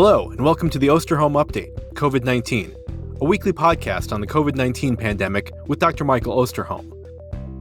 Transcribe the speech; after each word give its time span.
Hello, 0.00 0.30
and 0.30 0.44
welcome 0.44 0.70
to 0.70 0.78
the 0.78 0.86
Osterholm 0.86 1.44
Update, 1.44 1.74
COVID 1.94 2.22
19, 2.22 2.72
a 3.20 3.24
weekly 3.24 3.52
podcast 3.52 4.12
on 4.12 4.20
the 4.20 4.28
COVID 4.28 4.54
19 4.54 4.96
pandemic 4.96 5.50
with 5.66 5.80
Dr. 5.80 6.04
Michael 6.04 6.36
Osterholm. 6.36 6.92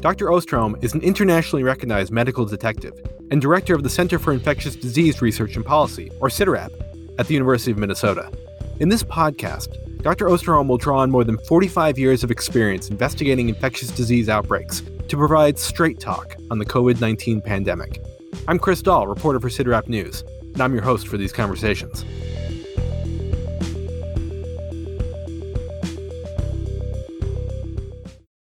Dr. 0.02 0.28
Osterholm 0.28 0.76
is 0.84 0.94
an 0.94 1.02
internationally 1.02 1.64
recognized 1.64 2.12
medical 2.12 2.46
detective 2.46 2.94
and 3.32 3.42
director 3.42 3.74
of 3.74 3.82
the 3.82 3.90
Center 3.90 4.20
for 4.20 4.34
Infectious 4.34 4.76
Disease 4.76 5.20
Research 5.20 5.56
and 5.56 5.66
Policy, 5.66 6.12
or 6.22 6.30
CIDRAP, 6.30 6.70
at 7.18 7.26
the 7.26 7.34
University 7.34 7.72
of 7.72 7.80
Minnesota. 7.80 8.32
In 8.80 8.90
this 8.90 9.02
podcast, 9.02 10.04
Dr. 10.04 10.28
Osterholm 10.28 10.68
will 10.68 10.78
draw 10.78 11.00
on 11.00 11.10
more 11.10 11.24
than 11.24 11.40
45 11.40 11.98
years 11.98 12.24
of 12.24 12.30
experience 12.30 12.92
investigating 12.92 13.50
infectious 13.50 13.90
disease 13.90 14.30
outbreaks 14.30 14.84
to 15.08 15.18
provide 15.18 15.58
straight 15.58 16.00
talk 16.00 16.36
on 16.52 16.60
the 16.60 16.66
COVID 16.66 17.02
19 17.02 17.42
pandemic. 17.42 18.00
I'm 18.48 18.60
Chris 18.60 18.84
Dall, 18.84 19.08
reporter 19.08 19.40
for 19.40 19.50
CIDRAP 19.50 19.88
News 19.88 20.24
and 20.58 20.64
I'm 20.64 20.74
your 20.74 20.82
host 20.82 21.08
for 21.08 21.18
these 21.18 21.32
conversations. 21.32 22.04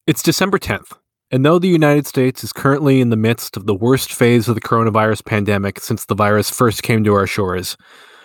It's 0.08 0.24
December 0.24 0.58
10th, 0.58 0.94
and 1.30 1.46
though 1.46 1.60
the 1.60 1.68
United 1.68 2.08
States 2.08 2.41
is 2.41 2.54
currently 2.54 3.02
in 3.02 3.10
the 3.10 3.18
midst 3.18 3.58
of 3.58 3.66
the 3.66 3.76
worst 3.76 4.14
phase 4.14 4.48
of 4.48 4.55
the 4.55 4.62
coronavirus 4.62 5.26
pandemic 5.26 5.82
since 5.82 6.05
the 6.05 6.16
virus 6.16 6.50
first 6.50 6.84
came 6.84 7.04
to 7.04 7.14
our 7.16 7.28
shores, 7.28 7.76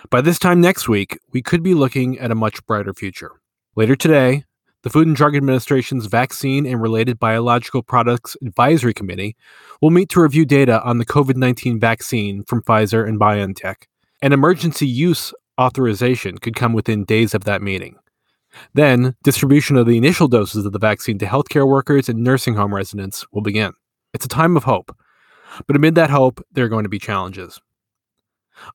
by 0.09 0.21
this 0.21 0.39
time 0.39 0.61
next 0.61 0.89
week, 0.89 1.19
we 1.33 1.43
could 1.43 1.65
be 1.65 1.75
looking 1.75 2.17
at 2.21 2.31
a 2.31 2.37
much 2.37 2.65
brighter 2.67 2.95
future. 2.95 3.33
Later 3.75 3.97
today, 3.97 4.45
the 4.83 4.91
Food 4.91 5.07
and 5.07 5.17
Drug 5.17 5.37
Administration's 5.37 6.07
Vaccine 6.07 6.65
and 6.65 6.81
Related 6.81 7.19
Biological 7.19 7.83
Products 7.83 8.37
Advisory 8.45 8.95
Committee 8.95 9.37
will 9.83 9.91
meet 9.91 10.09
to 10.11 10.23
review 10.23 10.47
data 10.47 10.83
on 10.83 10.99
the 10.99 11.05
COVID 11.05 11.37
19 11.37 11.79
vaccine 11.79 12.45
from 12.45 12.63
Pfizer 12.63 13.07
and 13.07 13.21
BioNTech. 13.21 13.87
An 14.23 14.33
emergency 14.33 14.87
use 14.87 15.35
authorization 15.61 16.39
could 16.39 16.57
come 16.57 16.73
within 16.73 17.05
days 17.05 17.35
of 17.35 17.45
that 17.45 17.61
meeting. 17.61 17.97
Then, 18.75 19.17
distribution 19.23 19.77
of 19.77 19.87
the 19.87 19.99
initial 19.99 20.29
doses 20.29 20.65
of 20.65 20.73
the 20.73 20.79
vaccine 20.79 21.19
to 21.19 21.27
healthcare 21.27 21.69
workers 21.69 22.09
and 22.09 22.25
nursing 22.25 22.55
home 22.55 22.75
residents 22.75 23.25
will 23.33 23.43
begin. 23.43 23.73
It's 24.15 24.25
a 24.25 24.29
time 24.29 24.57
of 24.57 24.65
hope. 24.65 24.97
But 25.67 25.77
amid 25.77 25.95
that 25.97 26.11
hope, 26.11 26.45
there 26.53 26.65
are 26.65 26.69
going 26.69 26.85
to 26.85 26.89
be 26.89 26.99
challenges. 26.99 27.61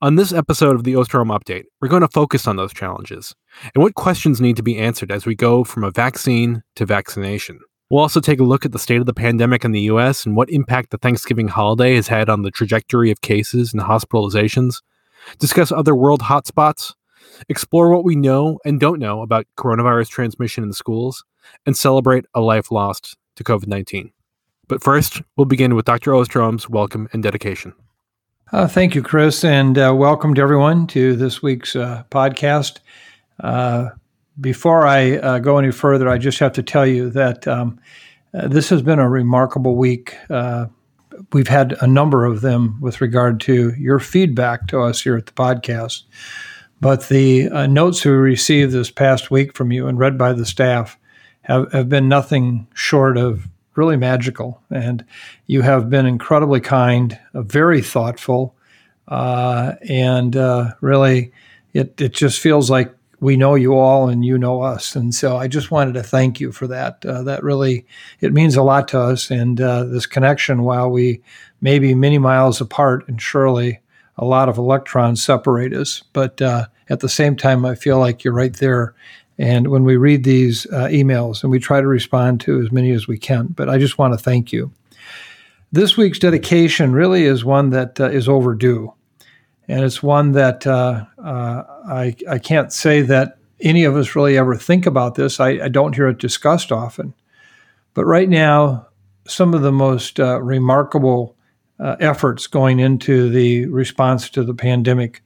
On 0.01 0.15
this 0.15 0.33
episode 0.33 0.75
of 0.75 0.83
the 0.83 0.93
Osterholm 0.93 1.35
Update, 1.37 1.65
we're 1.79 1.87
going 1.87 2.01
to 2.01 2.07
focus 2.07 2.47
on 2.47 2.55
those 2.55 2.73
challenges 2.73 3.35
and 3.73 3.83
what 3.83 3.95
questions 3.95 4.41
need 4.41 4.55
to 4.57 4.63
be 4.63 4.77
answered 4.77 5.11
as 5.11 5.25
we 5.25 5.35
go 5.35 5.63
from 5.63 5.83
a 5.83 5.91
vaccine 5.91 6.63
to 6.75 6.85
vaccination. 6.85 7.59
We'll 7.89 8.01
also 8.01 8.19
take 8.19 8.39
a 8.39 8.43
look 8.43 8.65
at 8.65 8.71
the 8.71 8.79
state 8.79 8.99
of 8.99 9.05
the 9.05 9.13
pandemic 9.13 9.63
in 9.63 9.71
the 9.71 9.81
US 9.81 10.25
and 10.25 10.35
what 10.35 10.49
impact 10.49 10.89
the 10.89 10.97
Thanksgiving 10.97 11.47
holiday 11.47 11.95
has 11.95 12.07
had 12.07 12.29
on 12.29 12.41
the 12.41 12.51
trajectory 12.51 13.11
of 13.11 13.21
cases 13.21 13.73
and 13.73 13.81
hospitalizations, 13.81 14.81
discuss 15.37 15.71
other 15.71 15.95
world 15.95 16.21
hotspots, 16.21 16.93
explore 17.47 17.91
what 17.91 18.03
we 18.03 18.15
know 18.15 18.59
and 18.65 18.79
don't 18.79 18.99
know 18.99 19.21
about 19.21 19.45
coronavirus 19.57 20.09
transmission 20.09 20.63
in 20.63 20.73
schools, 20.73 21.23
and 21.65 21.77
celebrate 21.77 22.25
a 22.33 22.41
life 22.41 22.71
lost 22.71 23.17
to 23.35 23.43
COVID 23.43 23.67
19. 23.67 24.11
But 24.67 24.83
first, 24.83 25.21
we'll 25.37 25.45
begin 25.45 25.75
with 25.75 25.85
Dr. 25.85 26.11
Osterholm's 26.11 26.67
welcome 26.67 27.07
and 27.13 27.21
dedication. 27.21 27.73
Uh, 28.55 28.65
thank 28.69 28.95
you, 28.95 29.01
Chris, 29.01 29.43
and 29.43 29.77
uh, 29.77 29.93
welcome 29.93 30.33
to 30.33 30.41
everyone 30.41 30.87
to 30.87 31.17
this 31.17 31.43
week's 31.43 31.75
uh, 31.75 32.05
podcast. 32.09 32.77
Uh, 33.41 33.89
before 34.39 34.87
I 34.87 35.17
uh, 35.17 35.39
go 35.39 35.57
any 35.57 35.73
further, 35.73 36.07
I 36.07 36.17
just 36.17 36.39
have 36.39 36.53
to 36.53 36.63
tell 36.63 36.87
you 36.87 37.09
that 37.09 37.45
um, 37.49 37.77
uh, 38.33 38.47
this 38.47 38.69
has 38.69 38.81
been 38.81 38.99
a 38.99 39.09
remarkable 39.09 39.75
week. 39.75 40.15
we've 41.33 41.49
had 41.49 41.75
a 41.81 41.85
number 41.85 42.23
of 42.23 42.39
them 42.39 42.79
with 42.79 43.01
regard 43.01 43.41
to 43.41 43.73
your 43.77 43.99
feedback 43.99 44.67
to 44.67 44.79
us 44.79 45.01
here 45.01 45.17
at 45.17 45.25
the 45.25 45.33
podcast. 45.33 46.03
But 46.79 47.09
the 47.09 47.49
notes 47.67 48.05
we 48.05 48.11
received 48.11 48.71
this 48.71 48.89
past 48.89 49.29
week 49.29 49.53
from 49.53 49.73
you 49.73 49.85
and 49.85 49.99
read 49.99 50.17
by 50.17 50.31
the 50.31 50.45
staff 50.45 50.97
have, 51.41 51.69
have 51.73 51.89
been 51.89 52.07
nothing 52.07 52.67
short 52.73 53.17
of 53.17 53.49
really 53.75 53.97
magical. 53.97 54.61
And 54.69 55.05
you 55.47 55.61
have 55.61 55.89
been 55.89 56.05
incredibly 56.05 56.61
kind, 56.61 57.19
uh, 57.33 57.41
very 57.41 57.81
thoughtful, 57.81 58.55
uh, 59.07 59.73
and 59.87 60.35
uh, 60.35 60.73
really, 60.81 61.31
it, 61.73 61.99
it 62.01 62.13
just 62.13 62.39
feels 62.39 62.69
like 62.69 62.95
we 63.19 63.37
know 63.37 63.55
you 63.55 63.75
all 63.75 64.09
and 64.09 64.25
you 64.25 64.37
know 64.37 64.61
us. 64.61 64.95
And 64.95 65.13
so 65.13 65.37
I 65.37 65.47
just 65.47 65.71
wanted 65.71 65.93
to 65.93 66.03
thank 66.03 66.39
you 66.39 66.51
for 66.51 66.67
that. 66.67 67.05
Uh, 67.05 67.23
that 67.23 67.43
really, 67.43 67.85
it 68.19 68.33
means 68.33 68.55
a 68.55 68.63
lot 68.63 68.87
to 68.89 68.99
us. 68.99 69.31
And 69.31 69.59
uh, 69.61 69.85
this 69.85 70.05
connection, 70.05 70.63
while 70.63 70.89
we 70.89 71.21
may 71.61 71.79
be 71.79 71.95
many 71.95 72.17
miles 72.17 72.61
apart 72.61 73.07
and 73.07 73.21
surely 73.21 73.79
a 74.17 74.25
lot 74.25 74.49
of 74.49 74.57
electrons 74.57 75.23
separate 75.23 75.73
us, 75.73 76.03
but 76.13 76.41
uh, 76.41 76.67
at 76.89 76.99
the 76.99 77.09
same 77.09 77.35
time, 77.35 77.65
I 77.65 77.75
feel 77.75 77.99
like 77.99 78.23
you're 78.23 78.33
right 78.33 78.53
there 78.53 78.93
and 79.37 79.67
when 79.67 79.83
we 79.83 79.97
read 79.97 80.23
these 80.23 80.65
uh, 80.67 80.87
emails, 80.87 81.43
and 81.43 81.51
we 81.51 81.59
try 81.59 81.81
to 81.81 81.87
respond 81.87 82.41
to 82.41 82.61
as 82.61 82.71
many 82.71 82.91
as 82.91 83.07
we 83.07 83.17
can, 83.17 83.47
but 83.47 83.69
I 83.69 83.77
just 83.77 83.97
want 83.97 84.13
to 84.13 84.17
thank 84.17 84.53
you. 84.53 84.71
This 85.71 85.97
week's 85.97 86.19
dedication 86.19 86.93
really 86.93 87.25
is 87.25 87.43
one 87.43 87.71
that 87.71 87.99
uh, 87.99 88.09
is 88.09 88.29
overdue. 88.29 88.93
And 89.67 89.83
it's 89.83 90.01
one 90.01 90.33
that 90.33 90.65
uh, 90.65 91.05
uh 91.17 91.63
I, 91.87 92.15
I 92.29 92.37
can't 92.37 92.71
say 92.71 93.01
that 93.01 93.37
any 93.59 93.83
of 93.83 93.95
us 93.95 94.15
really 94.15 94.37
ever 94.37 94.55
think 94.55 94.85
about 94.85 95.15
this. 95.15 95.39
I, 95.39 95.49
I 95.49 95.69
don't 95.69 95.95
hear 95.95 96.07
it 96.07 96.19
discussed 96.19 96.71
often. 96.71 97.13
But 97.93 98.05
right 98.05 98.29
now, 98.29 98.87
some 99.27 99.53
of 99.53 99.61
the 99.63 99.71
most 99.71 100.19
uh, 100.19 100.41
remarkable 100.41 101.35
uh, 101.79 101.95
efforts 101.99 102.47
going 102.47 102.79
into 102.79 103.29
the 103.29 103.65
response 103.67 104.29
to 104.29 104.43
the 104.43 104.53
pandemic 104.53 105.23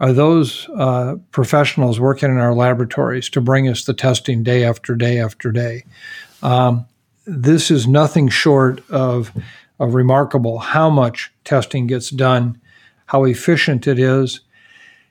are 0.00 0.12
those 0.12 0.68
uh, 0.76 1.16
professionals 1.30 2.00
working 2.00 2.30
in 2.30 2.38
our 2.38 2.54
laboratories 2.54 3.28
to 3.30 3.40
bring 3.40 3.68
us 3.68 3.84
the 3.84 3.94
testing 3.94 4.42
day 4.42 4.64
after 4.64 4.94
day 4.94 5.20
after 5.20 5.52
day. 5.52 5.84
Um, 6.42 6.86
this 7.26 7.70
is 7.70 7.86
nothing 7.86 8.28
short 8.28 8.88
of, 8.90 9.32
of 9.78 9.94
remarkable 9.94 10.58
how 10.58 10.90
much 10.90 11.32
testing 11.44 11.86
gets 11.86 12.10
done, 12.10 12.60
how 13.06 13.24
efficient 13.24 13.86
it 13.86 13.98
is, 13.98 14.40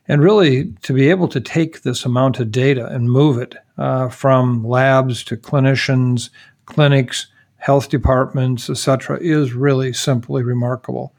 and 0.07 0.21
really 0.21 0.73
to 0.81 0.93
be 0.93 1.09
able 1.09 1.27
to 1.29 1.39
take 1.39 1.81
this 1.81 2.05
amount 2.05 2.39
of 2.39 2.51
data 2.51 2.85
and 2.87 3.09
move 3.09 3.37
it 3.37 3.55
uh, 3.77 4.09
from 4.09 4.67
labs 4.67 5.23
to 5.23 5.37
clinicians, 5.37 6.29
clinics, 6.65 7.27
health 7.57 7.89
departments, 7.89 8.69
etc., 8.69 9.17
is 9.21 9.53
really 9.53 9.93
simply 9.93 10.43
remarkable. 10.43 11.13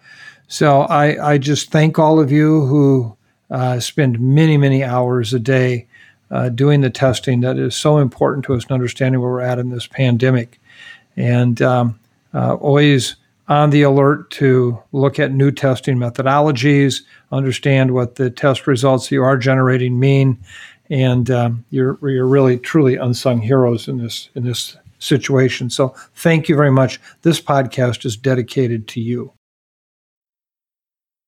So 0.47 0.83
I, 0.83 1.33
I 1.33 1.39
just 1.39 1.71
thank 1.71 1.99
all 1.99 2.21
of 2.21 2.31
you 2.31 2.67
who 2.67 3.17
uh, 3.55 3.79
spend 3.79 4.19
many, 4.19 4.57
many 4.57 4.83
hours 4.83 5.33
a 5.33 5.39
day 5.39 5.87
uh, 6.33 6.49
doing 6.49 6.81
the 6.81 6.91
testing 6.91 7.41
that 7.41 7.57
is 7.57 7.77
so 7.77 7.99
important 7.99 8.45
to 8.45 8.53
us 8.53 8.65
in 8.65 8.75
understanding 8.75 9.21
where 9.21 9.31
we're 9.31 9.41
at 9.41 9.61
in 9.61 9.71
this 9.71 9.87
pandemic. 9.87 10.61
And 11.17 11.63
um, 11.63 12.01
uh, 12.35 12.55
always 12.55 13.15
on 13.47 13.71
the 13.71 13.83
alert 13.83 14.29
to 14.33 14.83
look 14.91 15.21
at 15.21 15.31
new 15.31 15.53
testing 15.53 15.99
methodologies, 15.99 17.03
understand 17.31 17.95
what 17.95 18.17
the 18.17 18.29
test 18.29 18.67
results 18.67 19.13
you 19.13 19.23
are 19.23 19.37
generating 19.37 20.01
mean, 20.01 20.37
and 20.91 21.31
um, 21.31 21.65
you're, 21.71 21.97
you're 22.03 22.27
really 22.27 22.59
truly 22.59 22.97
unsung 22.97 23.41
heroes 23.41 23.87
in 23.87 23.99
this 23.99 24.31
in 24.35 24.43
this 24.43 24.77
situation. 24.99 25.71
So 25.71 25.95
thank 26.17 26.49
you 26.49 26.57
very 26.57 26.73
much. 26.73 27.01
This 27.23 27.41
podcast 27.41 28.05
is 28.05 28.17
dedicated 28.17 28.89
to 28.89 29.01
you. 29.01 29.34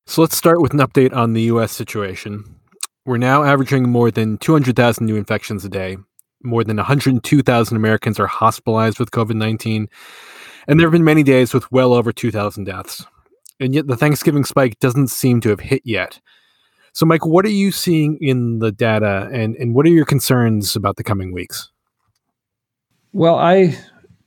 So 0.09 0.21
let's 0.21 0.37
start 0.37 0.61
with 0.61 0.73
an 0.73 0.79
update 0.79 1.15
on 1.15 1.33
the 1.33 1.43
US 1.43 1.73
situation. 1.73 2.45
We're 3.05 3.19
now 3.19 3.43
averaging 3.43 3.89
more 3.89 4.11
than 4.11 4.39
200,000 4.39 5.05
new 5.05 5.17
infections 5.17 5.65
a 5.65 5.69
day. 5.69 5.97
More 6.45 6.63
than 6.63 6.77
102,000 6.77 7.77
Americans 7.77 8.21
are 8.21 8.29
hospitalized 8.29 9.01
with 9.01 9.11
COVID 9.11 9.35
19. 9.35 9.89
And 10.69 10.79
there 10.79 10.87
have 10.87 10.93
been 10.93 11.05
many 11.05 11.25
days 11.25 11.53
with 11.53 11.71
well 11.73 11.93
over 11.93 12.13
2,000 12.13 12.65
deaths. 12.65 13.05
And 13.59 13.75
yet 13.75 13.89
the 13.89 13.97
Thanksgiving 13.97 14.45
spike 14.45 14.79
doesn't 14.79 15.09
seem 15.09 15.41
to 15.41 15.49
have 15.51 15.61
hit 15.61 15.83
yet. 15.85 16.21
So, 16.93 17.05
Mike, 17.05 17.27
what 17.27 17.45
are 17.45 17.51
you 17.51 17.73
seeing 17.73 18.17
in 18.21 18.61
the 18.61 18.71
data 18.71 19.29
and, 19.33 19.57
and 19.57 19.75
what 19.75 19.87
are 19.87 19.91
your 19.91 20.05
concerns 20.05 20.77
about 20.77 20.97
the 20.97 21.05
coming 21.05 21.33
weeks? 21.33 21.71
Well, 23.13 23.37
I 23.37 23.77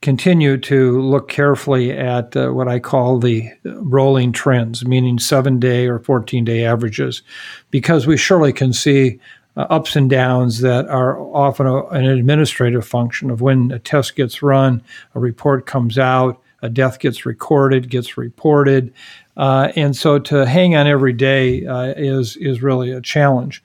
continue 0.02 0.56
to 0.56 1.00
look 1.00 1.28
carefully 1.28 1.92
at 1.92 2.34
uh, 2.34 2.50
what 2.50 2.68
I 2.68 2.78
call 2.78 3.18
the 3.18 3.50
rolling 3.64 4.32
trends, 4.32 4.84
meaning 4.84 5.18
seven 5.18 5.60
day 5.60 5.86
or 5.86 5.98
14 5.98 6.44
day 6.44 6.64
averages, 6.64 7.22
because 7.70 8.06
we 8.06 8.16
surely 8.16 8.52
can 8.52 8.72
see 8.72 9.20
uh, 9.56 9.66
ups 9.68 9.96
and 9.96 10.08
downs 10.08 10.60
that 10.60 10.88
are 10.88 11.18
often 11.18 11.66
a, 11.66 11.84
an 11.88 12.06
administrative 12.06 12.86
function 12.86 13.30
of 13.30 13.40
when 13.40 13.70
a 13.72 13.78
test 13.78 14.16
gets 14.16 14.42
run, 14.42 14.82
a 15.14 15.20
report 15.20 15.66
comes 15.66 15.98
out, 15.98 16.40
a 16.62 16.68
death 16.68 16.98
gets 16.98 17.26
recorded, 17.26 17.90
gets 17.90 18.16
reported. 18.16 18.92
Uh, 19.36 19.72
and 19.76 19.96
so 19.96 20.18
to 20.18 20.46
hang 20.46 20.76
on 20.76 20.86
every 20.86 21.12
day 21.12 21.66
uh, 21.66 21.94
is, 21.96 22.36
is 22.36 22.62
really 22.62 22.90
a 22.90 23.00
challenge. 23.00 23.62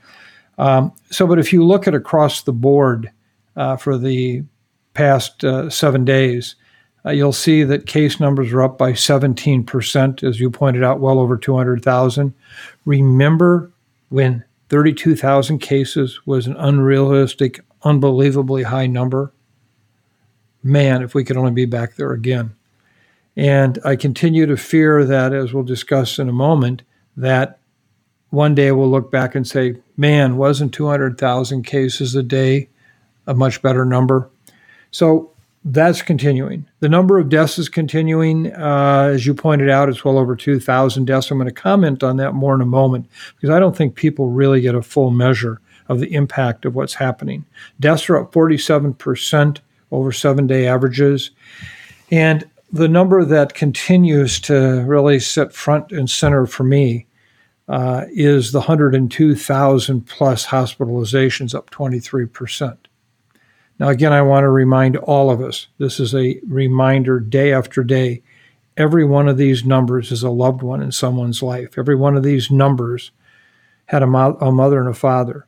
Um, 0.57 0.93
so, 1.11 1.27
but 1.27 1.39
if 1.39 1.51
you 1.53 1.63
look 1.65 1.88
at 1.88 1.93
across 1.93 2.43
the 2.43 2.53
board 2.53 3.11
uh, 3.55 3.77
for 3.77 3.97
the 3.97 4.43
past 4.95 5.44
uh, 5.44 5.69
seven 5.69 6.03
days, 6.03 6.56
uh, 7.06 7.12
you'll 7.12 7.31
see 7.31 7.63
that 7.63 7.86
case 7.86 8.19
numbers 8.19 8.51
are 8.51 8.63
up 8.63 8.80
by 8.80 8.94
17%, 8.94 10.24
as 10.24 10.39
you 10.39 10.50
pointed 10.50 10.83
out, 10.83 11.00
well 11.00 11.19
over 11.19 11.38
200,000. 11.38 12.33
Remember 12.86 13.71
when 14.09 14.44
32,000 14.69 15.59
cases 15.59 16.25
was 16.25 16.47
an 16.47 16.56
unrealistic, 16.57 17.59
unbelievably 17.83 18.63
high 18.63 18.88
number. 18.88 19.31
Man, 20.63 21.03
if 21.03 21.13
we 21.13 21.24
could 21.24 21.38
only 21.38 21.51
be 21.51 21.65
back 21.65 21.95
there 21.95 22.12
again. 22.12 22.56
And 23.38 23.77
I 23.86 23.95
continue 23.95 24.48
to 24.48 24.57
fear 24.57 25.06
that, 25.06 25.33
as 25.33 25.53
we'll 25.53 25.63
discuss 25.63 26.18
in 26.18 26.30
a 26.30 26.33
moment, 26.33 26.81
that 27.15 27.59
one 28.30 28.56
day 28.56 28.71
we'll 28.71 28.89
look 28.89 29.12
back 29.12 29.36
and 29.36 29.48
say, 29.48 29.75
man, 29.95 30.38
wasn't 30.38 30.74
200,000 30.74 31.63
cases 31.63 32.15
a 32.15 32.24
day 32.24 32.69
a 33.27 33.36
much 33.36 33.62
better 33.62 33.86
number? 33.86 34.30
So 34.91 35.31
that's 35.65 36.03
continuing. 36.03 36.67
The 36.79 36.89
number 36.89 37.17
of 37.17 37.29
deaths 37.29 37.57
is 37.57 37.69
continuing. 37.69 38.53
Uh, 38.53 39.09
as 39.13 39.25
you 39.25 39.33
pointed 39.33 39.69
out, 39.69 39.89
it's 39.89 40.05
well 40.05 40.19
over 40.19 40.35
2,000 40.35 41.05
deaths. 41.05 41.31
I'm 41.31 41.39
going 41.39 41.47
to 41.47 41.53
comment 41.53 42.03
on 42.03 42.17
that 42.17 42.33
more 42.33 42.53
in 42.53 42.61
a 42.61 42.65
moment 42.65 43.07
because 43.35 43.49
I 43.49 43.59
don't 43.59 43.75
think 43.75 43.95
people 43.95 44.29
really 44.29 44.61
get 44.61 44.75
a 44.75 44.83
full 44.83 45.09
measure 45.09 45.59
of 45.87 45.99
the 45.99 46.13
impact 46.13 46.65
of 46.65 46.75
what's 46.75 46.93
happening. 46.93 47.45
Deaths 47.79 48.09
are 48.09 48.17
up 48.17 48.31
47% 48.31 49.59
over 49.91 50.11
seven 50.11 50.45
day 50.45 50.67
averages. 50.67 51.31
And 52.11 52.47
the 52.71 52.88
number 52.88 53.25
that 53.25 53.53
continues 53.55 54.39
to 54.41 54.83
really 54.85 55.19
sit 55.19 55.53
front 55.53 55.91
and 55.91 56.09
center 56.09 56.45
for 56.45 56.63
me 56.63 57.07
uh, 57.67 58.05
is 58.11 58.51
the 58.51 58.59
102,000 58.59 60.01
plus 60.01 60.45
hospitalizations, 60.45 61.55
up 61.55 61.71
23%. 61.71 62.77
Now, 63.80 63.89
again, 63.89 64.13
I 64.13 64.22
want 64.22 64.44
to 64.44 64.50
remind 64.50 64.98
all 64.98 65.30
of 65.30 65.42
us 65.42 65.68
this 65.77 66.00
is 66.00 66.16
a 66.16 66.39
reminder 66.48 67.19
day 67.19 67.51
after 67.54 67.83
day. 67.83 68.24
Every 68.77 69.06
one 69.06 69.27
of 69.27 69.38
these 69.38 69.66
numbers 69.66 70.12
is 70.12 70.24
a 70.24 70.30
loved 70.30 70.62
one 70.62 70.81
in 70.81 70.92
someone's 70.92 71.44
life. 71.44 71.77
Every 71.77 71.95
one 71.95 72.16
of 72.16 72.24
these 72.24 72.51
numbers 72.51 73.12
had 73.88 74.04
a, 74.04 74.07
mo- 74.07 74.38
a 74.39 74.51
mother 74.51 74.80
and 74.80 74.89
a 74.89 74.94
father. 74.94 75.48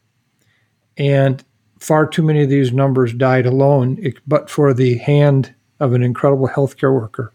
And 0.97 1.43
far 1.79 2.07
too 2.07 2.23
many 2.23 2.43
of 2.43 2.49
these 2.49 2.71
numbers 2.71 3.13
died 3.13 3.45
alone, 3.45 4.01
but 4.25 4.49
for 4.49 4.73
the 4.73 4.97
hand 4.97 5.53
of 5.79 5.93
an 5.93 6.03
incredible 6.03 6.47
healthcare 6.47 6.93
worker. 6.93 7.33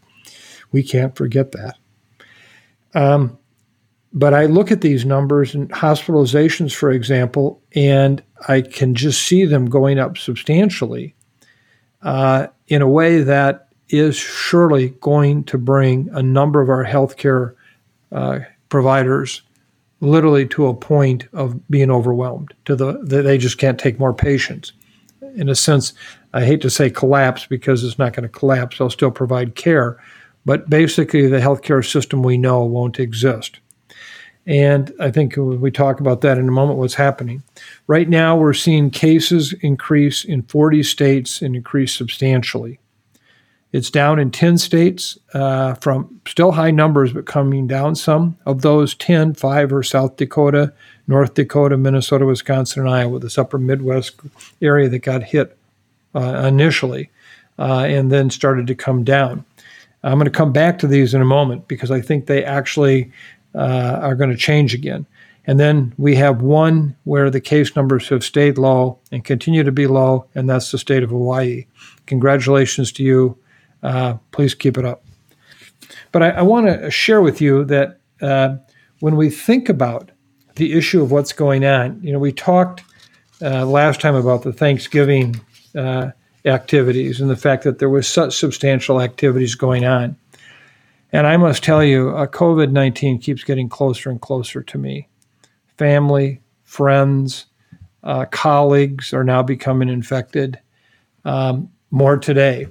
We 0.72 0.82
can't 0.82 1.14
forget 1.16 1.52
that. 1.52 1.76
Um, 2.94 3.38
but 4.12 4.34
I 4.34 4.46
look 4.46 4.70
at 4.70 4.82
these 4.82 5.04
numbers 5.04 5.54
and 5.54 5.70
hospitalizations, 5.70 6.74
for 6.74 6.90
example, 6.90 7.62
and 7.74 8.22
I 8.48 8.60
can 8.60 8.94
just 8.94 9.22
see 9.22 9.44
them 9.44 9.66
going 9.66 9.98
up 9.98 10.18
substantially 10.18 11.14
uh, 12.02 12.48
in 12.68 12.82
a 12.82 12.88
way 12.88 13.22
that 13.22 13.68
is 13.88 14.16
surely 14.16 14.90
going 15.00 15.44
to 15.44 15.58
bring 15.58 16.08
a 16.12 16.22
number 16.22 16.60
of 16.60 16.68
our 16.68 16.84
healthcare 16.84 17.54
uh, 18.10 18.40
providers 18.68 19.42
literally 20.00 20.46
to 20.48 20.66
a 20.66 20.74
point 20.74 21.28
of 21.32 21.68
being 21.70 21.90
overwhelmed 21.90 22.52
to 22.64 22.74
the 22.74 22.98
they 23.04 23.38
just 23.38 23.56
can't 23.58 23.78
take 23.78 24.00
more 24.00 24.12
patients. 24.12 24.72
In 25.36 25.48
a 25.48 25.54
sense 25.54 25.94
i 26.34 26.44
hate 26.44 26.60
to 26.60 26.70
say 26.70 26.90
collapse 26.90 27.46
because 27.46 27.84
it's 27.84 27.98
not 27.98 28.12
going 28.12 28.24
to 28.24 28.28
collapse 28.28 28.78
they'll 28.78 28.90
still 28.90 29.10
provide 29.10 29.54
care 29.54 29.98
but 30.44 30.68
basically 30.68 31.26
the 31.26 31.38
healthcare 31.38 31.88
system 31.88 32.22
we 32.22 32.36
know 32.36 32.64
won't 32.64 32.98
exist 32.98 33.60
and 34.46 34.92
I 34.98 35.10
think 35.10 35.36
we 35.36 35.70
talk 35.70 36.00
about 36.00 36.20
that 36.22 36.36
in 36.36 36.48
a 36.48 36.52
moment, 36.52 36.78
what's 36.78 36.94
happening. 36.94 37.42
Right 37.86 38.08
now, 38.08 38.36
we're 38.36 38.54
seeing 38.54 38.90
cases 38.90 39.52
increase 39.60 40.24
in 40.24 40.42
40 40.42 40.82
states 40.82 41.42
and 41.42 41.54
increase 41.54 41.94
substantially. 41.94 42.80
It's 43.70 43.88
down 43.88 44.18
in 44.18 44.30
10 44.30 44.58
states 44.58 45.18
uh, 45.32 45.74
from 45.74 46.20
still 46.26 46.52
high 46.52 46.72
numbers, 46.72 47.12
but 47.12 47.24
coming 47.24 47.66
down 47.66 47.94
some. 47.94 48.36
Of 48.44 48.62
those 48.62 48.94
10, 48.96 49.34
five 49.34 49.72
are 49.72 49.82
South 49.82 50.16
Dakota, 50.16 50.72
North 51.06 51.34
Dakota, 51.34 51.76
Minnesota, 51.76 52.26
Wisconsin, 52.26 52.82
and 52.82 52.90
Iowa, 52.90 53.18
this 53.18 53.38
upper 53.38 53.58
Midwest 53.58 54.20
area 54.60 54.88
that 54.88 54.98
got 54.98 55.22
hit 55.22 55.56
uh, 56.14 56.44
initially 56.46 57.10
uh, 57.58 57.84
and 57.84 58.12
then 58.12 58.28
started 58.28 58.66
to 58.66 58.74
come 58.74 59.04
down. 59.04 59.44
I'm 60.02 60.14
going 60.14 60.24
to 60.24 60.30
come 60.30 60.52
back 60.52 60.78
to 60.80 60.86
these 60.86 61.14
in 61.14 61.22
a 61.22 61.26
moment 61.26 61.68
because 61.68 61.90
I 61.90 62.00
think 62.00 62.26
they 62.26 62.44
actually 62.44 63.10
uh, 63.54 63.98
are 64.02 64.14
going 64.14 64.30
to 64.30 64.36
change 64.36 64.74
again. 64.74 65.06
And 65.46 65.58
then 65.58 65.92
we 65.98 66.14
have 66.16 66.40
one 66.40 66.96
where 67.04 67.28
the 67.28 67.40
case 67.40 67.74
numbers 67.74 68.08
have 68.08 68.22
stayed 68.22 68.58
low 68.58 69.00
and 69.10 69.24
continue 69.24 69.64
to 69.64 69.72
be 69.72 69.86
low, 69.86 70.26
and 70.34 70.48
that's 70.48 70.70
the 70.70 70.78
state 70.78 71.02
of 71.02 71.10
Hawaii. 71.10 71.66
Congratulations 72.06 72.92
to 72.92 73.02
you. 73.02 73.36
Uh, 73.82 74.14
please 74.30 74.54
keep 74.54 74.78
it 74.78 74.84
up. 74.84 75.04
But 76.12 76.22
I, 76.22 76.30
I 76.30 76.42
want 76.42 76.66
to 76.66 76.90
share 76.90 77.20
with 77.20 77.40
you 77.40 77.64
that 77.64 77.98
uh, 78.20 78.56
when 79.00 79.16
we 79.16 79.30
think 79.30 79.68
about 79.68 80.10
the 80.54 80.74
issue 80.74 81.02
of 81.02 81.10
what's 81.10 81.32
going 81.32 81.64
on, 81.64 82.00
you 82.02 82.12
know, 82.12 82.20
we 82.20 82.32
talked 82.32 82.84
uh, 83.40 83.66
last 83.66 84.00
time 84.00 84.14
about 84.14 84.42
the 84.42 84.52
Thanksgiving 84.52 85.40
uh, 85.76 86.12
activities 86.44 87.20
and 87.20 87.28
the 87.28 87.36
fact 87.36 87.64
that 87.64 87.80
there 87.80 87.88
was 87.88 88.06
such 88.06 88.36
substantial 88.36 89.00
activities 89.00 89.56
going 89.56 89.84
on. 89.84 90.16
And 91.12 91.26
I 91.26 91.36
must 91.36 91.62
tell 91.62 91.84
you, 91.84 92.10
uh, 92.10 92.26
COVID 92.26 92.72
19 92.72 93.18
keeps 93.18 93.44
getting 93.44 93.68
closer 93.68 94.10
and 94.10 94.20
closer 94.20 94.62
to 94.62 94.78
me. 94.78 95.08
Family, 95.76 96.40
friends, 96.64 97.46
uh, 98.02 98.24
colleagues 98.26 99.12
are 99.12 99.24
now 99.24 99.42
becoming 99.42 99.88
infected. 99.88 100.58
Um, 101.24 101.70
more 101.92 102.16
today. 102.16 102.66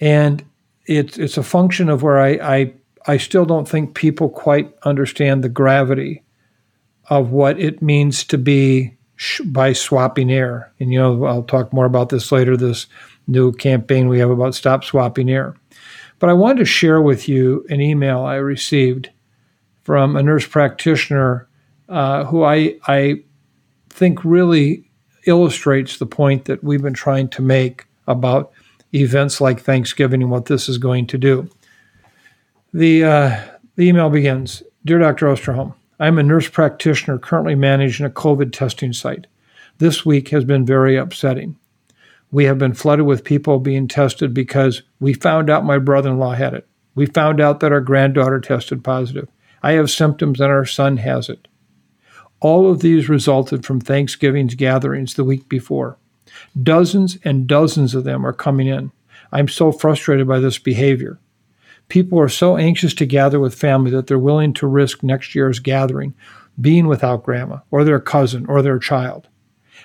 And 0.00 0.44
it's, 0.84 1.16
it's 1.16 1.38
a 1.38 1.42
function 1.42 1.88
of 1.88 2.02
where 2.02 2.18
I, 2.18 2.30
I, 2.30 2.74
I 3.06 3.16
still 3.16 3.46
don't 3.46 3.68
think 3.68 3.94
people 3.94 4.28
quite 4.28 4.74
understand 4.82 5.42
the 5.42 5.48
gravity 5.48 6.22
of 7.08 7.30
what 7.30 7.58
it 7.58 7.80
means 7.80 8.24
to 8.24 8.36
be 8.36 8.96
sh- 9.16 9.40
by 9.42 9.72
swapping 9.72 10.30
air. 10.30 10.72
And, 10.80 10.92
you 10.92 10.98
know, 10.98 11.24
I'll 11.24 11.42
talk 11.42 11.72
more 11.72 11.86
about 11.86 12.08
this 12.08 12.30
later, 12.32 12.56
this 12.56 12.86
new 13.26 13.52
campaign 13.52 14.08
we 14.08 14.18
have 14.18 14.30
about 14.30 14.54
stop 14.54 14.84
swapping 14.84 15.30
air. 15.30 15.54
But 16.20 16.28
I 16.28 16.34
wanted 16.34 16.58
to 16.58 16.64
share 16.66 17.00
with 17.00 17.28
you 17.28 17.66
an 17.68 17.80
email 17.80 18.20
I 18.20 18.36
received 18.36 19.10
from 19.82 20.14
a 20.14 20.22
nurse 20.22 20.46
practitioner 20.46 21.48
uh, 21.88 22.24
who 22.24 22.44
I, 22.44 22.76
I 22.86 23.24
think 23.88 24.24
really 24.24 24.88
illustrates 25.26 25.98
the 25.98 26.06
point 26.06 26.44
that 26.44 26.62
we've 26.62 26.82
been 26.82 26.94
trying 26.94 27.28
to 27.30 27.42
make 27.42 27.86
about 28.06 28.52
events 28.94 29.40
like 29.40 29.60
Thanksgiving 29.60 30.22
and 30.22 30.30
what 30.30 30.46
this 30.46 30.68
is 30.68 30.78
going 30.78 31.06
to 31.08 31.18
do. 31.18 31.48
The, 32.72 33.04
uh, 33.04 33.40
the 33.76 33.88
email 33.88 34.10
begins 34.10 34.62
Dear 34.84 34.98
Dr. 34.98 35.26
Osterholm, 35.26 35.74
I'm 35.98 36.18
a 36.18 36.22
nurse 36.22 36.48
practitioner 36.48 37.18
currently 37.18 37.54
managing 37.54 38.06
a 38.06 38.10
COVID 38.10 38.52
testing 38.52 38.92
site. 38.92 39.26
This 39.78 40.06
week 40.06 40.28
has 40.28 40.44
been 40.44 40.64
very 40.64 40.96
upsetting. 40.96 41.56
We 42.32 42.44
have 42.44 42.58
been 42.58 42.74
flooded 42.74 43.06
with 43.06 43.24
people 43.24 43.58
being 43.58 43.88
tested 43.88 44.32
because 44.32 44.82
we 45.00 45.14
found 45.14 45.50
out 45.50 45.64
my 45.64 45.78
brother 45.78 46.10
in 46.10 46.18
law 46.18 46.32
had 46.32 46.54
it. 46.54 46.66
We 46.94 47.06
found 47.06 47.40
out 47.40 47.60
that 47.60 47.72
our 47.72 47.80
granddaughter 47.80 48.40
tested 48.40 48.84
positive. 48.84 49.28
I 49.62 49.72
have 49.72 49.90
symptoms 49.90 50.40
and 50.40 50.50
our 50.50 50.64
son 50.64 50.98
has 50.98 51.28
it. 51.28 51.48
All 52.40 52.70
of 52.70 52.80
these 52.80 53.08
resulted 53.08 53.66
from 53.66 53.80
Thanksgiving's 53.80 54.54
gatherings 54.54 55.14
the 55.14 55.24
week 55.24 55.48
before. 55.48 55.98
Dozens 56.60 57.18
and 57.24 57.46
dozens 57.46 57.94
of 57.94 58.04
them 58.04 58.24
are 58.24 58.32
coming 58.32 58.66
in. 58.66 58.92
I'm 59.32 59.48
so 59.48 59.72
frustrated 59.72 60.26
by 60.26 60.38
this 60.38 60.58
behavior. 60.58 61.18
People 61.88 62.18
are 62.20 62.28
so 62.28 62.56
anxious 62.56 62.94
to 62.94 63.06
gather 63.06 63.40
with 63.40 63.54
family 63.54 63.90
that 63.90 64.06
they're 64.06 64.18
willing 64.18 64.52
to 64.54 64.66
risk 64.66 65.02
next 65.02 65.34
year's 65.34 65.58
gathering 65.58 66.14
being 66.60 66.86
without 66.86 67.24
grandma 67.24 67.58
or 67.70 67.84
their 67.84 68.00
cousin 68.00 68.46
or 68.46 68.62
their 68.62 68.78
child. 68.78 69.28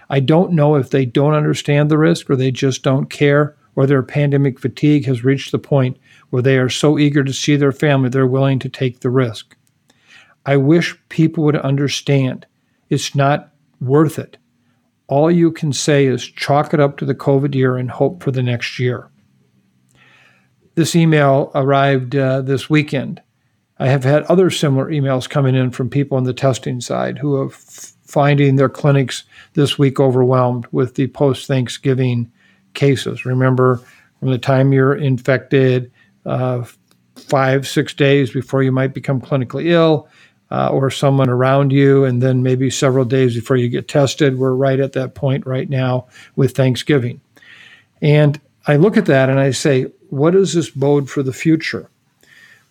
I 0.10 0.20
don't 0.20 0.54
know 0.54 0.76
if 0.76 0.90
they 0.90 1.06
don't 1.06 1.34
understand 1.34 1.90
the 1.90 1.98
risk 1.98 2.30
or 2.30 2.36
they 2.36 2.52
just 2.52 2.84
don't 2.84 3.10
care 3.10 3.58
or 3.76 3.86
their 3.86 4.04
pandemic 4.04 4.60
fatigue 4.60 5.06
has 5.06 5.24
reached 5.24 5.52
the 5.52 5.60
point 5.60 5.98
where 6.30 6.42
they 6.42 6.58
are 6.58 6.70
so 6.70 6.98
eager 6.98 7.24
to 7.24 7.34
see 7.34 7.56
their 7.56 7.72
family 7.72 8.10
they're 8.10 8.28
willing 8.28 8.60
to 8.60 8.70
take 8.70 9.00
the 9.00 9.10
risk. 9.10 9.56
I 10.46 10.58
wish 10.58 10.98
people 11.10 11.44
would 11.46 11.58
understand 11.58 12.46
it's 12.90 13.16
not 13.16 13.52
worth 13.82 14.20
it. 14.20 14.38
All 15.08 15.30
you 15.30 15.52
can 15.52 15.74
say 15.74 16.06
is 16.06 16.26
chalk 16.26 16.74
it 16.74 16.80
up 16.80 16.98
to 16.98 17.06
the 17.06 17.16
COVID 17.16 17.54
year 17.56 17.78
and 17.78 17.90
hope 17.92 18.24
for 18.24 18.32
the 18.32 18.44
next 18.44 18.80
year. 18.80 19.10
This 20.76 20.96
email 20.96 21.52
arrived 21.56 22.16
uh, 22.16 22.42
this 22.42 22.70
weekend. 22.70 23.22
I 23.78 23.88
have 23.88 24.04
had 24.04 24.24
other 24.24 24.50
similar 24.50 24.90
emails 24.90 25.30
coming 25.30 25.56
in 25.56 25.72
from 25.72 25.90
people 25.90 26.18
on 26.18 26.24
the 26.24 26.34
testing 26.34 26.80
side 26.82 27.18
who 27.18 27.42
have 27.42 27.54
finding 28.06 28.56
their 28.56 28.70
clinics 28.70 29.24
this 29.54 29.78
week 29.78 30.00
overwhelmed 30.00 30.68
with 30.72 30.96
the 30.96 31.08
post 31.08 31.48
Thanksgiving 31.48 32.32
cases. 32.74 33.26
Remember, 33.26 33.82
from 34.20 34.32
the 34.32 34.38
time 34.38 34.74
you're 34.74 34.96
infected, 34.96 35.92
uh, 36.26 36.64
five, 37.16 37.68
six 37.68 37.94
days 37.94 38.32
before 38.32 38.64
you 38.64 38.72
might 38.72 38.94
become 38.94 39.22
clinically 39.22 39.68
ill, 39.68 40.08
uh, 40.52 40.70
or 40.70 40.92
someone 40.92 41.30
around 41.30 41.72
you, 41.72 42.06
and 42.06 42.22
then 42.22 42.44
maybe 42.44 42.70
several 42.70 43.06
days 43.06 43.36
before 43.36 43.58
you 43.58 43.68
get 43.70 43.88
tested. 43.88 44.38
We're 44.38 44.54
right 44.54 44.80
at 44.80 44.94
that 44.94 45.16
point 45.16 45.46
right 45.46 45.70
now 45.70 46.08
with 46.36 46.56
Thanksgiving. 46.56 47.22
And 48.02 48.40
I 48.68 48.76
look 48.76 48.98
at 48.98 49.06
that 49.08 49.30
and 49.30 49.40
I 49.40 49.52
say, 49.52 49.84
what 50.10 50.32
does 50.32 50.54
this 50.54 50.70
bode 50.70 51.10
for 51.10 51.24
the 51.24 51.34
future? 51.34 51.90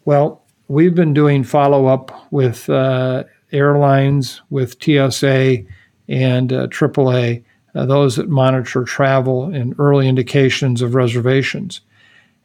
Well, 0.04 0.42
we've 0.68 0.94
been 0.94 1.14
doing 1.14 1.44
follow 1.44 1.86
up 1.86 2.32
with 2.32 2.68
uh, 2.70 3.24
airlines, 3.54 4.42
with 4.50 4.82
TSA 4.82 5.64
and 6.08 6.52
uh, 6.52 6.66
AAA, 6.66 7.42
uh, 7.74 7.86
those 7.86 8.16
that 8.16 8.28
monitor 8.28 8.84
travel 8.84 9.44
and 9.44 9.74
early 9.78 10.08
indications 10.08 10.82
of 10.82 10.94
reservations. 10.94 11.80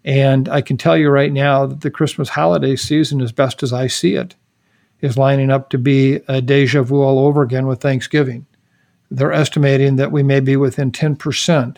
And 0.06 0.48
I 0.48 0.62
can 0.62 0.78
tell 0.78 0.98
you 0.98 1.10
right 1.10 1.32
now 1.32 1.66
that 1.66 1.82
the 1.82 1.92
Christmas 1.92 2.30
holiday 2.30 2.75
season, 2.75 3.22
as 3.22 3.32
best 3.32 3.62
as 3.63 3.74
I 3.74 3.88
see 3.88 4.16
it, 4.16 4.36
is 5.01 5.18
lining 5.18 5.50
up 5.51 5.70
to 5.70 5.78
be 5.78 6.20
a 6.28 6.42
deja 6.42 6.84
vu 6.84 7.01
all 7.01 7.20
over 7.20 7.42
again 7.42 7.68
with 7.68 7.82
Thanksgiving. 7.82 8.46
They're 9.12 9.34
estimating 9.34 9.96
that 9.96 10.12
we 10.12 10.24
may 10.24 10.39
be 10.39 10.56
within 10.56 10.92
10% 10.92 11.78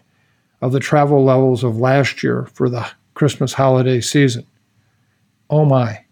of 0.61 0.71
the 0.71 0.79
travel 0.79 1.23
levels 1.23 1.63
of 1.63 1.77
last 1.77 2.23
year 2.23 2.47
for 2.53 2.69
the 2.69 2.87
Christmas 3.13 3.53
holiday 3.53 4.01
season. 4.01 4.45
Oh 5.49 5.65
my. 5.65 6.05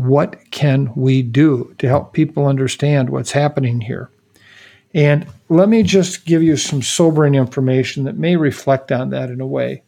What 0.00 0.50
can 0.50 0.90
we 0.96 1.20
do 1.20 1.74
to 1.78 1.86
help 1.86 2.14
people 2.14 2.46
understand 2.46 3.10
what's 3.10 3.32
happening 3.32 3.82
here? 3.82 4.08
And 4.94 5.26
let 5.50 5.68
me 5.68 5.82
just 5.82 6.24
give 6.24 6.42
you 6.42 6.56
some 6.56 6.80
sobering 6.80 7.34
information 7.34 8.04
that 8.04 8.16
may 8.16 8.36
reflect 8.36 8.90
on 8.90 9.10
that 9.10 9.30
in 9.30 9.42
a 9.42 9.46
way 9.46 9.82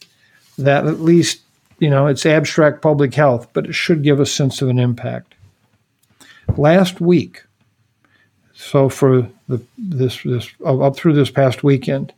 that 0.58 0.86
at 0.86 1.00
least, 1.00 1.40
you 1.78 1.88
know, 1.88 2.08
it's 2.08 2.26
abstract 2.26 2.82
public 2.82 3.14
health, 3.14 3.48
but 3.54 3.66
it 3.66 3.74
should 3.74 4.02
give 4.02 4.20
a 4.20 4.26
sense 4.26 4.60
of 4.60 4.68
an 4.68 4.78
impact. 4.78 5.34
Last 6.56 7.00
week, 7.00 7.42
so 8.52 8.90
for 8.90 9.26
the 9.48 9.62
this 9.78 10.22
this 10.24 10.52
up 10.64 10.94
through 10.94 11.14
this 11.14 11.30
past 11.30 11.64
weekend, 11.64 12.12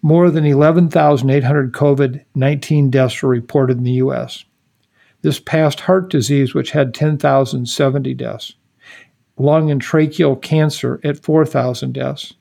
more 0.00 0.30
than 0.30 0.44
11,800 0.44 1.72
COVID 1.72 2.24
19 2.36 2.90
deaths 2.90 3.20
were 3.20 3.28
reported 3.28 3.78
in 3.78 3.84
the 3.84 3.92
U.S. 3.92 4.44
This 5.24 5.40
past 5.40 5.80
heart 5.80 6.10
disease, 6.10 6.52
which 6.52 6.72
had 6.72 6.92
10,070 6.92 8.12
deaths, 8.12 8.56
lung 9.38 9.70
and 9.70 9.80
tracheal 9.80 10.36
cancer 10.42 11.00
at 11.02 11.24
4,000 11.24 11.94
deaths, 11.94 12.34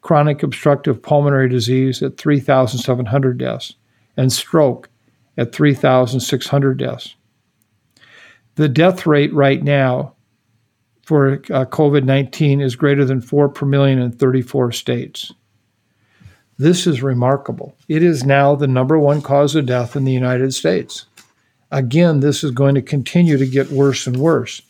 chronic 0.00 0.42
obstructive 0.42 1.02
pulmonary 1.02 1.50
disease 1.50 2.02
at 2.02 2.16
3,700 2.16 3.36
deaths, 3.36 3.74
and 4.16 4.32
stroke 4.32 4.88
at 5.36 5.54
3,600 5.54 6.78
deaths. 6.78 7.14
The 8.54 8.70
death 8.70 9.04
rate 9.04 9.34
right 9.34 9.62
now 9.62 10.14
for 11.02 11.34
uh, 11.34 11.66
COVID 11.66 12.04
19 12.04 12.62
is 12.62 12.74
greater 12.74 13.04
than 13.04 13.20
4 13.20 13.50
per 13.50 13.66
million 13.66 13.98
in 13.98 14.12
34 14.12 14.72
states. 14.72 15.30
This 16.56 16.86
is 16.86 17.02
remarkable. 17.02 17.76
It 17.86 18.02
is 18.02 18.24
now 18.24 18.54
the 18.54 18.66
number 18.66 18.98
one 18.98 19.20
cause 19.20 19.54
of 19.54 19.66
death 19.66 19.94
in 19.94 20.04
the 20.04 20.12
United 20.12 20.54
States. 20.54 21.04
Again, 21.74 22.20
this 22.20 22.44
is 22.44 22.52
going 22.52 22.76
to 22.76 22.82
continue 22.82 23.36
to 23.36 23.46
get 23.46 23.72
worse 23.72 24.06
and 24.06 24.16
worse. 24.16 24.62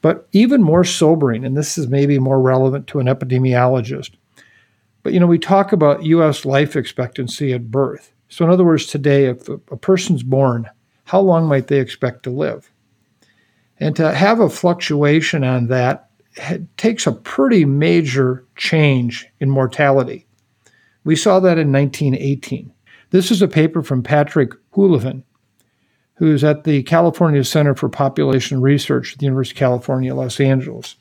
But 0.00 0.26
even 0.32 0.62
more 0.62 0.84
sobering, 0.84 1.44
and 1.44 1.54
this 1.54 1.76
is 1.76 1.86
maybe 1.86 2.18
more 2.18 2.40
relevant 2.40 2.86
to 2.88 2.98
an 2.98 3.06
epidemiologist, 3.06 4.12
but 5.02 5.12
you 5.12 5.20
know, 5.20 5.26
we 5.26 5.38
talk 5.38 5.72
about 5.72 6.02
US 6.04 6.46
life 6.46 6.76
expectancy 6.76 7.52
at 7.52 7.70
birth. 7.70 8.12
So, 8.30 8.44
in 8.44 8.50
other 8.50 8.64
words, 8.64 8.86
today, 8.86 9.26
if 9.26 9.48
a 9.48 9.58
person's 9.76 10.22
born, 10.22 10.68
how 11.04 11.20
long 11.20 11.46
might 11.46 11.66
they 11.66 11.78
expect 11.78 12.22
to 12.22 12.30
live? 12.30 12.70
And 13.78 13.94
to 13.96 14.14
have 14.14 14.40
a 14.40 14.48
fluctuation 14.48 15.44
on 15.44 15.66
that 15.66 16.08
takes 16.78 17.06
a 17.06 17.12
pretty 17.12 17.66
major 17.66 18.46
change 18.56 19.26
in 19.40 19.50
mortality. 19.50 20.26
We 21.04 21.16
saw 21.16 21.40
that 21.40 21.58
in 21.58 21.70
1918. 21.70 22.72
This 23.10 23.30
is 23.30 23.42
a 23.42 23.48
paper 23.48 23.82
from 23.82 24.02
Patrick 24.02 24.52
Heuveline, 26.20 26.26
who's 26.28 26.44
at 26.44 26.64
the 26.64 26.82
California 26.82 27.42
Center 27.44 27.74
for 27.74 27.88
Population 27.88 28.60
Research 28.60 29.14
at 29.14 29.18
the 29.18 29.24
University 29.24 29.56
of 29.56 29.58
California, 29.58 30.14
Los 30.14 30.38
Angeles. 30.38 30.96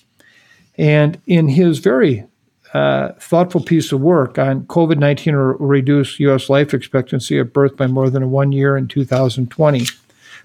And 0.78 1.22
in 1.28 1.50
his 1.50 1.80
very 1.80 2.26
uh, 2.74 3.14
thoughtful 3.20 3.62
piece 3.62 3.92
of 3.92 4.00
work 4.00 4.38
on 4.38 4.66
COVID 4.66 4.98
19 4.98 5.36
will 5.36 5.54
reduce 5.56 6.20
U.S. 6.20 6.50
life 6.50 6.74
expectancy 6.74 7.40
at 7.40 7.52
birth 7.52 7.76
by 7.76 7.88
more 7.88 8.10
than 8.10 8.32
one 8.32 8.52
year 8.52 8.78
in 8.78 8.88
2020. 8.88 9.86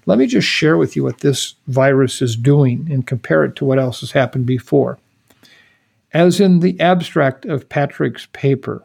Let 0.07 0.17
me 0.17 0.27
just 0.27 0.47
share 0.47 0.77
with 0.77 0.95
you 0.95 1.03
what 1.03 1.19
this 1.19 1.55
virus 1.67 2.21
is 2.21 2.35
doing 2.35 2.87
and 2.91 3.07
compare 3.07 3.43
it 3.45 3.55
to 3.57 3.65
what 3.65 3.79
else 3.79 4.01
has 4.01 4.11
happened 4.11 4.45
before. 4.45 4.99
As 6.13 6.39
in 6.39 6.59
the 6.59 6.79
abstract 6.79 7.45
of 7.45 7.69
Patrick's 7.69 8.27
paper, 8.27 8.83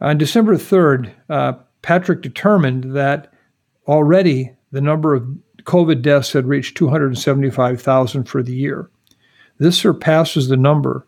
on 0.00 0.18
December 0.18 0.56
3rd, 0.56 1.10
uh, 1.28 1.54
Patrick 1.82 2.22
determined 2.22 2.94
that 2.94 3.32
already 3.86 4.52
the 4.70 4.80
number 4.80 5.14
of 5.14 5.26
COVID 5.62 6.02
deaths 6.02 6.32
had 6.32 6.46
reached 6.46 6.76
275,000 6.76 8.24
for 8.24 8.42
the 8.42 8.54
year. 8.54 8.90
This 9.58 9.76
surpasses 9.76 10.48
the 10.48 10.56
number 10.56 11.06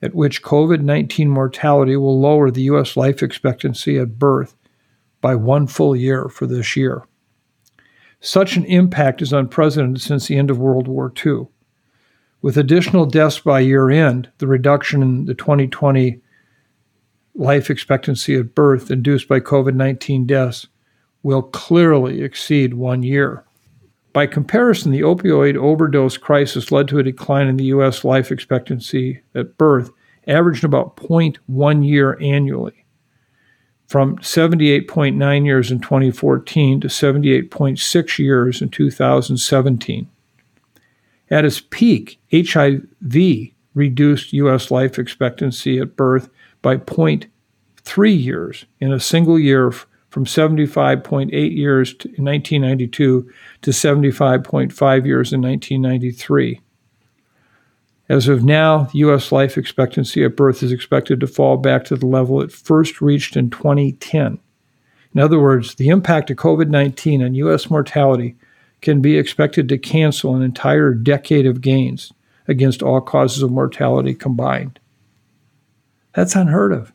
at 0.00 0.14
which 0.14 0.42
COVID 0.42 0.80
19 0.80 1.28
mortality 1.28 1.96
will 1.96 2.20
lower 2.20 2.50
the 2.50 2.62
U.S. 2.62 2.96
life 2.96 3.22
expectancy 3.22 3.98
at 3.98 4.18
birth 4.18 4.54
by 5.20 5.34
one 5.34 5.66
full 5.66 5.96
year 5.96 6.28
for 6.28 6.46
this 6.46 6.76
year. 6.76 7.02
Such 8.20 8.56
an 8.56 8.64
impact 8.64 9.22
is 9.22 9.32
unprecedented 9.32 10.00
since 10.00 10.26
the 10.26 10.36
end 10.36 10.50
of 10.50 10.58
World 10.58 10.88
War 10.88 11.12
II. 11.24 11.48
With 12.40 12.56
additional 12.56 13.06
deaths 13.06 13.40
by 13.40 13.60
year 13.60 13.90
end, 13.90 14.30
the 14.38 14.46
reduction 14.46 15.02
in 15.02 15.24
the 15.24 15.34
2020 15.34 16.20
life 17.34 17.70
expectancy 17.70 18.36
at 18.36 18.54
birth 18.54 18.90
induced 18.90 19.28
by 19.28 19.40
COVID 19.40 19.74
19 19.74 20.26
deaths 20.26 20.66
will 21.22 21.42
clearly 21.42 22.22
exceed 22.22 22.74
one 22.74 23.02
year. 23.02 23.44
By 24.12 24.26
comparison, 24.26 24.90
the 24.90 25.02
opioid 25.02 25.56
overdose 25.56 26.16
crisis 26.16 26.72
led 26.72 26.88
to 26.88 26.98
a 26.98 27.02
decline 27.02 27.46
in 27.46 27.56
the 27.56 27.66
U.S. 27.66 28.04
life 28.04 28.32
expectancy 28.32 29.20
at 29.34 29.58
birth, 29.58 29.90
averaging 30.26 30.66
about 30.66 30.96
0.1 30.96 31.86
year 31.86 32.18
annually, 32.20 32.84
from 33.86 34.16
78.9 34.18 35.44
years 35.44 35.70
in 35.70 35.80
2014 35.80 36.80
to 36.80 36.88
78.6 36.88 38.18
years 38.18 38.62
in 38.62 38.68
2017. 38.70 40.08
At 41.30 41.44
its 41.44 41.60
peak, 41.60 42.18
HIV 42.32 43.52
reduced 43.74 44.32
U.S. 44.32 44.70
life 44.70 44.98
expectancy 44.98 45.78
at 45.78 45.96
birth 45.96 46.30
by 46.62 46.76
0.3 46.76 48.24
years 48.24 48.64
in 48.80 48.92
a 48.92 49.00
single 49.00 49.38
year 49.38 49.72
from 50.08 50.24
75.8 50.24 51.30
years 51.56 51.90
in 52.04 52.24
1992 52.24 53.30
to 53.62 53.70
75.5 53.70 55.06
years 55.06 55.32
in 55.32 55.42
1993. 55.42 56.60
As 58.08 58.26
of 58.26 58.42
now, 58.42 58.88
U.S. 58.92 59.30
life 59.30 59.58
expectancy 59.58 60.24
at 60.24 60.36
birth 60.36 60.62
is 60.62 60.72
expected 60.72 61.20
to 61.20 61.26
fall 61.26 61.58
back 61.58 61.84
to 61.84 61.96
the 61.96 62.06
level 62.06 62.40
it 62.40 62.50
first 62.50 63.02
reached 63.02 63.36
in 63.36 63.50
2010. 63.50 64.38
In 65.14 65.20
other 65.20 65.38
words, 65.38 65.74
the 65.74 65.88
impact 65.88 66.30
of 66.30 66.38
COVID 66.38 66.68
19 66.68 67.22
on 67.22 67.34
U.S. 67.34 67.68
mortality 67.68 68.36
can 68.80 69.02
be 69.02 69.18
expected 69.18 69.68
to 69.68 69.76
cancel 69.76 70.34
an 70.34 70.42
entire 70.42 70.94
decade 70.94 71.46
of 71.46 71.60
gains 71.60 72.12
against 72.46 72.82
all 72.82 73.00
causes 73.00 73.42
of 73.42 73.50
mortality 73.50 74.14
combined. 74.14 74.78
That's 76.14 76.34
unheard 76.34 76.72
of. 76.72 76.92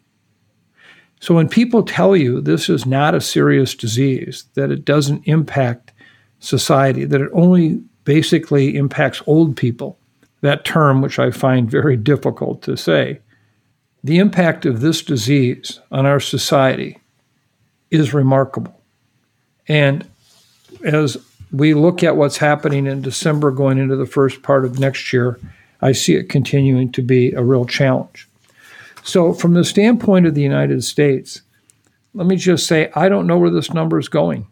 So 1.23 1.33
when 1.33 1.47
people 1.47 1.83
tell 1.83 2.17
you 2.17 2.41
this 2.41 2.67
is 2.67 2.85
not 2.85 3.15
a 3.15 3.21
serious 3.21 3.75
disease, 3.75 4.43
that 4.55 4.71
it 4.71 4.83
doesn't 4.83 5.25
impact 5.25 5.93
society, 6.41 7.05
that 7.05 7.21
it 7.21 7.29
only 7.31 7.81
basically 8.03 8.75
impacts 8.75 9.23
old 9.25 9.55
people, 9.55 9.97
that 10.41 10.65
term, 10.65 11.01
which 11.01 11.19
I 11.19 11.31
find 11.31 11.71
very 11.71 11.95
difficult 11.95 12.61
to 12.63 12.75
say, 12.75 13.21
the 14.03 14.17
impact 14.17 14.65
of 14.65 14.81
this 14.81 15.01
disease 15.01 15.79
on 15.93 16.05
our 16.05 16.19
society 16.19 16.99
is 17.89 18.13
remarkable. 18.13 18.77
And 19.69 20.05
as 20.83 21.15
we 21.53 21.73
look 21.73 22.03
at 22.03 22.17
what's 22.17 22.35
happening 22.35 22.85
in 22.85 23.01
December 23.01 23.49
going 23.51 23.77
into 23.77 23.95
the 23.95 24.05
first 24.05 24.43
part 24.43 24.65
of 24.65 24.77
next 24.77 25.13
year, 25.13 25.39
I 25.81 25.93
see 25.93 26.15
it 26.15 26.27
continuing 26.27 26.91
to 26.91 27.01
be 27.01 27.31
a 27.31 27.41
real 27.41 27.63
challenge. 27.63 28.27
So, 29.03 29.33
from 29.33 29.53
the 29.53 29.65
standpoint 29.65 30.25
of 30.25 30.33
the 30.33 30.41
United 30.41 30.83
States, 30.83 31.41
let 32.13 32.27
me 32.27 32.35
just 32.35 32.65
say 32.67 32.91
I 32.95 33.09
don't 33.09 33.27
know 33.27 33.37
where 33.37 33.49
this 33.49 33.73
number 33.73 33.99
is 33.99 34.07
going. 34.07 34.47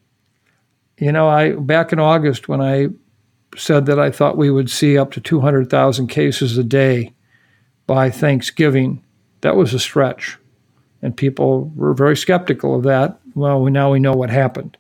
You 0.98 1.12
know, 1.12 1.28
I 1.28 1.54
back 1.54 1.94
in 1.94 2.00
August 2.00 2.48
when 2.48 2.62
I 2.62 2.90
said 3.58 3.86
that 3.86 4.00
I 4.00 4.12
thought 4.12 4.38
we 4.38 4.52
would 4.52 4.70
see 4.70 4.98
up 4.98 5.12
to 5.12 5.22
200,000 5.22 6.08
cases 6.08 6.58
a 6.58 6.64
day 6.64 7.14
by 7.88 8.10
Thanksgiving, 8.10 9.04
that 9.42 9.56
was 9.56 9.74
a 9.74 9.80
stretch. 9.80 10.38
And 11.02 11.18
people 11.18 11.72
were 11.76 11.94
very 11.94 12.16
skeptical 12.16 12.76
of 12.76 12.84
that. 12.84 13.20
Well, 13.36 13.66
now 13.66 13.92
we 13.92 14.00
know 14.00 14.14
what 14.14 14.30
happened. 14.30 14.78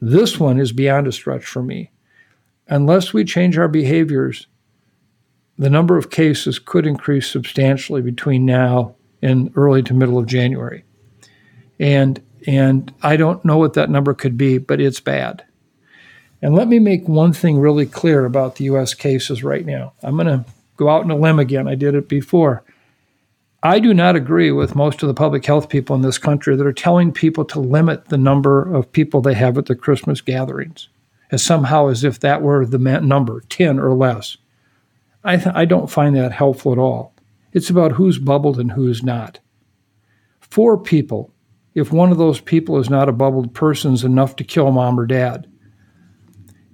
This 0.00 0.40
one 0.40 0.58
is 0.58 0.72
beyond 0.72 1.06
a 1.06 1.12
stretch 1.12 1.44
for 1.44 1.62
me. 1.62 1.90
Unless 2.68 3.12
we 3.12 3.24
change 3.24 3.58
our 3.58 3.68
behaviors, 3.68 4.46
the 5.58 5.70
number 5.70 5.96
of 5.96 6.10
cases 6.10 6.58
could 6.58 6.86
increase 6.86 7.28
substantially 7.28 8.02
between 8.02 8.44
now 8.46 8.94
in 9.22 9.52
early 9.56 9.82
to 9.82 9.94
middle 9.94 10.18
of 10.18 10.26
January. 10.26 10.84
And 11.78 12.22
and 12.46 12.92
I 13.02 13.16
don't 13.16 13.44
know 13.44 13.58
what 13.58 13.74
that 13.74 13.90
number 13.90 14.14
could 14.14 14.36
be, 14.36 14.58
but 14.58 14.80
it's 14.80 15.00
bad. 15.00 15.44
And 16.40 16.54
let 16.54 16.68
me 16.68 16.78
make 16.78 17.08
one 17.08 17.32
thing 17.32 17.58
really 17.58 17.86
clear 17.86 18.24
about 18.24 18.56
the 18.56 18.64
US 18.64 18.94
cases 18.94 19.42
right 19.42 19.66
now. 19.66 19.92
I'm 20.02 20.14
going 20.14 20.28
to 20.28 20.44
go 20.76 20.88
out 20.88 21.02
on 21.02 21.10
a 21.10 21.16
limb 21.16 21.38
again. 21.38 21.66
I 21.66 21.74
did 21.74 21.94
it 21.94 22.08
before. 22.08 22.62
I 23.62 23.80
do 23.80 23.92
not 23.92 24.14
agree 24.14 24.52
with 24.52 24.76
most 24.76 25.02
of 25.02 25.08
the 25.08 25.14
public 25.14 25.44
health 25.44 25.68
people 25.68 25.96
in 25.96 26.02
this 26.02 26.18
country 26.18 26.54
that 26.54 26.66
are 26.66 26.72
telling 26.72 27.10
people 27.10 27.44
to 27.46 27.58
limit 27.58 28.06
the 28.06 28.16
number 28.16 28.72
of 28.72 28.92
people 28.92 29.20
they 29.20 29.34
have 29.34 29.58
at 29.58 29.66
their 29.66 29.74
Christmas 29.74 30.20
gatherings, 30.20 30.88
as 31.32 31.42
somehow 31.42 31.88
as 31.88 32.04
if 32.04 32.20
that 32.20 32.40
were 32.40 32.64
the 32.64 32.78
number, 32.78 33.40
10 33.48 33.80
or 33.80 33.94
less. 33.94 34.36
I, 35.24 35.36
th- 35.36 35.56
I 35.56 35.64
don't 35.64 35.90
find 35.90 36.14
that 36.14 36.30
helpful 36.30 36.70
at 36.70 36.78
all. 36.78 37.12
It's 37.52 37.70
about 37.70 37.92
who's 37.92 38.18
bubbled 38.18 38.58
and 38.58 38.72
who's 38.72 39.02
not. 39.02 39.40
Four 40.40 40.78
people, 40.78 41.32
if 41.74 41.92
one 41.92 42.10
of 42.10 42.18
those 42.18 42.40
people 42.40 42.78
is 42.78 42.90
not 42.90 43.08
a 43.08 43.12
bubbled 43.12 43.54
person, 43.54 43.94
is 43.94 44.04
enough 44.04 44.36
to 44.36 44.44
kill 44.44 44.70
mom 44.70 44.98
or 44.98 45.06
dad. 45.06 45.50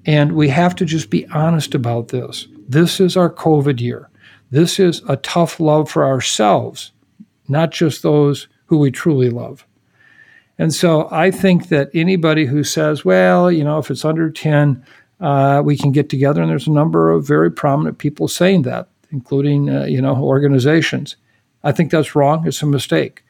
And 0.06 0.32
we 0.32 0.48
have 0.48 0.74
to 0.76 0.84
just 0.84 1.10
be 1.10 1.26
honest 1.28 1.74
about 1.74 2.08
this. 2.08 2.48
This 2.68 3.00
is 3.00 3.16
our 3.16 3.32
COVID 3.32 3.80
year. 3.80 4.10
This 4.50 4.78
is 4.78 5.02
a 5.08 5.16
tough 5.16 5.58
love 5.58 5.90
for 5.90 6.04
ourselves, 6.04 6.92
not 7.48 7.70
just 7.70 8.02
those 8.02 8.48
who 8.66 8.78
we 8.78 8.90
truly 8.90 9.30
love. 9.30 9.66
And 10.58 10.72
so 10.72 11.08
I 11.10 11.30
think 11.30 11.68
that 11.68 11.90
anybody 11.94 12.46
who 12.46 12.62
says, 12.62 13.04
well, 13.04 13.50
you 13.50 13.64
know, 13.64 13.78
if 13.78 13.90
it's 13.90 14.04
under 14.04 14.30
10, 14.30 14.84
uh, 15.20 15.62
we 15.64 15.76
can 15.76 15.90
get 15.90 16.08
together, 16.08 16.42
and 16.42 16.50
there's 16.50 16.68
a 16.68 16.72
number 16.72 17.10
of 17.10 17.26
very 17.26 17.50
prominent 17.50 17.98
people 17.98 18.28
saying 18.28 18.62
that, 18.62 18.88
including, 19.14 19.70
uh, 19.70 19.84
you 19.84 20.02
know, 20.02 20.16
organizations. 20.16 21.16
I 21.62 21.72
think 21.72 21.90
that's 21.90 22.14
wrong. 22.14 22.46
It's 22.46 22.62
a 22.62 22.66
mistake. 22.66 23.24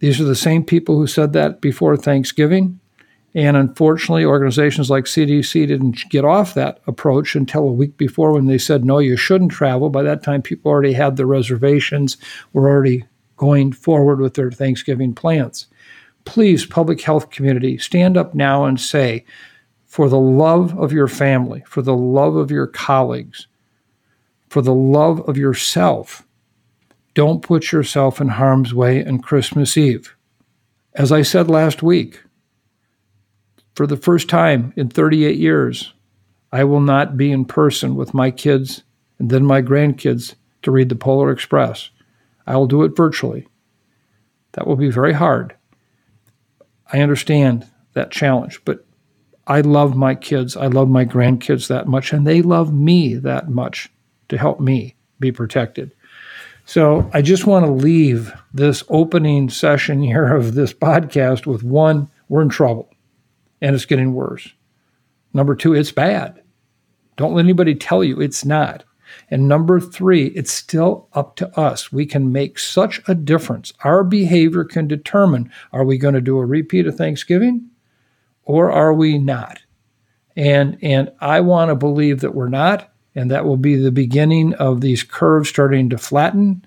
These 0.00 0.20
are 0.20 0.24
the 0.24 0.34
same 0.34 0.64
people 0.64 0.96
who 0.96 1.06
said 1.06 1.32
that 1.34 1.60
before 1.60 1.96
Thanksgiving. 1.96 2.80
And 3.34 3.56
unfortunately, 3.56 4.24
organizations 4.24 4.88
like 4.88 5.04
CDC 5.04 5.68
didn't 5.68 6.08
get 6.08 6.24
off 6.24 6.54
that 6.54 6.80
approach 6.86 7.36
until 7.36 7.64
a 7.64 7.72
week 7.72 7.98
before 7.98 8.32
when 8.32 8.46
they 8.46 8.56
said, 8.56 8.84
no, 8.84 8.98
you 8.98 9.16
shouldn't 9.16 9.52
travel. 9.52 9.90
By 9.90 10.02
that 10.04 10.22
time, 10.22 10.40
people 10.40 10.70
already 10.70 10.94
had 10.94 11.16
their 11.16 11.26
reservations, 11.26 12.16
were 12.54 12.68
already 12.68 13.04
going 13.36 13.72
forward 13.72 14.20
with 14.20 14.34
their 14.34 14.50
Thanksgiving 14.50 15.14
plans. 15.14 15.66
Please, 16.24 16.64
public 16.64 17.02
health 17.02 17.30
community, 17.30 17.76
stand 17.76 18.16
up 18.16 18.34
now 18.34 18.64
and 18.64 18.80
say, 18.80 19.24
for 19.84 20.08
the 20.08 20.18
love 20.18 20.76
of 20.78 20.92
your 20.92 21.08
family, 21.08 21.62
for 21.66 21.82
the 21.82 21.96
love 21.96 22.36
of 22.36 22.50
your 22.50 22.66
colleagues, 22.66 23.46
for 24.48 24.62
the 24.62 24.74
love 24.74 25.20
of 25.28 25.36
yourself, 25.36 26.26
don't 27.14 27.42
put 27.42 27.72
yourself 27.72 28.20
in 28.20 28.28
harm's 28.28 28.74
way 28.74 29.04
on 29.04 29.20
Christmas 29.20 29.76
Eve. 29.76 30.14
As 30.94 31.12
I 31.12 31.22
said 31.22 31.48
last 31.48 31.82
week, 31.82 32.22
for 33.74 33.86
the 33.86 33.96
first 33.96 34.28
time 34.28 34.72
in 34.76 34.88
38 34.88 35.36
years, 35.36 35.92
I 36.52 36.64
will 36.64 36.80
not 36.80 37.16
be 37.16 37.30
in 37.30 37.44
person 37.44 37.94
with 37.94 38.14
my 38.14 38.30
kids 38.30 38.82
and 39.18 39.30
then 39.30 39.44
my 39.44 39.62
grandkids 39.62 40.34
to 40.62 40.70
read 40.70 40.88
the 40.88 40.96
Polar 40.96 41.30
Express. 41.30 41.90
I 42.46 42.56
will 42.56 42.66
do 42.66 42.82
it 42.84 42.96
virtually. 42.96 43.46
That 44.52 44.66
will 44.66 44.76
be 44.76 44.90
very 44.90 45.12
hard. 45.12 45.54
I 46.92 47.00
understand 47.00 47.66
that 47.94 48.10
challenge, 48.10 48.60
but 48.64 48.86
I 49.46 49.60
love 49.60 49.96
my 49.96 50.14
kids. 50.14 50.56
I 50.56 50.66
love 50.66 50.88
my 50.88 51.04
grandkids 51.04 51.68
that 51.68 51.86
much, 51.86 52.12
and 52.12 52.26
they 52.26 52.42
love 52.42 52.72
me 52.72 53.14
that 53.14 53.48
much 53.48 53.90
to 54.28 54.38
help 54.38 54.60
me 54.60 54.96
be 55.20 55.32
protected. 55.32 55.92
So 56.64 57.08
I 57.14 57.22
just 57.22 57.46
want 57.46 57.64
to 57.64 57.70
leave 57.70 58.32
this 58.52 58.82
opening 58.88 59.48
session 59.50 60.02
here 60.02 60.34
of 60.34 60.54
this 60.54 60.72
podcast 60.72 61.46
with 61.46 61.62
one 61.62 62.10
we're 62.28 62.42
in 62.42 62.48
trouble 62.48 62.90
and 63.60 63.74
it's 63.74 63.84
getting 63.84 64.14
worse. 64.14 64.52
Number 65.32 65.54
two, 65.54 65.74
it's 65.74 65.92
bad. 65.92 66.42
Don't 67.16 67.34
let 67.34 67.44
anybody 67.44 67.74
tell 67.74 68.02
you 68.02 68.20
it's 68.20 68.44
not. 68.44 68.84
And 69.30 69.48
number 69.48 69.80
three, 69.80 70.26
it's 70.28 70.52
still 70.52 71.08
up 71.12 71.36
to 71.36 71.58
us. 71.58 71.92
We 71.92 72.04
can 72.04 72.32
make 72.32 72.58
such 72.58 73.00
a 73.08 73.14
difference. 73.14 73.72
Our 73.84 74.04
behavior 74.04 74.64
can 74.64 74.88
determine 74.88 75.50
are 75.72 75.84
we 75.84 75.98
going 75.98 76.14
to 76.14 76.20
do 76.20 76.38
a 76.38 76.44
repeat 76.44 76.86
of 76.86 76.96
Thanksgiving 76.96 77.68
or 78.42 78.70
are 78.70 78.92
we 78.92 79.18
not? 79.18 79.60
And, 80.36 80.78
and 80.82 81.12
I 81.20 81.40
want 81.40 81.70
to 81.70 81.76
believe 81.76 82.20
that 82.20 82.34
we're 82.34 82.48
not, 82.48 82.92
and 83.16 83.30
that 83.30 83.46
will 83.46 83.56
be 83.56 83.76
the 83.76 83.90
beginning 83.90 84.54
of 84.54 84.82
these 84.82 85.02
curves 85.02 85.48
starting 85.48 85.90
to 85.90 85.98
flatten. 85.98 86.64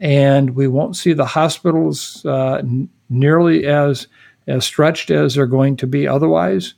And 0.00 0.56
we 0.56 0.66
won't 0.66 0.96
see 0.96 1.12
the 1.12 1.24
hospitals 1.24 2.26
uh, 2.26 2.56
n- 2.56 2.90
nearly 3.08 3.66
as 3.66 4.08
as 4.48 4.64
stretched 4.64 5.10
as 5.12 5.36
they're 5.36 5.46
going 5.46 5.76
to 5.76 5.86
be 5.86 6.08
otherwise. 6.08 6.74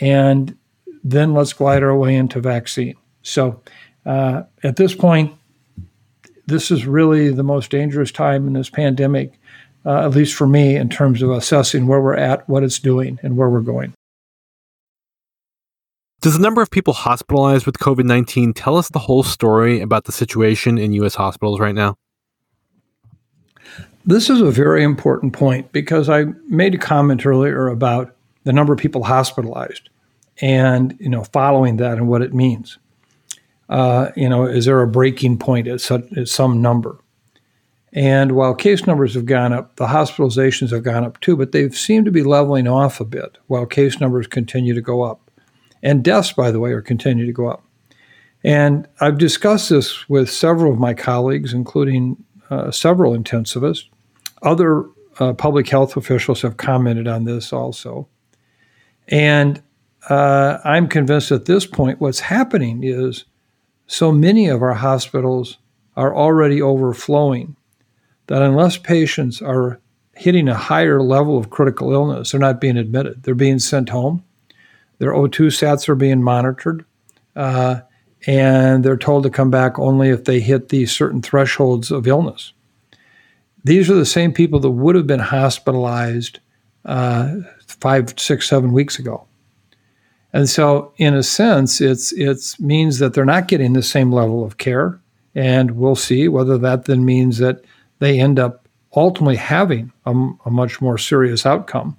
And 0.00 0.56
then 1.02 1.34
let's 1.34 1.52
glide 1.52 1.82
our 1.82 1.96
way 1.96 2.14
into 2.14 2.40
vaccine. 2.40 2.94
So 3.22 3.60
uh, 4.06 4.44
at 4.62 4.76
this 4.76 4.94
point, 4.94 5.34
this 6.46 6.70
is 6.70 6.86
really 6.86 7.30
the 7.30 7.42
most 7.42 7.70
dangerous 7.70 8.12
time 8.12 8.46
in 8.46 8.52
this 8.52 8.70
pandemic, 8.70 9.32
uh, 9.84 10.04
at 10.04 10.12
least 10.12 10.34
for 10.34 10.46
me, 10.46 10.76
in 10.76 10.88
terms 10.88 11.22
of 11.22 11.30
assessing 11.30 11.88
where 11.88 12.00
we're 12.00 12.14
at, 12.14 12.48
what 12.48 12.62
it's 12.62 12.78
doing, 12.78 13.18
and 13.24 13.36
where 13.36 13.50
we're 13.50 13.60
going. 13.60 13.92
Does 16.24 16.32
the 16.32 16.42
number 16.42 16.62
of 16.62 16.70
people 16.70 16.94
hospitalized 16.94 17.66
with 17.66 17.76
COVID 17.76 18.06
19 18.06 18.54
tell 18.54 18.78
us 18.78 18.88
the 18.88 18.98
whole 18.98 19.22
story 19.22 19.82
about 19.82 20.06
the 20.06 20.12
situation 20.12 20.78
in 20.78 20.94
U.S. 20.94 21.14
hospitals 21.14 21.60
right 21.60 21.74
now? 21.74 21.98
This 24.06 24.30
is 24.30 24.40
a 24.40 24.50
very 24.50 24.82
important 24.82 25.34
point 25.34 25.70
because 25.70 26.08
I 26.08 26.24
made 26.48 26.74
a 26.74 26.78
comment 26.78 27.26
earlier 27.26 27.68
about 27.68 28.16
the 28.44 28.54
number 28.54 28.72
of 28.72 28.78
people 28.78 29.04
hospitalized 29.04 29.90
and 30.40 30.96
you 30.98 31.10
know 31.10 31.24
following 31.24 31.76
that 31.76 31.98
and 31.98 32.08
what 32.08 32.22
it 32.22 32.32
means. 32.32 32.78
Uh, 33.68 34.10
you 34.16 34.30
know, 34.30 34.46
is 34.46 34.64
there 34.64 34.80
a 34.80 34.88
breaking 34.88 35.36
point 35.36 35.68
at, 35.68 35.82
such, 35.82 36.10
at 36.16 36.28
some 36.28 36.62
number? 36.62 36.96
And 37.92 38.32
while 38.32 38.54
case 38.54 38.86
numbers 38.86 39.12
have 39.12 39.26
gone 39.26 39.52
up, 39.52 39.76
the 39.76 39.88
hospitalizations 39.88 40.70
have 40.70 40.84
gone 40.84 41.04
up 41.04 41.20
too, 41.20 41.36
but 41.36 41.52
they've 41.52 41.76
seemed 41.76 42.06
to 42.06 42.10
be 42.10 42.22
leveling 42.22 42.66
off 42.66 42.98
a 42.98 43.04
bit 43.04 43.36
while 43.46 43.66
case 43.66 44.00
numbers 44.00 44.26
continue 44.26 44.72
to 44.72 44.80
go 44.80 45.02
up. 45.02 45.20
And 45.84 46.02
deaths, 46.02 46.32
by 46.32 46.50
the 46.50 46.58
way, 46.58 46.72
are 46.72 46.82
continuing 46.82 47.28
to 47.28 47.32
go 47.32 47.46
up. 47.46 47.62
And 48.42 48.88
I've 49.00 49.18
discussed 49.18 49.70
this 49.70 50.08
with 50.08 50.30
several 50.30 50.72
of 50.72 50.78
my 50.78 50.94
colleagues, 50.94 51.52
including 51.54 52.16
uh, 52.50 52.70
several 52.70 53.16
intensivists. 53.16 53.88
Other 54.42 54.84
uh, 55.20 55.34
public 55.34 55.68
health 55.68 55.96
officials 55.96 56.42
have 56.42 56.56
commented 56.56 57.06
on 57.06 57.24
this 57.24 57.52
also. 57.52 58.08
And 59.08 59.62
uh, 60.08 60.58
I'm 60.64 60.88
convinced 60.88 61.30
at 61.30 61.44
this 61.44 61.66
point 61.66 62.00
what's 62.00 62.20
happening 62.20 62.82
is 62.82 63.24
so 63.86 64.10
many 64.10 64.48
of 64.48 64.62
our 64.62 64.74
hospitals 64.74 65.58
are 65.96 66.14
already 66.14 66.60
overflowing 66.60 67.56
that 68.26 68.42
unless 68.42 68.78
patients 68.78 69.40
are 69.42 69.80
hitting 70.14 70.48
a 70.48 70.54
higher 70.54 71.02
level 71.02 71.36
of 71.36 71.50
critical 71.50 71.92
illness, 71.92 72.30
they're 72.30 72.40
not 72.40 72.60
being 72.60 72.76
admitted. 72.76 73.22
They're 73.22 73.34
being 73.34 73.58
sent 73.58 73.90
home. 73.90 74.24
Their 74.98 75.12
O2 75.12 75.48
sats 75.48 75.88
are 75.88 75.94
being 75.94 76.22
monitored. 76.22 76.84
Uh, 77.36 77.80
and 78.26 78.84
they're 78.84 78.96
told 78.96 79.22
to 79.24 79.30
come 79.30 79.50
back 79.50 79.78
only 79.78 80.08
if 80.08 80.24
they 80.24 80.40
hit 80.40 80.68
these 80.68 80.90
certain 80.90 81.20
thresholds 81.20 81.90
of 81.90 82.06
illness. 82.06 82.52
These 83.64 83.90
are 83.90 83.94
the 83.94 84.06
same 84.06 84.32
people 84.32 84.60
that 84.60 84.70
would 84.70 84.94
have 84.94 85.06
been 85.06 85.20
hospitalized 85.20 86.40
uh, 86.84 87.36
five, 87.66 88.14
six, 88.18 88.48
seven 88.48 88.72
weeks 88.72 88.98
ago. 88.98 89.26
And 90.32 90.48
so, 90.48 90.92
in 90.96 91.14
a 91.14 91.22
sense, 91.22 91.80
it's 91.80 92.12
it 92.12 92.56
means 92.58 92.98
that 92.98 93.14
they're 93.14 93.24
not 93.24 93.48
getting 93.48 93.72
the 93.72 93.82
same 93.82 94.10
level 94.10 94.44
of 94.44 94.58
care, 94.58 94.98
and 95.34 95.72
we'll 95.72 95.94
see 95.94 96.26
whether 96.28 96.58
that 96.58 96.86
then 96.86 97.04
means 97.04 97.38
that 97.38 97.64
they 98.00 98.18
end 98.18 98.38
up 98.38 98.68
ultimately 98.96 99.36
having 99.36 99.92
a, 100.06 100.10
a 100.44 100.50
much 100.50 100.80
more 100.80 100.98
serious 100.98 101.46
outcome, 101.46 101.96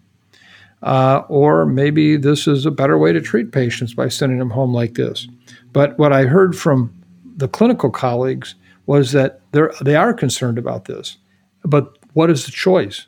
uh, 0.84 1.24
or 1.30 1.66
maybe 1.66 2.18
this 2.18 2.48
is 2.48 2.66
a 2.66 2.72
better 2.72 2.98
way 2.98 3.12
to 3.12 3.22
treat 3.22 3.52
patients 3.52 3.94
by 3.94 4.10
sending 4.10 4.40
them 4.40 4.50
home 4.50 4.74
like 4.74 4.94
this. 4.94 5.28
But 5.74 5.98
what 5.98 6.14
I 6.14 6.24
heard 6.24 6.56
from 6.56 6.94
the 7.38 7.48
clinical 7.48 7.90
colleagues 7.90 8.56
was 8.86 9.12
that 9.12 9.42
they 9.52 9.62
they 9.82 9.96
are 9.96 10.14
concerned 10.14 10.58
about 10.58 10.86
this. 10.86 11.18
But 11.64 11.98
what 12.14 12.30
is 12.30 12.46
the 12.46 12.52
choice? 12.52 13.08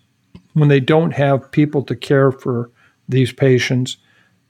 When 0.54 0.70
they 0.70 0.80
don't 0.80 1.12
have 1.12 1.52
people 1.52 1.84
to 1.84 1.96
care 1.96 2.32
for 2.32 2.72
these 3.08 3.32
patients, 3.32 3.98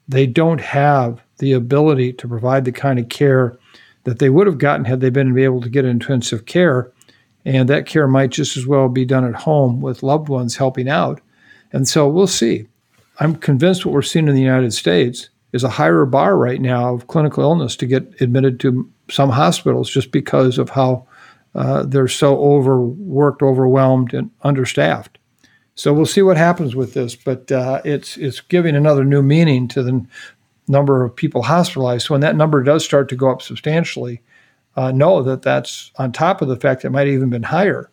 they 0.07 0.25
don't 0.25 0.61
have 0.61 1.21
the 1.39 1.53
ability 1.53 2.13
to 2.13 2.27
provide 2.27 2.65
the 2.65 2.71
kind 2.71 2.97
of 2.97 3.09
care 3.09 3.57
that 4.05 4.19
they 4.19 4.29
would 4.29 4.47
have 4.47 4.57
gotten 4.57 4.85
had 4.85 5.01
they 5.01 5.09
been 5.09 5.37
able 5.37 5.61
to 5.61 5.69
get 5.69 5.85
intensive 5.85 6.45
care. 6.45 6.91
And 7.45 7.67
that 7.69 7.85
care 7.85 8.07
might 8.07 8.31
just 8.31 8.57
as 8.57 8.65
well 8.65 8.89
be 8.89 9.05
done 9.05 9.25
at 9.25 9.35
home 9.35 9.81
with 9.81 10.01
loved 10.01 10.29
ones 10.29 10.55
helping 10.55 10.87
out. 10.87 11.21
And 11.71 11.87
so 11.87 12.07
we'll 12.07 12.27
see. 12.27 12.67
I'm 13.19 13.35
convinced 13.35 13.85
what 13.85 13.93
we're 13.93 14.01
seeing 14.01 14.27
in 14.27 14.35
the 14.35 14.41
United 14.41 14.73
States 14.73 15.29
is 15.53 15.63
a 15.63 15.69
higher 15.69 16.05
bar 16.05 16.37
right 16.37 16.61
now 16.61 16.93
of 16.93 17.07
clinical 17.07 17.43
illness 17.43 17.75
to 17.77 17.85
get 17.85 18.21
admitted 18.21 18.59
to 18.59 18.89
some 19.09 19.29
hospitals 19.29 19.89
just 19.89 20.11
because 20.11 20.57
of 20.57 20.69
how 20.69 21.07
uh, 21.55 21.83
they're 21.83 22.07
so 22.07 22.37
overworked, 22.39 23.41
overwhelmed, 23.41 24.13
and 24.13 24.29
understaffed. 24.43 25.17
So 25.75 25.93
we'll 25.93 26.05
see 26.05 26.21
what 26.21 26.37
happens 26.37 26.75
with 26.75 26.93
this, 26.93 27.15
but 27.15 27.51
uh, 27.51 27.81
it's 27.85 28.17
it's 28.17 28.41
giving 28.41 28.75
another 28.75 29.03
new 29.03 29.21
meaning 29.21 29.67
to 29.69 29.83
the 29.83 30.05
number 30.67 31.03
of 31.03 31.15
people 31.15 31.43
hospitalized. 31.43 32.07
So 32.07 32.13
when 32.13 32.21
that 32.21 32.35
number 32.35 32.63
does 32.63 32.83
start 32.83 33.09
to 33.09 33.15
go 33.15 33.31
up 33.31 33.41
substantially, 33.41 34.21
uh, 34.75 34.91
know 34.91 35.23
that 35.23 35.43
that's 35.43 35.91
on 35.97 36.11
top 36.11 36.41
of 36.41 36.47
the 36.47 36.57
fact 36.57 36.81
that 36.81 36.89
it 36.89 36.91
might 36.91 37.07
have 37.07 37.15
even 37.15 37.29
been 37.29 37.43
higher 37.43 37.89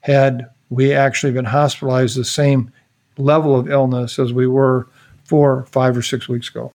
had 0.00 0.50
we 0.70 0.92
actually 0.92 1.32
been 1.32 1.44
hospitalized 1.44 2.16
the 2.16 2.24
same 2.24 2.70
level 3.18 3.58
of 3.58 3.70
illness 3.70 4.18
as 4.18 4.32
we 4.32 4.46
were 4.46 4.86
four, 5.24 5.66
five, 5.66 5.96
or 5.96 6.02
six 6.02 6.28
weeks 6.28 6.48
ago. 6.48 6.72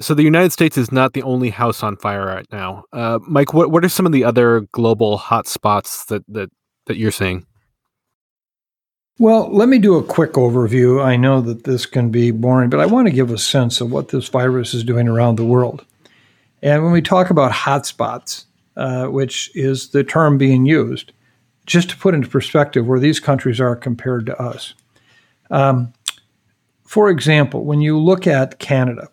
So 0.00 0.14
the 0.14 0.22
United 0.22 0.52
States 0.52 0.78
is 0.78 0.90
not 0.90 1.12
the 1.12 1.22
only 1.22 1.50
house 1.50 1.82
on 1.82 1.96
fire 1.96 2.26
right 2.26 2.46
now. 2.50 2.84
Uh, 2.92 3.18
Mike, 3.26 3.52
what 3.52 3.70
what 3.70 3.84
are 3.84 3.88
some 3.88 4.06
of 4.06 4.12
the 4.12 4.24
other 4.24 4.60
global 4.72 5.18
hotspots 5.18 6.06
that 6.06 6.24
that 6.28 6.50
that 6.86 6.96
you're 6.96 7.12
seeing? 7.12 7.46
Well, 9.18 9.52
let 9.52 9.68
me 9.68 9.78
do 9.78 9.96
a 9.96 10.02
quick 10.02 10.32
overview. 10.32 11.04
I 11.04 11.16
know 11.16 11.42
that 11.42 11.64
this 11.64 11.84
can 11.86 12.10
be 12.10 12.30
boring, 12.30 12.70
but 12.70 12.80
I 12.80 12.86
want 12.86 13.06
to 13.06 13.12
give 13.12 13.30
a 13.30 13.38
sense 13.38 13.80
of 13.80 13.92
what 13.92 14.08
this 14.08 14.28
virus 14.28 14.72
is 14.72 14.82
doing 14.82 15.06
around 15.06 15.36
the 15.36 15.44
world. 15.44 15.84
And 16.62 16.82
when 16.82 16.92
we 16.92 17.02
talk 17.02 17.28
about 17.28 17.52
hotspots, 17.52 18.46
uh, 18.76 19.06
which 19.06 19.54
is 19.54 19.90
the 19.90 20.02
term 20.02 20.38
being 20.38 20.64
used, 20.64 21.12
just 21.66 21.90
to 21.90 21.96
put 21.96 22.14
into 22.14 22.28
perspective 22.28 22.86
where 22.86 23.00
these 23.00 23.20
countries 23.20 23.60
are 23.60 23.76
compared 23.76 24.26
to 24.26 24.40
us. 24.40 24.74
Um, 25.50 25.92
for 26.84 27.08
example, 27.08 27.64
when 27.64 27.80
you 27.80 27.98
look 27.98 28.26
at 28.26 28.58
Canada, 28.58 29.08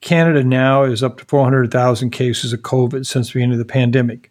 Canada 0.00 0.44
now 0.44 0.84
is 0.84 1.02
up 1.02 1.18
to 1.18 1.24
400,000 1.24 2.10
cases 2.10 2.52
of 2.52 2.60
COVID 2.60 3.06
since 3.06 3.28
the 3.28 3.34
beginning 3.34 3.54
of 3.54 3.58
the 3.58 3.64
pandemic. 3.64 4.30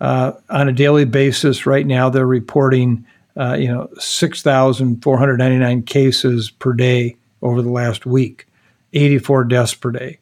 Uh, 0.00 0.32
on 0.50 0.68
a 0.68 0.72
daily 0.72 1.04
basis, 1.04 1.66
right 1.66 1.86
now 1.86 2.08
they're 2.08 2.26
reporting, 2.26 3.04
uh, 3.36 3.54
you 3.54 3.68
know, 3.68 3.88
6,499 3.98 5.82
cases 5.82 6.50
per 6.50 6.72
day 6.72 7.16
over 7.42 7.60
the 7.60 7.70
last 7.70 8.06
week, 8.06 8.46
84 8.92 9.44
deaths 9.44 9.74
per 9.74 9.90
day. 9.90 10.18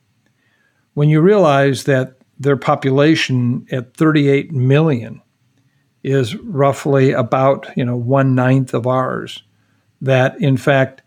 When 0.95 1.09
you 1.09 1.21
realize 1.21 1.85
that 1.85 2.16
their 2.38 2.57
population 2.57 3.66
at 3.71 3.95
38 3.95 4.53
million 4.53 5.22
is 6.03 6.37
roughly 6.37 7.12
about, 7.12 7.69
you 7.77 7.85
know, 7.85 7.97
one 7.97 8.35
ninth 8.35 8.75
of 8.75 8.87
ours, 8.87 9.43
that 10.01 10.41
in 10.41 10.57
fact 10.57 11.03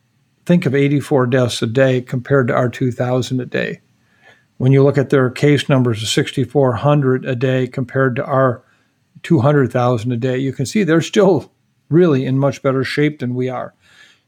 think 0.45 0.65
of 0.65 0.75
84 0.75 1.27
deaths 1.27 1.61
a 1.61 1.67
day 1.67 2.01
compared 2.01 2.47
to 2.47 2.53
our 2.53 2.69
2,000 2.69 3.39
a 3.39 3.45
day. 3.45 3.81
When 4.57 4.71
you 4.71 4.83
look 4.83 4.97
at 4.97 5.09
their 5.09 5.29
case 5.29 5.67
numbers 5.67 6.01
of 6.01 6.07
6,400 6.09 7.25
a 7.25 7.35
day 7.35 7.67
compared 7.67 8.15
to 8.15 8.25
our 8.25 8.63
200,000 9.23 10.11
a 10.11 10.17
day, 10.17 10.37
you 10.37 10.53
can 10.53 10.65
see 10.65 10.83
they're 10.83 11.01
still 11.01 11.51
really 11.89 12.25
in 12.25 12.37
much 12.37 12.61
better 12.61 12.83
shape 12.83 13.19
than 13.19 13.35
we 13.35 13.49
are. 13.49 13.73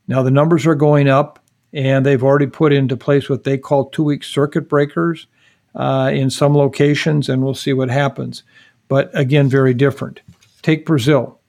Now, 0.08 0.24
the 0.24 0.32
numbers 0.32 0.66
are 0.66 0.76
going 0.76 1.08
up, 1.08 1.40
and 1.74 2.06
they've 2.06 2.24
already 2.24 2.48
put 2.48 2.74
into 2.74 2.98
place 2.98 3.30
what 3.30 3.44
they 3.44 3.58
call 3.58 3.90
two 3.90 4.04
week 4.04 4.24
circuit 4.24 4.68
breakers 4.70 5.28
uh, 5.76 6.12
in 6.14 6.30
some 6.30 6.56
locations, 6.56 7.30
and 7.30 7.44
we'll 7.44 7.54
see 7.54 7.74
what 7.74 7.90
happens. 7.90 8.44
But 8.88 9.12
again, 9.14 9.50
very 9.50 9.74
different. 9.74 10.22
Take 10.68 10.86
Brazil 10.86 11.40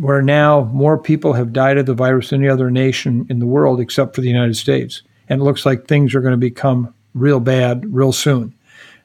where 0.00 0.20
now 0.20 0.64
more 0.72 0.98
people 0.98 1.32
have 1.32 1.52
died 1.52 1.78
of 1.78 1.86
the 1.86 1.94
virus 1.94 2.30
than 2.30 2.40
any 2.40 2.48
other 2.48 2.72
nation 2.72 3.24
in 3.30 3.38
the 3.38 3.46
world 3.46 3.78
except 3.78 4.16
for 4.16 4.20
the 4.20 4.26
United 4.26 4.56
States. 4.56 5.00
And 5.28 5.40
it 5.40 5.44
looks 5.44 5.64
like 5.64 5.86
things 5.86 6.12
are 6.12 6.20
going 6.20 6.32
to 6.32 6.36
become 6.36 6.92
real 7.14 7.38
bad 7.38 7.84
real 7.94 8.10
soon. 8.10 8.52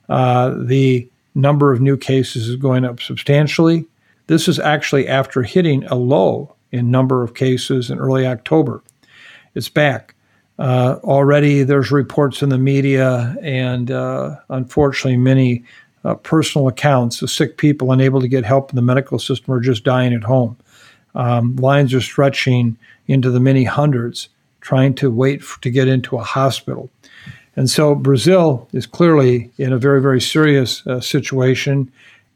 Uh, 0.10 0.56
the 0.58 1.08
number 1.36 1.72
of 1.72 1.82
new 1.82 1.96
cases 1.96 2.48
is 2.48 2.56
going 2.56 2.84
up 2.84 3.00
substantially. 3.00 3.86
This 4.26 4.48
is 4.48 4.58
actually 4.58 5.08
after 5.08 5.44
hitting 5.44 5.84
a 5.84 5.94
low 5.94 6.56
in 6.72 6.89
number 6.89 7.22
of 7.22 7.36
cases 7.36 7.92
in 7.92 8.00
early 8.00 8.26
October. 8.26 8.82
It's 9.54 9.70
back. 9.70 10.16
Uh, 10.58 10.96
already 11.04 11.62
there's 11.62 11.92
reports 11.92 12.42
in 12.42 12.50
the 12.50 12.58
media 12.58 13.36
and 13.44 13.92
uh, 13.92 14.36
unfortunately 14.50 15.18
many 15.18 15.63
uh, 16.04 16.16
personal 16.16 16.68
accounts 16.68 17.22
of 17.22 17.30
sick 17.30 17.58
people 17.58 17.92
unable 17.92 18.22
to 18.22 18.28
get 18.28 18.46
help 18.46 18.70
in 18.70 18.76
the 18.76 18.82
medical 18.82 19.20
system 19.20 19.54
or 19.54 19.60
just 19.60 19.84
dying 19.84 20.13
at 20.13 20.24
home. 20.24 20.58
Um, 21.16 21.56
lines 21.58 21.94
are 21.94 22.02
stretching 22.02 22.78
into 23.08 23.30
the 23.30 23.39
many 23.39 23.63
hundreds 23.63 24.30
trying 24.62 24.96
to 24.96 25.12
wait 25.12 25.44
for, 25.44 25.62
to 25.62 25.70
get 25.70 25.88
into 25.88 26.18
a 26.18 26.24
hospital. 26.24 26.89
And 27.56 27.70
so 27.70 27.94
Brazil 27.94 28.68
is 28.74 28.86
clearly 28.86 29.52
in 29.58 29.74
a 29.74 29.78
very, 29.78 30.02
very 30.02 30.22
serious 30.22 30.86
uh, 30.88 31.02
situation. 31.02 31.92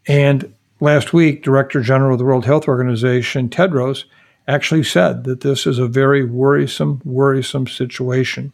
And 0.08 0.53
last 0.80 1.13
week, 1.13 1.43
Director 1.43 1.82
General 1.82 2.13
of 2.13 2.19
the 2.19 2.25
World 2.25 2.45
Health 2.45 2.67
Organization, 2.67 3.49
Tedros, 3.49 4.03
actually 4.47 4.83
said 4.83 5.25
that 5.25 5.41
this 5.41 5.67
is 5.67 5.77
a 5.77 5.88
very 5.88 6.23
worrisome, 6.23 7.01
worrisome 7.03 7.67
situation. 7.67 8.53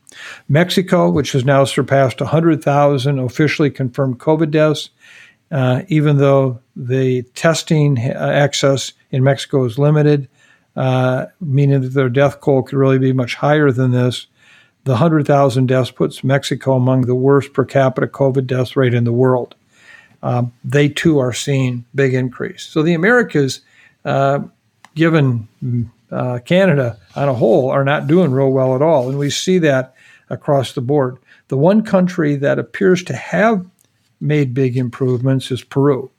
Mexico, 0.50 1.10
which 1.10 1.34
has 1.34 1.46
now 1.46 1.64
surpassed 1.66 2.20
100,000 2.20 3.20
officially 3.20 3.70
confirmed 3.70 4.20
COVID 4.20 4.52
deaths, 4.52 4.90
uh, 5.52 5.84
even 5.88 6.18
though 6.18 6.60
the 6.76 7.22
testing 7.36 8.00
uh, 8.00 8.32
access 8.34 8.94
in 9.12 9.24
Mexico 9.24 9.64
is 9.66 9.78
limited, 9.78 10.28
uh, 10.76 11.28
meaning 11.40 11.82
that 11.82 11.90
their 11.94 12.10
death 12.10 12.42
toll 12.42 12.64
could 12.64 12.78
really 12.78 12.98
be 12.98 13.14
much 13.14 13.36
higher 13.36 13.72
than 13.72 13.92
this. 13.92 14.26
The 14.86 14.94
100,000 14.94 15.68
deaths 15.68 15.92
puts 15.92 16.24
Mexico 16.24 16.74
among 16.74 17.02
the 17.02 17.16
worst 17.16 17.54
per 17.54 17.64
capita 17.64 18.08
COVID 18.08 18.48
death 18.48 18.76
rate 18.76 18.96
in 18.96 19.04
the 19.04 19.14
world. 19.14 19.56
Um, 20.24 20.54
they 20.64 20.90
too 20.90 21.20
are 21.20 21.34
seeing 21.34 21.86
big 21.94 22.14
increase. 22.14 22.64
So 22.64 22.82
the 22.82 22.94
Americas, 22.94 23.62
uh, 24.06 24.40
given 24.96 25.48
uh, 26.12 26.40
Canada 26.46 26.98
on 27.16 27.30
a 27.30 27.34
whole, 27.34 27.70
are 27.70 27.84
not 27.84 28.08
doing 28.08 28.32
real 28.32 28.52
well 28.52 28.76
at 28.76 28.82
all, 28.82 29.10
and 29.10 29.18
we 29.18 29.30
see 29.30 29.58
that 29.60 29.96
across 30.30 30.74
the 30.74 30.82
board. 30.82 31.18
The 31.48 31.58
one 31.58 31.84
country 31.84 32.36
that 32.38 32.60
appears 32.60 33.04
to 33.04 33.16
have 33.16 33.66
made 34.20 34.54
big 34.54 34.78
improvements 34.78 35.52
is 35.52 35.64
Peru. 35.64 36.10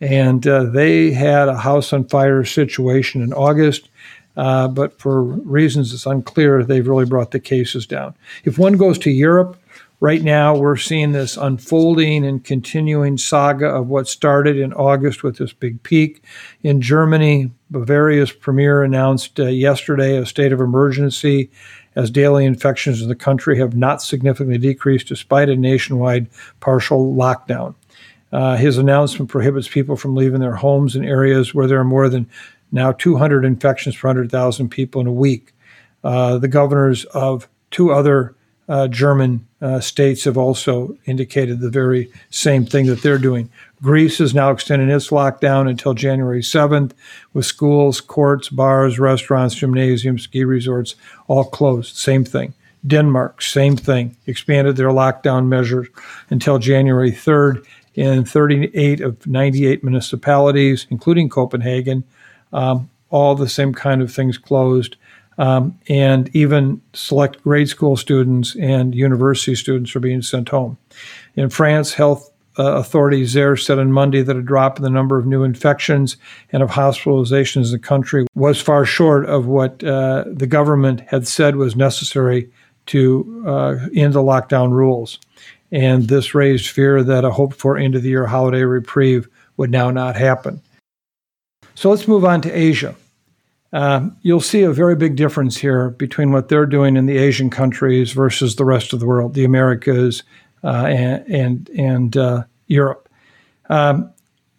And 0.00 0.46
uh, 0.46 0.64
they 0.64 1.12
had 1.12 1.48
a 1.48 1.56
house 1.56 1.92
on 1.92 2.08
fire 2.08 2.44
situation 2.44 3.22
in 3.22 3.32
August, 3.32 3.88
uh, 4.36 4.68
but 4.68 4.98
for 5.00 5.22
reasons 5.22 5.94
it's 5.94 6.04
unclear, 6.04 6.62
they've 6.62 6.86
really 6.86 7.06
brought 7.06 7.30
the 7.30 7.40
cases 7.40 7.86
down. 7.86 8.14
If 8.44 8.58
one 8.58 8.76
goes 8.76 8.98
to 8.98 9.10
Europe, 9.10 9.56
right 10.00 10.22
now 10.22 10.56
we're 10.56 10.76
seeing 10.76 11.12
this 11.12 11.36
unfolding 11.36 12.24
and 12.26 12.44
continuing 12.44 13.16
saga 13.16 13.66
of 13.66 13.88
what 13.88 14.08
started 14.08 14.56
in 14.56 14.72
August 14.74 15.22
with 15.22 15.38
this 15.38 15.52
big 15.52 15.82
peak. 15.82 16.22
In 16.62 16.80
Germany, 16.80 17.50
Bavaria's 17.70 18.32
premier 18.32 18.82
announced 18.82 19.40
uh, 19.40 19.46
yesterday 19.46 20.16
a 20.16 20.26
state 20.26 20.52
of 20.52 20.60
emergency 20.60 21.50
as 21.94 22.10
daily 22.10 22.44
infections 22.44 23.00
in 23.00 23.08
the 23.08 23.14
country 23.14 23.58
have 23.58 23.74
not 23.74 24.02
significantly 24.02 24.58
decreased 24.58 25.08
despite 25.08 25.48
a 25.48 25.56
nationwide 25.56 26.28
partial 26.60 27.14
lockdown. 27.14 27.74
Uh, 28.32 28.56
his 28.56 28.76
announcement 28.76 29.30
prohibits 29.30 29.68
people 29.68 29.96
from 29.96 30.14
leaving 30.14 30.40
their 30.40 30.56
homes 30.56 30.94
in 30.94 31.04
areas 31.04 31.54
where 31.54 31.66
there 31.66 31.80
are 31.80 31.84
more 31.84 32.08
than 32.08 32.28
now 32.70 32.92
200 32.92 33.44
infections 33.44 33.96
per 33.96 34.08
100,000 34.08 34.68
people 34.68 35.00
in 35.00 35.06
a 35.06 35.12
week. 35.12 35.54
Uh, 36.04 36.36
the 36.36 36.48
governors 36.48 37.04
of 37.06 37.48
two 37.70 37.92
other 37.92 38.34
uh, 38.68 38.88
German 38.88 39.46
uh, 39.60 39.80
states 39.80 40.24
have 40.24 40.36
also 40.36 40.96
indicated 41.06 41.60
the 41.60 41.70
very 41.70 42.10
same 42.30 42.66
thing 42.66 42.86
that 42.86 43.02
they're 43.02 43.18
doing. 43.18 43.50
Greece 43.82 44.20
is 44.20 44.34
now 44.34 44.50
extending 44.50 44.88
its 44.88 45.08
lockdown 45.08 45.68
until 45.68 45.94
January 45.94 46.40
7th, 46.40 46.92
with 47.32 47.46
schools, 47.46 48.00
courts, 48.00 48.48
bars, 48.48 48.98
restaurants, 48.98 49.54
gymnasiums, 49.54 50.22
ski 50.22 50.44
resorts 50.44 50.96
all 51.28 51.44
closed. 51.44 51.96
Same 51.96 52.24
thing. 52.24 52.54
Denmark, 52.86 53.42
same 53.42 53.76
thing, 53.76 54.16
expanded 54.26 54.76
their 54.76 54.88
lockdown 54.88 55.46
measures 55.48 55.88
until 56.30 56.58
January 56.58 57.10
3rd 57.10 57.64
in 57.94 58.24
38 58.24 59.00
of 59.00 59.26
98 59.26 59.82
municipalities, 59.82 60.86
including 60.90 61.28
Copenhagen. 61.28 62.04
Um, 62.52 62.90
all 63.10 63.34
the 63.34 63.48
same 63.48 63.72
kind 63.72 64.02
of 64.02 64.12
things 64.12 64.38
closed. 64.38 64.96
Um, 65.38 65.78
and 65.88 66.34
even 66.34 66.80
select 66.94 67.42
grade 67.42 67.68
school 67.68 67.96
students 67.96 68.56
and 68.56 68.94
university 68.94 69.54
students 69.54 69.94
are 69.94 70.00
being 70.00 70.22
sent 70.22 70.48
home. 70.48 70.78
In 71.34 71.50
France, 71.50 71.92
health 71.92 72.32
uh, 72.58 72.76
authorities 72.76 73.34
there 73.34 73.56
said 73.56 73.78
on 73.78 73.92
Monday 73.92 74.22
that 74.22 74.36
a 74.36 74.42
drop 74.42 74.78
in 74.78 74.82
the 74.82 74.90
number 74.90 75.18
of 75.18 75.26
new 75.26 75.42
infections 75.42 76.16
and 76.52 76.62
of 76.62 76.70
hospitalizations 76.70 77.66
in 77.66 77.72
the 77.72 77.78
country 77.78 78.26
was 78.34 78.60
far 78.60 78.86
short 78.86 79.26
of 79.26 79.46
what 79.46 79.84
uh, 79.84 80.24
the 80.26 80.46
government 80.46 81.00
had 81.02 81.28
said 81.28 81.56
was 81.56 81.76
necessary 81.76 82.50
to 82.86 83.44
uh, 83.46 83.76
end 83.94 84.14
the 84.14 84.22
lockdown 84.22 84.70
rules. 84.70 85.18
And 85.70 86.08
this 86.08 86.34
raised 86.34 86.68
fear 86.68 87.02
that 87.02 87.24
a 87.24 87.30
hoped 87.30 87.56
for 87.56 87.76
end 87.76 87.94
of 87.94 88.02
the 88.02 88.08
year 88.08 88.26
holiday 88.26 88.62
reprieve 88.62 89.28
would 89.56 89.70
now 89.70 89.90
not 89.90 90.16
happen. 90.16 90.62
So 91.74 91.90
let's 91.90 92.08
move 92.08 92.24
on 92.24 92.40
to 92.42 92.50
Asia. 92.50 92.94
Uh, 93.76 94.08
you'll 94.22 94.40
see 94.40 94.62
a 94.62 94.72
very 94.72 94.96
big 94.96 95.16
difference 95.16 95.54
here 95.58 95.90
between 95.90 96.32
what 96.32 96.48
they're 96.48 96.64
doing 96.64 96.96
in 96.96 97.04
the 97.04 97.18
Asian 97.18 97.50
countries 97.50 98.10
versus 98.12 98.56
the 98.56 98.64
rest 98.64 98.94
of 98.94 99.00
the 99.00 99.06
world, 99.06 99.34
the 99.34 99.44
Americas, 99.44 100.22
uh, 100.64 100.86
and 100.86 101.26
and, 101.28 101.68
and 101.76 102.16
uh, 102.16 102.42
Europe. 102.68 103.06
Um, 103.68 104.10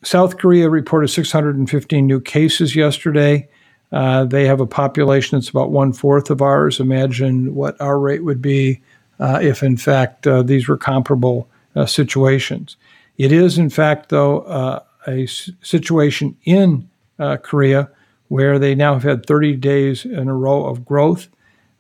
South 0.04 0.38
Korea 0.38 0.70
reported 0.70 1.08
615 1.08 2.06
new 2.06 2.22
cases 2.22 2.76
yesterday. 2.76 3.50
Uh, 3.92 4.24
they 4.26 4.46
have 4.46 4.62
a 4.62 4.68
population 4.68 5.36
that's 5.36 5.50
about 5.50 5.72
one 5.72 5.94
fourth 5.94 6.30
of 6.30 6.44
ours. 6.44 6.80
Imagine 6.80 7.56
what 7.56 7.82
our 7.82 8.00
rate 8.00 8.24
would 8.24 8.40
be 8.40 8.80
uh, 9.20 9.40
if, 9.42 9.64
in 9.64 9.78
fact, 9.78 10.28
these 10.46 10.68
were 10.68 10.78
comparable 10.78 11.50
situations. 11.88 12.78
It 13.18 13.32
is, 13.32 13.58
in 13.58 13.72
fact, 13.72 14.10
though, 14.10 14.84
a 15.08 15.26
situation 15.26 16.38
in 16.44 16.88
uh, 17.18 17.38
Korea 17.38 17.90
where 18.28 18.60
they 18.60 18.76
now 18.76 18.94
have 18.94 19.04
had 19.04 19.26
30 19.26 19.56
days 19.56 20.06
in 20.06 20.28
a 20.28 20.36
row 20.36 20.66
of 20.66 20.86
growth. 20.86 21.28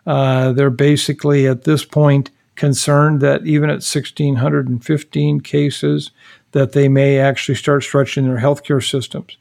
Uh, 0.05 0.53
they're 0.53 0.69
basically 0.69 1.47
at 1.47 1.63
this 1.63 1.83
point 1.83 2.31
concerned 2.55 3.21
that 3.21 3.45
even 3.45 3.69
at 3.69 3.83
1,615 3.83 5.41
cases, 5.41 6.11
that 6.51 6.71
they 6.71 6.87
may 6.87 7.19
actually 7.19 7.55
start 7.55 7.83
stretching 7.83 8.25
their 8.25 8.39
healthcare 8.39 8.87
systems. 8.87 9.37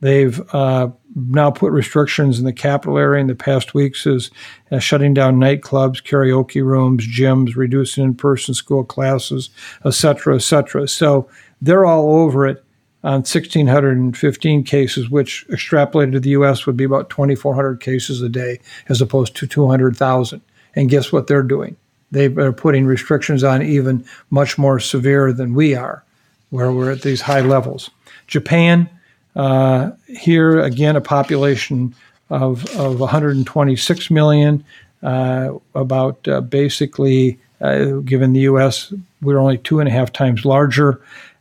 They've 0.00 0.40
uh, 0.54 0.90
now 1.16 1.50
put 1.50 1.72
restrictions 1.72 2.38
in 2.38 2.44
the 2.44 2.52
capital 2.52 2.98
area 2.98 3.20
in 3.20 3.26
the 3.26 3.34
past 3.34 3.74
weeks 3.74 4.06
is 4.06 4.30
shutting 4.78 5.12
down 5.12 5.36
nightclubs, 5.36 6.02
karaoke 6.02 6.64
rooms, 6.64 7.06
gyms, 7.06 7.56
reducing 7.56 8.04
in-person 8.04 8.54
school 8.54 8.84
classes, 8.84 9.50
et 9.84 9.94
cetera, 9.94 10.36
et 10.36 10.42
cetera. 10.42 10.86
So 10.86 11.28
they're 11.60 11.84
all 11.84 12.14
over 12.20 12.46
it 12.46 12.64
on 13.04 13.20
1,615 13.20 14.64
cases, 14.64 15.08
which 15.08 15.46
extrapolated 15.48 16.12
to 16.12 16.20
the 16.20 16.30
U.S. 16.30 16.66
would 16.66 16.76
be 16.76 16.84
about 16.84 17.10
2,400 17.10 17.80
cases 17.80 18.20
a 18.22 18.28
day 18.28 18.60
as 18.88 19.00
opposed 19.00 19.36
to 19.36 19.46
200,000. 19.46 20.40
And 20.74 20.90
guess 20.90 21.12
what 21.12 21.26
they're 21.26 21.42
doing? 21.42 21.76
They 22.10 22.26
are 22.26 22.52
putting 22.52 22.86
restrictions 22.86 23.44
on 23.44 23.62
even 23.62 24.04
much 24.30 24.58
more 24.58 24.80
severe 24.80 25.32
than 25.32 25.54
we 25.54 25.74
are, 25.74 26.02
where 26.50 26.72
we're 26.72 26.90
at 26.90 27.02
these 27.02 27.20
high 27.20 27.40
levels. 27.40 27.90
Japan, 28.26 28.88
uh, 29.36 29.90
here 30.08 30.60
again, 30.60 30.96
a 30.96 31.00
population 31.00 31.94
of, 32.30 32.68
of 32.76 32.98
126 33.00 34.10
million, 34.10 34.64
uh, 35.02 35.52
about 35.74 36.26
uh, 36.26 36.40
basically, 36.40 37.38
uh, 37.60 37.84
given 38.04 38.32
the 38.32 38.40
U.S., 38.40 38.92
we're 39.22 39.38
only 39.38 39.58
two 39.58 39.80
and 39.80 39.88
a 39.88 39.92
half 39.92 40.12
times 40.12 40.44
larger. 40.44 41.00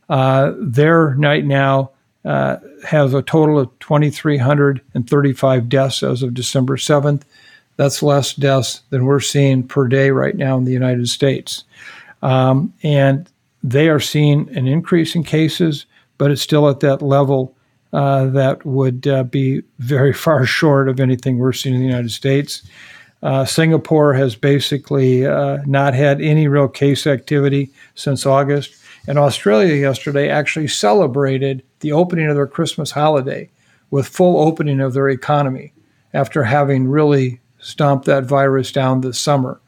Uh, 0.09 0.53
there 0.57 1.15
right 1.17 1.45
now 1.45 1.91
uh, 2.25 2.57
has 2.85 3.13
a 3.13 3.21
total 3.21 3.59
of 3.59 3.79
2,335 3.79 5.69
deaths 5.69 6.03
as 6.03 6.23
of 6.23 6.33
December 6.33 6.77
7th. 6.77 7.23
That's 7.77 8.03
less 8.03 8.33
deaths 8.33 8.81
than 8.89 9.05
we're 9.05 9.19
seeing 9.19 9.63
per 9.63 9.87
day 9.87 10.09
right 10.09 10.35
now 10.35 10.57
in 10.57 10.65
the 10.65 10.73
United 10.73 11.07
States. 11.09 11.63
Um, 12.21 12.73
and 12.83 13.29
they 13.63 13.89
are 13.89 13.99
seeing 13.99 14.49
an 14.55 14.67
increase 14.67 15.15
in 15.15 15.23
cases, 15.23 15.85
but 16.17 16.31
it's 16.31 16.41
still 16.41 16.69
at 16.69 16.79
that 16.81 17.01
level 17.01 17.55
uh, 17.93 18.25
that 18.27 18.65
would 18.65 19.07
uh, 19.07 19.23
be 19.23 19.61
very 19.79 20.13
far 20.25 20.45
short 20.45 20.89
of 20.89 20.99
anything 20.99 21.37
we're 21.37 21.53
seeing 21.53 21.75
in 21.75 21.81
the 21.81 21.87
United 21.87 22.11
States. 22.11 22.63
Uh, 23.23 23.45
Singapore 23.45 24.13
has 24.13 24.35
basically 24.35 25.25
uh, 25.25 25.57
not 25.65 25.93
had 25.93 26.21
any 26.21 26.47
real 26.47 26.67
case 26.67 27.07
activity 27.07 27.71
since 27.95 28.25
August. 28.25 28.75
And 29.07 29.17
Australia 29.17 29.73
yesterday 29.73 30.29
actually 30.29 30.67
celebrated 30.67 31.63
the 31.79 31.93
opening 31.93 32.27
of 32.27 32.35
their 32.35 32.47
Christmas 32.47 32.91
holiday 32.91 33.49
with 33.89 34.07
full 34.07 34.37
opening 34.39 34.81
of 34.81 34.93
their 34.93 35.09
economy 35.09 35.73
after 36.13 36.43
having 36.43 36.87
really 36.87 37.39
stomped 37.59 38.05
that 38.05 38.25
virus 38.25 38.71
down 38.71 39.01
this 39.01 39.19
summer. 39.19 39.59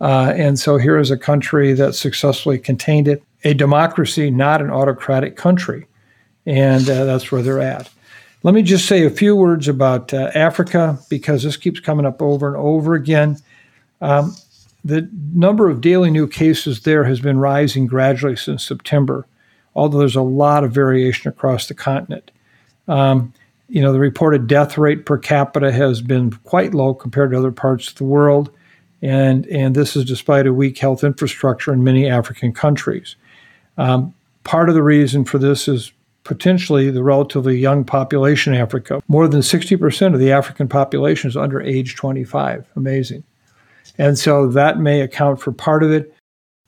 Uh, 0.00 0.32
and 0.36 0.58
so 0.58 0.76
here 0.76 0.98
is 0.98 1.10
a 1.10 1.16
country 1.16 1.72
that 1.72 1.94
successfully 1.94 2.58
contained 2.58 3.08
it, 3.08 3.22
a 3.44 3.54
democracy, 3.54 4.30
not 4.30 4.60
an 4.60 4.70
autocratic 4.70 5.36
country. 5.36 5.86
And 6.44 6.88
uh, 6.88 7.04
that's 7.04 7.32
where 7.32 7.42
they're 7.42 7.60
at. 7.60 7.90
Let 8.42 8.54
me 8.54 8.62
just 8.62 8.86
say 8.86 9.04
a 9.04 9.10
few 9.10 9.34
words 9.34 9.66
about 9.66 10.14
uh, 10.14 10.30
Africa 10.34 10.98
because 11.08 11.42
this 11.42 11.56
keeps 11.56 11.80
coming 11.80 12.06
up 12.06 12.22
over 12.22 12.46
and 12.46 12.56
over 12.56 12.94
again. 12.94 13.38
Um, 14.00 14.36
the 14.86 15.08
number 15.34 15.68
of 15.68 15.80
daily 15.80 16.10
new 16.10 16.28
cases 16.28 16.82
there 16.82 17.04
has 17.04 17.20
been 17.20 17.38
rising 17.38 17.86
gradually 17.86 18.36
since 18.36 18.64
September, 18.64 19.26
although 19.74 19.98
there's 19.98 20.14
a 20.14 20.22
lot 20.22 20.62
of 20.62 20.72
variation 20.72 21.28
across 21.28 21.66
the 21.66 21.74
continent. 21.74 22.30
Um, 22.86 23.32
you 23.68 23.82
know, 23.82 23.92
the 23.92 23.98
reported 23.98 24.46
death 24.46 24.78
rate 24.78 25.04
per 25.04 25.18
capita 25.18 25.72
has 25.72 26.00
been 26.00 26.30
quite 26.30 26.72
low 26.72 26.94
compared 26.94 27.32
to 27.32 27.38
other 27.38 27.50
parts 27.50 27.88
of 27.88 27.96
the 27.96 28.04
world, 28.04 28.50
and 29.02 29.44
and 29.46 29.74
this 29.74 29.96
is 29.96 30.04
despite 30.04 30.46
a 30.46 30.54
weak 30.54 30.78
health 30.78 31.02
infrastructure 31.02 31.72
in 31.72 31.82
many 31.82 32.08
African 32.08 32.52
countries. 32.52 33.16
Um, 33.76 34.14
part 34.44 34.68
of 34.68 34.76
the 34.76 34.84
reason 34.84 35.24
for 35.24 35.38
this 35.38 35.66
is 35.66 35.90
potentially 36.22 36.90
the 36.90 37.02
relatively 37.02 37.58
young 37.58 37.84
population 37.84 38.54
in 38.54 38.60
Africa. 38.60 39.02
More 39.08 39.28
than 39.28 39.40
60% 39.40 40.14
of 40.14 40.20
the 40.20 40.32
African 40.32 40.68
population 40.68 41.28
is 41.28 41.36
under 41.36 41.60
age 41.60 41.94
25. 41.94 42.66
Amazing. 42.74 43.22
And 43.98 44.18
so 44.18 44.48
that 44.48 44.78
may 44.78 45.00
account 45.00 45.40
for 45.40 45.52
part 45.52 45.82
of 45.82 45.90
it. 45.90 46.12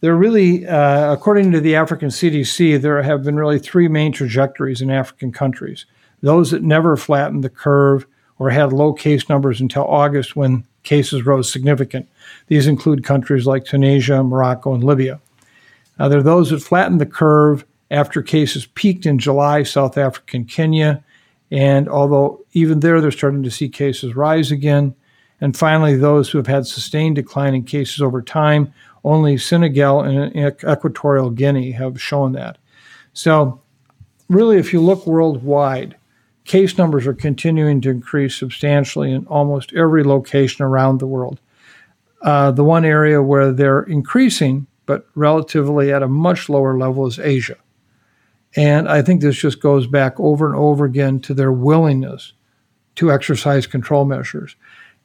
There 0.00 0.16
really, 0.16 0.66
uh, 0.66 1.12
according 1.12 1.52
to 1.52 1.60
the 1.60 1.74
African 1.74 2.08
CDC, 2.08 2.80
there 2.80 3.02
have 3.02 3.24
been 3.24 3.36
really 3.36 3.58
three 3.58 3.88
main 3.88 4.12
trajectories 4.12 4.80
in 4.80 4.90
African 4.90 5.32
countries. 5.32 5.86
Those 6.22 6.52
that 6.52 6.62
never 6.62 6.96
flattened 6.96 7.42
the 7.42 7.50
curve 7.50 8.06
or 8.38 8.50
had 8.50 8.72
low 8.72 8.92
case 8.92 9.28
numbers 9.28 9.60
until 9.60 9.84
August 9.84 10.36
when 10.36 10.64
cases 10.84 11.26
rose 11.26 11.52
significant. 11.52 12.08
These 12.46 12.66
include 12.66 13.04
countries 13.04 13.46
like 13.46 13.64
Tunisia, 13.64 14.22
Morocco, 14.22 14.72
and 14.72 14.84
Libya. 14.84 15.20
Now, 15.98 16.08
there 16.08 16.20
are 16.20 16.22
those 16.24 16.50
that 16.50 16.60
flattened 16.60 17.00
the 17.00 17.06
curve 17.06 17.64
after 17.90 18.22
cases 18.22 18.66
peaked 18.66 19.06
in 19.06 19.18
July, 19.18 19.62
South 19.64 19.98
Africa 19.98 20.36
and 20.36 20.48
Kenya. 20.48 21.02
And 21.50 21.88
although 21.88 22.40
even 22.52 22.80
there, 22.80 23.00
they're 23.00 23.10
starting 23.10 23.42
to 23.42 23.50
see 23.50 23.68
cases 23.68 24.14
rise 24.14 24.52
again. 24.52 24.94
And 25.40 25.56
finally, 25.56 25.96
those 25.96 26.30
who 26.30 26.38
have 26.38 26.46
had 26.46 26.66
sustained 26.66 27.16
decline 27.16 27.54
in 27.54 27.64
cases 27.64 28.02
over 28.02 28.22
time, 28.22 28.72
only 29.04 29.38
Senegal 29.38 30.02
and 30.02 30.34
Equatorial 30.36 31.30
Guinea 31.30 31.70
have 31.72 32.00
shown 32.00 32.32
that. 32.32 32.58
So, 33.12 33.60
really, 34.28 34.58
if 34.58 34.72
you 34.72 34.80
look 34.80 35.06
worldwide, 35.06 35.96
case 36.44 36.76
numbers 36.76 37.06
are 37.06 37.14
continuing 37.14 37.80
to 37.82 37.90
increase 37.90 38.34
substantially 38.34 39.12
in 39.12 39.26
almost 39.26 39.72
every 39.74 40.02
location 40.02 40.64
around 40.64 40.98
the 40.98 41.06
world. 41.06 41.40
Uh, 42.22 42.50
the 42.50 42.64
one 42.64 42.84
area 42.84 43.22
where 43.22 43.52
they're 43.52 43.82
increasing, 43.82 44.66
but 44.86 45.06
relatively 45.14 45.92
at 45.92 46.02
a 46.02 46.08
much 46.08 46.48
lower 46.48 46.76
level, 46.76 47.06
is 47.06 47.18
Asia. 47.18 47.56
And 48.56 48.88
I 48.88 49.02
think 49.02 49.20
this 49.20 49.36
just 49.36 49.60
goes 49.60 49.86
back 49.86 50.18
over 50.18 50.46
and 50.46 50.56
over 50.56 50.84
again 50.84 51.20
to 51.20 51.34
their 51.34 51.52
willingness 51.52 52.32
to 52.96 53.12
exercise 53.12 53.66
control 53.66 54.04
measures. 54.04 54.56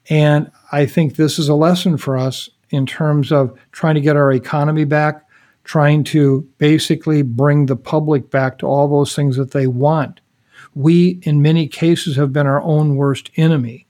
And 0.10 0.52
I 0.72 0.86
think 0.86 1.16
this 1.16 1.40
is 1.40 1.50
a 1.50 1.56
lesson 1.56 1.98
for 1.98 2.18
us 2.18 2.50
in 2.70 2.86
terms 2.86 3.32
of 3.32 3.58
trying 3.72 3.96
to 3.96 4.02
get 4.02 4.16
our 4.16 4.32
economy 4.32 4.86
back, 4.86 5.28
trying 5.64 6.04
to 6.06 6.42
basically 6.58 7.22
bring 7.22 7.68
the 7.68 7.76
public 7.76 8.30
back 8.30 8.58
to 8.60 8.66
all 8.66 8.88
those 8.88 9.16
things 9.16 9.38
that 9.38 9.52
they 9.52 9.68
want. 9.68 10.20
We, 10.76 11.20
in 11.24 11.42
many 11.42 11.68
cases, 11.68 12.16
have 12.16 12.34
been 12.34 12.48
our 12.48 12.62
own 12.62 12.96
worst 12.96 13.30
enemy 13.38 13.88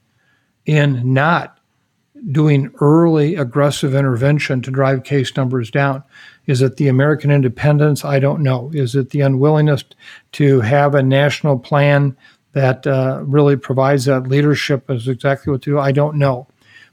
in 0.66 1.12
not 1.12 1.58
doing 2.30 2.72
early 2.80 3.36
aggressive 3.36 3.94
intervention 3.94 4.62
to 4.62 4.70
drive 4.70 5.04
case 5.04 5.36
numbers 5.36 5.70
down. 5.70 6.02
Is 6.46 6.62
it 6.62 6.76
the 6.76 6.88
American 6.88 7.30
independence? 7.30 8.04
I 8.04 8.18
don't 8.18 8.42
know. 8.42 8.70
Is 8.72 8.94
it 8.94 9.10
the 9.10 9.20
unwillingness 9.20 9.84
to 10.32 10.60
have 10.60 10.94
a 10.94 11.02
national 11.02 11.58
plan 11.58 12.16
that 12.54 12.86
uh, 12.86 13.22
really 13.24 13.56
provides 13.56 14.06
that 14.06 14.28
leadership 14.28 14.90
is 14.90 15.06
exactly 15.06 15.50
what 15.50 15.62
to 15.62 15.70
do? 15.70 15.78
I 15.78 15.92
don't 15.92 16.16
know. 16.16 16.46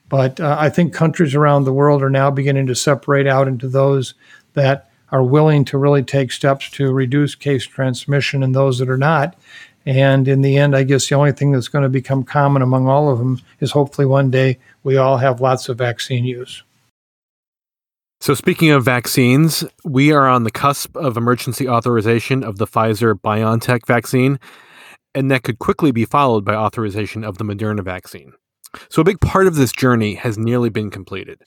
But 0.10 0.40
uh, 0.40 0.58
I 0.60 0.70
think 0.70 0.94
countries 0.94 1.36
around 1.36 1.64
the 1.64 1.74
world 1.74 2.04
are 2.04 2.10
now 2.10 2.30
beginning 2.30 2.68
to 2.68 2.76
separate 2.76 3.28
out 3.28 3.48
into 3.48 3.70
those 3.70 4.14
that 4.54 4.90
are 5.12 5.24
willing 5.24 5.64
to 5.66 5.78
really 5.78 6.04
take 6.04 6.32
steps 6.32 6.70
to 6.72 6.92
reduce 6.92 7.36
case 7.36 7.66
transmission 7.66 8.44
and 8.44 8.54
those 8.54 8.80
that 8.80 8.90
are 8.90 8.98
not. 8.98 9.36
And 9.86 10.28
in 10.28 10.42
the 10.42 10.58
end, 10.58 10.76
I 10.76 10.84
guess 10.84 11.08
the 11.08 11.16
only 11.16 11.32
thing 11.32 11.52
that's 11.52 11.68
going 11.68 11.84
to 11.84 11.90
become 11.90 12.24
common 12.24 12.62
among 12.62 12.88
all 12.88 13.10
of 13.10 13.20
them 13.20 13.42
is 13.60 13.72
hopefully 13.72 14.06
one 14.06 14.30
day 14.30 14.60
we 14.84 14.98
all 14.98 15.18
have 15.18 15.42
lots 15.42 15.70
of 15.70 15.78
vaccine 15.78 16.26
use. 16.26 16.64
So, 18.20 18.36
speaking 18.36 18.70
of 18.70 18.86
vaccines, 18.86 19.64
we 19.84 20.12
are 20.12 20.28
on 20.28 20.44
the 20.44 20.52
cusp 20.52 20.96
of 20.96 21.18
emergency 21.18 21.68
authorization 21.68 22.44
of 22.44 22.60
the 22.60 22.68
Pfizer 22.68 23.16
BioNTech 23.16 23.88
vaccine, 23.88 24.40
and 25.14 25.30
that 25.32 25.44
could 25.44 25.60
quickly 25.60 25.92
be 25.92 26.06
followed 26.06 26.46
by 26.46 26.56
authorization 26.56 27.24
of 27.24 27.38
the 27.38 27.44
Moderna 27.44 27.84
vaccine. 27.84 28.34
So, 28.90 29.02
a 29.02 29.06
big 29.06 29.20
part 29.20 29.48
of 29.48 29.56
this 29.56 29.72
journey 29.72 30.16
has 30.16 30.38
nearly 30.38 30.70
been 30.70 30.90
completed. 30.90 31.42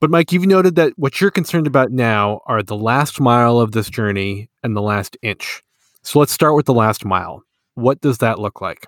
But, 0.00 0.10
Mike, 0.10 0.32
you've 0.32 0.46
noted 0.46 0.74
that 0.74 0.92
what 0.96 1.20
you're 1.20 1.30
concerned 1.30 1.66
about 1.66 1.90
now 1.90 2.40
are 2.46 2.62
the 2.62 2.76
last 2.76 3.20
mile 3.20 3.58
of 3.58 3.72
this 3.72 3.88
journey 3.88 4.50
and 4.62 4.76
the 4.76 4.82
last 4.82 5.16
inch. 5.22 5.62
So, 6.02 6.18
let's 6.18 6.32
start 6.32 6.54
with 6.54 6.66
the 6.66 6.74
last 6.74 7.04
mile. 7.04 7.42
What 7.74 8.00
does 8.00 8.18
that 8.18 8.38
look 8.38 8.60
like? 8.60 8.86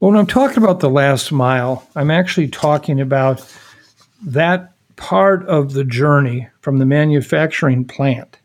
Well, 0.00 0.10
when 0.10 0.20
I'm 0.20 0.26
talking 0.26 0.62
about 0.62 0.80
the 0.80 0.90
last 0.90 1.32
mile, 1.32 1.88
I'm 1.96 2.10
actually 2.10 2.48
talking 2.48 3.00
about 3.00 3.44
that 4.24 4.74
part 4.96 5.46
of 5.46 5.72
the 5.72 5.84
journey 5.84 6.48
from 6.60 6.78
the 6.78 6.86
manufacturing 6.86 7.84
plant 7.84 8.38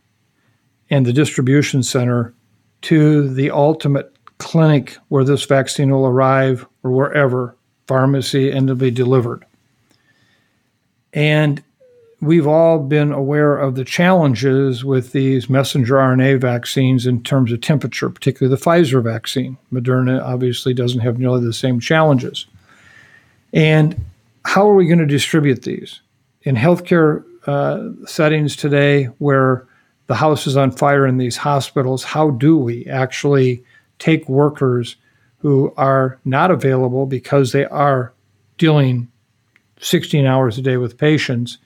and 0.90 1.06
the 1.06 1.14
distribution 1.14 1.84
center 1.84 2.34
to 2.82 3.30
the 3.30 3.52
ultimate 3.52 4.16
clinic 4.38 4.98
where 5.10 5.24
this 5.24 5.46
vaccine 5.46 5.92
will 5.92 6.06
arrive 6.06 6.66
or 6.84 6.92
wherever, 6.92 7.56
pharmacy, 7.88 8.52
and 8.52 8.68
to 8.68 8.76
be 8.76 8.92
delivered. 8.92 9.46
And 11.14 11.64
we've 12.22 12.48
all 12.48 12.80
been 12.80 13.12
aware 13.12 13.58
of 13.58 13.76
the 13.76 13.84
challenges 13.84 14.86
with 14.86 15.12
these 15.12 15.50
messenger 15.50 15.96
RNA 15.96 16.40
vaccines 16.40 17.06
in 17.06 17.24
terms 17.24 17.52
of 17.52 17.62
temperature, 17.62 18.10
particularly 18.10 18.56
the 18.56 18.62
Pfizer 18.62 19.04
vaccine. 19.04 19.58
Moderna 19.72 20.22
obviously 20.24 20.74
doesn't 20.74 21.02
have 21.02 21.20
nearly 21.20 21.44
the 21.44 21.54
same 21.54 21.80
challenges. 21.80 22.46
And 23.54 24.04
how 24.46 24.70
are 24.70 24.76
we 24.76 24.88
going 24.88 25.00
to 25.00 25.06
distribute 25.06 25.64
these? 25.64 26.02
In 26.44 26.56
healthcare 26.56 27.24
uh, 27.46 28.06
settings 28.06 28.56
today, 28.56 29.06
where 29.18 29.68
the 30.12 30.16
house 30.16 30.46
is 30.46 30.58
on 30.58 30.72
fire 30.72 31.08
in 31.08 31.16
these 31.16 31.38
hospitals, 31.38 32.04
how 32.04 32.32
do 32.32 32.58
we 32.58 32.86
actually 32.88 33.64
take 33.98 34.28
workers 34.28 34.98
who 35.38 35.74
are 35.78 36.20
not 36.26 36.52
available 36.52 37.06
because 37.06 37.54
they 37.54 37.64
are 37.68 38.12
dealing 38.58 39.10
16 39.80 40.26
hours 40.26 40.58
a 40.58 40.62
day 40.62 40.76
with 40.76 40.98
patients 40.98 41.60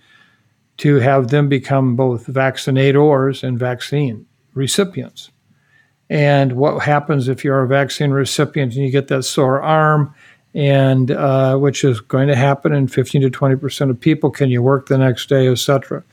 to 0.77 0.97
have 0.97 1.29
them 1.29 1.49
become 1.49 1.95
both 1.95 2.27
vaccinators 2.27 3.41
and 3.41 3.57
vaccine 3.57 4.27
recipients. 4.53 5.31
And 6.11 6.53
what 6.53 6.83
happens 6.83 7.27
if 7.27 7.43
you're 7.43 7.63
a 7.63 7.67
vaccine 7.67 8.11
recipient 8.11 8.75
and 8.75 8.83
you 8.83 8.91
get 8.91 9.07
that 9.07 9.23
sore 9.23 9.59
arm, 9.59 10.13
and 10.53 11.09
uh, 11.09 11.57
which 11.57 11.83
is 11.83 11.99
going 11.99 12.27
to 12.27 12.35
happen 12.35 12.73
in 12.73 12.87
15 12.89 13.23
to 13.23 13.31
20 13.31 13.55
percent 13.55 13.89
of 13.89 13.99
people? 13.99 14.29
Can 14.29 14.51
you 14.51 14.61
work 14.61 14.87
the 14.87 14.99
next 14.99 15.29
day, 15.29 15.47
etc. 15.47 16.03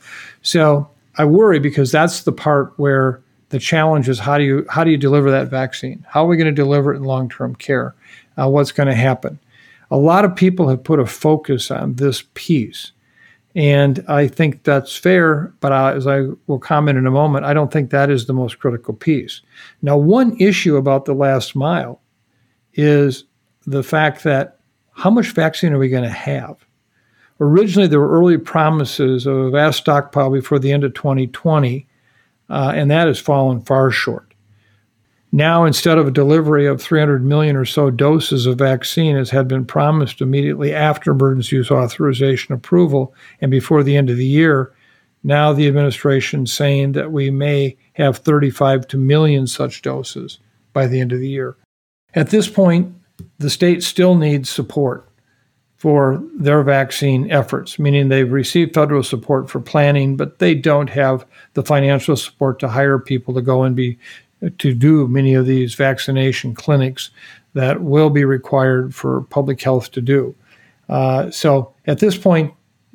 So 0.41 0.89
I 1.17 1.25
worry 1.25 1.59
because 1.59 1.91
that's 1.91 2.23
the 2.23 2.31
part 2.31 2.73
where 2.77 3.21
the 3.49 3.59
challenge 3.59 4.09
is 4.09 4.19
how 4.19 4.37
do 4.37 4.43
you 4.43 4.65
how 4.69 4.83
do 4.83 4.91
you 4.91 4.97
deliver 4.97 5.29
that 5.31 5.49
vaccine? 5.49 6.05
How 6.09 6.25
are 6.25 6.27
we 6.27 6.37
going 6.37 6.53
to 6.53 6.61
deliver 6.61 6.93
it 6.93 6.97
in 6.97 7.03
long 7.03 7.29
term 7.29 7.55
care? 7.55 7.95
Uh, 8.37 8.49
what's 8.49 8.71
going 8.71 8.87
to 8.87 8.95
happen? 8.95 9.39
A 9.91 9.97
lot 9.97 10.25
of 10.25 10.35
people 10.35 10.69
have 10.69 10.83
put 10.83 10.99
a 10.99 11.05
focus 11.05 11.69
on 11.69 11.95
this 11.95 12.23
piece 12.33 12.93
and 13.55 14.03
I 14.07 14.27
think 14.27 14.63
that's 14.63 14.95
fair, 14.95 15.53
but 15.59 15.71
uh, 15.71 15.93
as 15.95 16.07
I 16.07 16.25
will 16.47 16.59
comment 16.59 16.97
in 16.97 17.05
a 17.05 17.11
moment, 17.11 17.45
I 17.45 17.53
don't 17.53 17.71
think 17.71 17.91
that 17.91 18.09
is 18.09 18.25
the 18.25 18.33
most 18.33 18.57
critical 18.57 18.95
piece. 18.95 19.41
Now, 19.81 19.95
one 19.95 20.35
issue 20.39 20.75
about 20.75 21.05
the 21.05 21.13
last 21.13 21.55
mile 21.55 22.01
is 22.73 23.25
the 23.67 23.83
fact 23.83 24.23
that 24.23 24.59
how 24.93 25.11
much 25.11 25.31
vaccine 25.31 25.71
are 25.73 25.77
we 25.77 25.89
going 25.89 26.03
to 26.03 26.09
have? 26.09 26.65
Originally, 27.43 27.89
there 27.89 27.99
were 27.99 28.17
early 28.17 28.37
promises 28.37 29.27
of 29.27 29.35
a 29.35 29.49
vast 29.49 29.79
stockpile 29.79 30.29
before 30.29 30.59
the 30.59 30.71
end 30.71 30.85
of 30.85 30.93
2020, 30.93 31.85
uh, 32.49 32.71
and 32.73 32.89
that 32.89 33.07
has 33.07 33.19
fallen 33.19 33.59
far 33.59 33.91
short. 33.91 34.33
Now, 35.33 35.65
instead 35.65 35.97
of 35.97 36.07
a 36.07 36.11
delivery 36.11 36.65
of 36.67 36.81
300 36.81 37.25
million 37.25 37.57
or 37.57 37.65
so 37.65 37.89
doses 37.89 38.45
of 38.45 38.59
vaccine, 38.59 39.17
as 39.17 39.31
had 39.31 39.49
been 39.49 39.65
promised 39.65 40.21
immediately 40.21 40.73
after 40.73 41.11
emergency 41.11 41.57
use 41.57 41.69
authorization 41.69 42.53
approval 42.53 43.13
and 43.41 43.51
before 43.51 43.83
the 43.83 43.97
end 43.97 44.09
of 44.09 44.15
the 44.15 44.25
year, 44.25 44.73
now 45.21 45.51
the 45.51 45.67
administration 45.67 46.45
saying 46.45 46.93
that 46.93 47.11
we 47.11 47.29
may 47.29 47.75
have 47.93 48.19
35 48.19 48.87
to 48.87 48.97
million 48.97 49.47
such 49.47 49.81
doses 49.81 50.39
by 50.71 50.87
the 50.87 51.01
end 51.01 51.11
of 51.11 51.19
the 51.19 51.29
year. 51.29 51.57
At 52.13 52.29
this 52.29 52.47
point, 52.47 52.93
the 53.39 53.49
state 53.49 53.83
still 53.83 54.15
needs 54.15 54.49
support 54.49 55.09
for 55.83 56.23
their 56.33 56.63
vaccine 56.63 57.29
efforts, 57.29 57.77
meaning 57.77 58.07
they've 58.07 58.31
received 58.31 58.73
federal 58.73 59.03
support 59.03 59.49
for 59.49 59.59
planning, 59.59 60.15
but 60.15 60.39
they 60.39 60.55
don't 60.55 60.89
have 60.89 61.25
the 61.55 61.61
financial 61.61 62.15
support 62.15 62.57
to 62.57 62.69
hire 62.69 62.97
people 62.97 63.33
to 63.33 63.41
go 63.41 63.63
and 63.63 63.75
be 63.75 63.99
to 64.59 64.73
do 64.73 65.09
many 65.09 65.33
of 65.33 65.45
these 65.45 65.75
vaccination 65.75 66.55
clinics 66.55 67.09
that 67.53 67.81
will 67.81 68.09
be 68.09 68.23
required 68.23 68.95
for 68.95 69.23
public 69.23 69.61
health 69.61 69.91
to 69.91 69.99
do. 69.99 70.33
Uh, 70.87 71.29
so 71.29 71.73
at 71.85 71.99
this 71.99 72.17
point, 72.17 72.53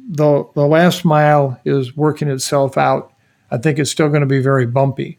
the, 0.09 0.49
the 0.55 0.67
last 0.67 1.05
mile 1.05 1.61
is 1.67 1.95
working 1.95 2.29
itself 2.29 2.79
out. 2.79 3.13
I 3.51 3.59
think 3.59 3.79
it's 3.79 3.91
still 3.91 4.09
going 4.09 4.23
to 4.23 4.27
be 4.27 4.41
very 4.41 4.65
bumpy, 4.65 5.19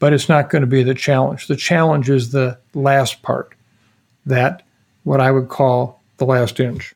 but 0.00 0.12
it's 0.12 0.28
not 0.28 0.50
going 0.50 0.60
to 0.60 0.66
be 0.66 0.82
the 0.82 0.92
challenge. 0.94 1.46
The 1.46 1.56
challenge 1.56 2.10
is 2.10 2.32
the 2.32 2.58
last 2.74 3.22
part, 3.22 3.54
that 4.26 4.64
what 5.04 5.22
I 5.22 5.30
would 5.30 5.48
call 5.48 6.02
the 6.18 6.26
last 6.26 6.60
inch. 6.60 6.92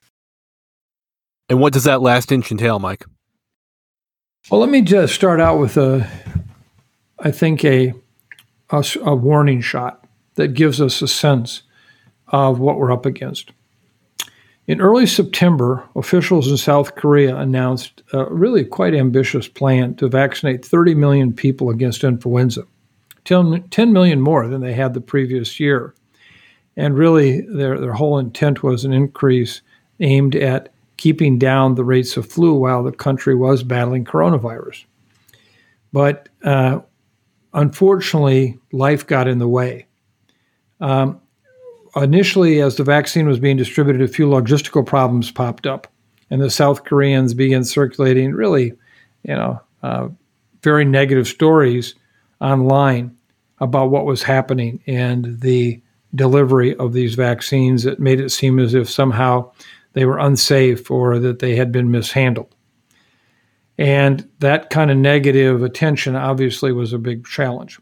And 1.50 1.60
what 1.60 1.72
does 1.72 1.84
that 1.84 2.00
last 2.00 2.32
inch 2.32 2.50
entail, 2.50 2.78
Mike? 2.78 3.04
Well, 4.50 4.60
let 4.60 4.70
me 4.70 4.80
just 4.80 5.14
start 5.14 5.40
out 5.40 5.58
with 5.58 5.76
a, 5.76 6.08
I 7.18 7.30
think, 7.30 7.64
a 7.64 7.92
a, 8.70 8.84
a 9.02 9.14
warning 9.14 9.60
shot 9.60 10.04
that 10.36 10.54
gives 10.54 10.80
us 10.80 11.02
a 11.02 11.08
sense 11.08 11.62
of 12.28 12.60
what 12.60 12.78
we're 12.78 12.92
up 12.92 13.04
against. 13.04 13.50
In 14.66 14.80
early 14.80 15.06
September, 15.06 15.84
officials 15.96 16.48
in 16.48 16.56
South 16.56 16.94
Korea 16.94 17.36
announced 17.36 18.02
a 18.12 18.32
really 18.32 18.64
quite 18.64 18.94
ambitious 18.94 19.48
plan 19.48 19.96
to 19.96 20.08
vaccinate 20.08 20.64
30 20.64 20.94
million 20.94 21.32
people 21.32 21.70
against 21.70 22.04
influenza, 22.04 22.62
10, 23.24 23.64
10 23.70 23.92
million 23.92 24.20
more 24.20 24.46
than 24.46 24.60
they 24.60 24.74
had 24.74 24.94
the 24.94 25.00
previous 25.00 25.58
year. 25.58 25.94
And 26.76 26.96
really, 26.96 27.40
their, 27.40 27.80
their 27.80 27.94
whole 27.94 28.18
intent 28.18 28.62
was 28.62 28.84
an 28.84 28.92
increase 28.92 29.60
aimed 29.98 30.36
at 30.36 30.72
keeping 31.00 31.38
down 31.38 31.76
the 31.76 31.82
rates 31.82 32.18
of 32.18 32.26
flu 32.26 32.52
while 32.52 32.82
the 32.82 32.92
country 32.92 33.34
was 33.34 33.62
battling 33.62 34.04
coronavirus. 34.04 34.84
But 35.94 36.28
uh, 36.44 36.80
unfortunately, 37.54 38.58
life 38.70 39.06
got 39.06 39.26
in 39.26 39.38
the 39.38 39.48
way. 39.48 39.86
Um, 40.78 41.18
initially, 41.96 42.60
as 42.60 42.76
the 42.76 42.84
vaccine 42.84 43.26
was 43.26 43.38
being 43.38 43.56
distributed, 43.56 44.02
a 44.02 44.12
few 44.12 44.26
logistical 44.26 44.84
problems 44.84 45.30
popped 45.30 45.66
up, 45.66 45.86
and 46.28 46.42
the 46.42 46.50
South 46.50 46.84
Koreans 46.84 47.32
began 47.32 47.64
circulating 47.64 48.34
really, 48.34 48.74
you 49.22 49.34
know, 49.34 49.58
uh, 49.82 50.08
very 50.62 50.84
negative 50.84 51.26
stories 51.26 51.94
online 52.42 53.16
about 53.60 53.90
what 53.90 54.04
was 54.04 54.22
happening 54.22 54.82
and 54.86 55.40
the 55.40 55.80
delivery 56.14 56.76
of 56.76 56.92
these 56.92 57.14
vaccines. 57.14 57.86
It 57.86 58.00
made 58.00 58.20
it 58.20 58.28
seem 58.28 58.58
as 58.58 58.74
if 58.74 58.90
somehow 58.90 59.50
they 59.92 60.04
were 60.04 60.18
unsafe 60.18 60.90
or 60.90 61.18
that 61.18 61.38
they 61.40 61.56
had 61.56 61.72
been 61.72 61.90
mishandled. 61.90 62.54
And 63.78 64.28
that 64.40 64.70
kind 64.70 64.90
of 64.90 64.96
negative 64.98 65.62
attention 65.62 66.14
obviously 66.14 66.70
was 66.70 66.92
a 66.92 66.98
big 66.98 67.26
challenge. 67.26 67.80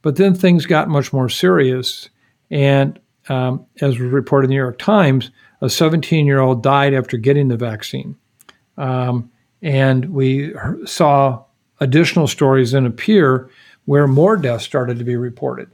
But 0.00 0.16
then 0.16 0.34
things 0.34 0.66
got 0.66 0.88
much 0.88 1.12
more 1.12 1.28
serious. 1.28 2.08
And 2.50 2.98
um, 3.28 3.66
as 3.80 3.98
was 3.98 4.10
reported 4.12 4.46
in 4.46 4.50
the 4.50 4.54
New 4.54 4.62
York 4.62 4.78
Times, 4.78 5.30
a 5.60 5.68
17 5.68 6.26
year 6.26 6.40
old 6.40 6.62
died 6.62 6.94
after 6.94 7.16
getting 7.16 7.48
the 7.48 7.56
vaccine. 7.56 8.16
Um, 8.76 9.30
and 9.62 10.10
we 10.10 10.54
saw 10.84 11.44
additional 11.80 12.26
stories 12.26 12.72
then 12.72 12.86
appear 12.86 13.50
where 13.84 14.06
more 14.06 14.36
deaths 14.36 14.64
started 14.64 14.98
to 14.98 15.04
be 15.04 15.16
reported. 15.16 15.70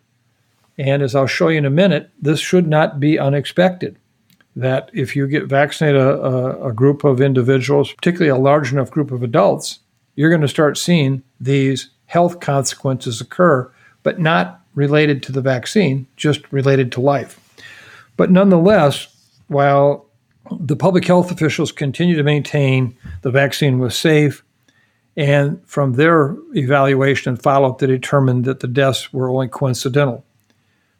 And 0.79 1.03
as 1.03 1.15
I'll 1.15 1.27
show 1.27 1.49
you 1.49 1.59
in 1.59 1.65
a 1.65 1.71
minute, 1.71 2.11
this 2.21 2.41
should 2.41 2.67
not 2.67 3.01
be 3.01 3.19
unexpected 3.19 3.99
that 4.59 4.91
if 4.93 5.15
you 5.15 5.27
get 5.29 5.47
vaccinated 5.47 6.01
a, 6.01 6.21
a, 6.21 6.69
a 6.69 6.73
group 6.73 7.05
of 7.05 7.21
individuals, 7.21 7.93
particularly 7.93 8.29
a 8.29 8.43
large 8.43 8.73
enough 8.73 8.91
group 8.91 9.13
of 9.13 9.23
adults, 9.23 9.79
you're 10.17 10.31
going 10.31 10.43
to 10.43 10.49
start 10.49 10.77
seeing 10.77 11.23
these 11.41 11.91
health 12.07 12.41
consequences 12.41 13.21
occur, 13.21 13.71
but 14.03 14.19
not 14.19 14.61
related 14.75 15.23
to 15.23 15.33
the 15.33 15.41
vaccine, 15.41 16.09
just 16.17 16.53
related 16.53 16.91
to 16.91 17.01
life. 17.01 17.39
But 18.17 18.33
nonetheless, 18.33 19.07
while 19.47 20.07
the 20.51 20.77
public 20.77 21.07
health 21.07 21.31
officials 21.31 21.71
continue 21.71 22.17
to 22.17 22.25
maintain 22.25 22.97
the 23.23 23.31
vaccine 23.31 23.79
was 23.79 23.97
safe, 23.97 24.43
and 25.17 25.61
from 25.67 25.93
their 25.93 26.37
evaluation 26.55 27.31
and 27.31 27.43
follow 27.43 27.71
up, 27.71 27.79
they 27.79 27.87
determined 27.87 28.45
that 28.45 28.61
the 28.61 28.69
deaths 28.69 29.13
were 29.13 29.29
only 29.29 29.49
coincidental. 29.49 30.25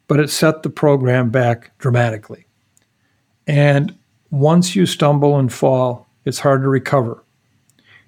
But 0.07 0.19
it 0.19 0.29
set 0.29 0.63
the 0.63 0.69
program 0.69 1.29
back 1.29 1.77
dramatically. 1.77 2.45
And 3.49 3.97
once 4.29 4.75
you 4.75 4.85
stumble 4.85 5.39
and 5.39 5.51
fall, 5.51 6.07
it's 6.23 6.37
hard 6.37 6.61
to 6.61 6.67
recover. 6.67 7.23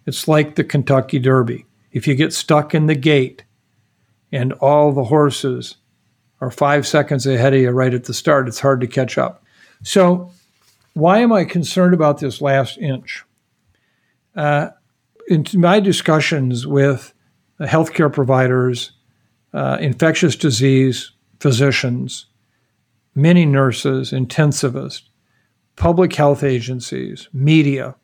It's 0.05 0.27
like 0.27 0.53
the 0.53 0.63
Kentucky 0.63 1.17
Derby. 1.17 1.65
If 1.91 2.07
you 2.07 2.13
get 2.13 2.31
stuck 2.31 2.75
in 2.75 2.85
the 2.85 2.93
gate 2.93 3.43
and 4.31 4.53
all 4.53 4.91
the 4.91 5.05
horses 5.05 5.77
are 6.41 6.51
five 6.51 6.85
seconds 6.85 7.25
ahead 7.25 7.55
of 7.55 7.59
you 7.59 7.71
right 7.71 7.91
at 7.91 8.03
the 8.03 8.13
start, 8.13 8.47
it's 8.47 8.59
hard 8.59 8.81
to 8.81 8.87
catch 8.87 9.17
up. 9.17 9.43
So, 9.81 10.29
why 10.93 11.21
am 11.21 11.33
I 11.33 11.43
concerned 11.43 11.95
about 11.95 12.19
this 12.19 12.39
last 12.39 12.77
inch? 12.77 13.23
Uh, 14.35 14.69
in 15.27 15.43
my 15.55 15.79
discussions 15.79 16.67
with 16.67 17.15
healthcare 17.59 18.13
providers, 18.13 18.91
uh, 19.55 19.79
infectious 19.81 20.35
disease 20.35 21.13
physicians, 21.39 22.27
many 23.15 23.47
nurses, 23.47 24.11
intensivists, 24.11 25.07
public 25.81 26.13
health 26.13 26.43
agencies, 26.43 27.27
media, 27.33 27.95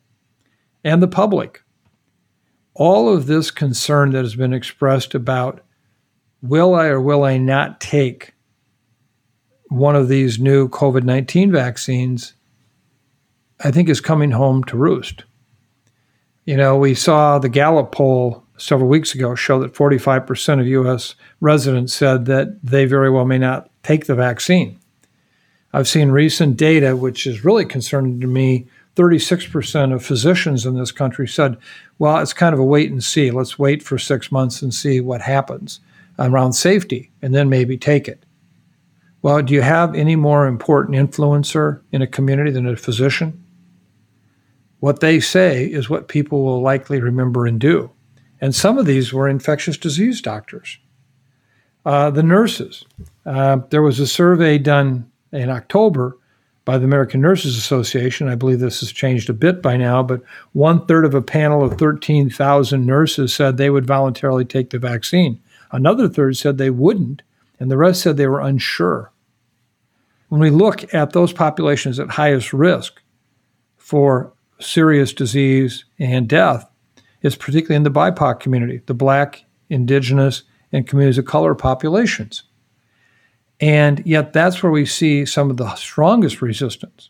and 0.84 1.00
the 1.00 1.08
public. 1.08 1.62
All 2.74 3.08
of 3.08 3.28
this 3.28 3.52
concern 3.52 4.14
that 4.14 4.24
has 4.24 4.34
been 4.34 4.52
expressed 4.52 5.14
about 5.14 5.62
will 6.42 6.74
I 6.74 6.88
or 6.88 7.00
will 7.00 7.24
I 7.24 7.38
not 7.38 7.80
take 7.80 8.34
one 9.70 9.96
of 9.96 10.08
these 10.08 10.40
new 10.40 10.68
COVID 10.70 11.04
19 11.04 11.52
vaccines, 11.52 12.34
I 13.64 13.70
think 13.70 13.90
is 13.90 14.02
coming 14.02 14.32
home 14.32 14.64
to 14.64 14.76
roost. 14.76 15.26
You 16.46 16.58
know, 16.58 16.78
we 16.78 16.96
saw 16.96 17.38
the 17.38 17.48
Gallup 17.48 17.92
poll 17.92 18.44
several 18.58 18.90
weeks 18.90 19.14
ago 19.14 19.36
show 19.36 19.60
that 19.60 19.76
45% 19.76 20.60
of 20.60 20.66
U.S. 20.66 21.14
residents 21.42 21.94
said 21.94 22.26
that 22.26 22.58
they 22.64 22.86
very 22.86 23.12
well 23.12 23.26
may 23.26 23.38
not 23.38 23.70
take 23.84 24.08
the 24.08 24.16
vaccine. 24.16 24.80
I've 25.78 25.88
seen 25.88 26.10
recent 26.10 26.58
data, 26.58 26.96
which 26.96 27.28
is 27.28 27.46
really 27.46 27.64
concerning 27.64 28.20
to 28.22 28.26
me. 28.26 28.66
36% 28.96 29.94
of 29.94 30.04
physicians 30.04 30.66
in 30.66 30.76
this 30.76 30.92
country 30.92 31.28
said, 31.28 31.56
well, 32.00 32.18
it's 32.18 32.34
kind 32.34 32.52
of 32.52 32.60
a 32.60 32.64
wait 32.64 32.90
and 32.90 33.04
see. 33.04 33.30
Let's 33.30 33.60
wait 33.60 33.84
for 33.84 34.00
six 34.00 34.32
months 34.32 34.64
and 34.64 34.74
see 34.74 35.00
what 35.02 35.22
happens 35.22 35.80
around 36.18 36.54
safety 36.54 37.12
and 37.22 37.36
then 37.36 37.48
maybe 37.48 37.78
take 37.78 38.08
it. 38.08 38.24
Well, 39.22 39.40
do 39.44 39.54
you 39.54 39.62
have 39.62 39.94
any 39.94 40.16
more 40.16 40.48
important 40.48 40.98
influencer 40.98 41.82
in 41.92 42.02
a 42.02 42.08
community 42.08 42.50
than 42.50 42.68
a 42.68 42.76
physician? 42.76 43.46
What 44.80 45.00
they 45.00 45.20
say 45.20 45.66
is 45.66 45.92
what 45.92 46.08
people 46.08 46.44
will 46.44 46.62
likely 46.64 47.00
remember 47.00 47.46
and 47.46 47.60
do. 47.60 47.92
And 48.42 48.56
some 48.56 48.80
of 48.80 48.88
these 48.88 49.14
were 49.14 49.30
infectious 49.30 49.78
disease 49.78 50.22
doctors. 50.22 50.80
Uh, 51.86 52.10
the 52.10 52.24
nurses. 52.24 52.84
Uh, 53.28 53.60
there 53.70 53.84
was 53.84 54.00
a 54.00 54.08
survey 54.08 54.58
done 54.58 55.12
in 55.32 55.50
October 55.50 56.18
by 56.66 56.78
the 56.78 56.86
American 56.86 57.22
Nurses 57.22 57.58
Association. 57.58 58.28
I 58.28 58.36
believe 58.36 58.60
this 58.60 58.82
has 58.82 58.92
changed 58.92 59.30
a 59.30 59.34
bit 59.34 59.62
by 59.62 59.78
now, 59.78 60.04
but 60.04 60.22
one 60.52 60.86
third 60.86 61.06
of 61.06 61.14
a 61.14 61.22
panel 61.22 61.64
of 61.64 61.78
13,000 61.78 62.86
nurses 62.86 63.34
said 63.34 63.56
they 63.56 63.70
would 63.70 63.86
voluntarily 63.86 64.44
take 64.44 64.72
the 64.72 64.80
vaccine. 64.80 65.42
Another 65.72 66.10
third 66.10 66.36
said 66.36 66.58
they 66.58 66.70
wouldn't, 66.70 67.22
and 67.60 67.72
the 67.72 67.78
rest 67.78 68.02
said 68.02 68.18
they 68.18 68.28
were 68.28 68.42
unsure. 68.42 69.12
When 70.30 70.42
we 70.42 70.50
look 70.50 70.94
at 70.94 71.14
those 71.14 71.32
populations 71.32 72.00
at 72.00 72.10
highest 72.12 72.52
risk 72.52 73.02
for 73.78 74.34
serious 74.60 75.14
disease 75.14 75.86
and 75.98 76.28
death, 76.28 76.70
it's 77.22 77.38
particularly 77.38 77.78
in 77.78 77.84
the 77.84 77.92
BIPOC 77.92 78.42
community, 78.42 78.82
the 78.86 78.94
Black, 78.94 79.46
Indigenous, 79.70 80.44
and 80.72 80.86
communities 80.86 81.18
of 81.18 81.26
color 81.26 81.56
populations. 81.56 82.44
And 83.60 84.06
yet, 84.06 84.34
that's 84.34 84.62
where 84.62 84.72
we 84.72 84.86
see 84.86 85.26
some 85.26 85.50
of 85.50 85.58
the 85.58 85.74
strongest 85.76 86.42
resistance. 86.42 87.10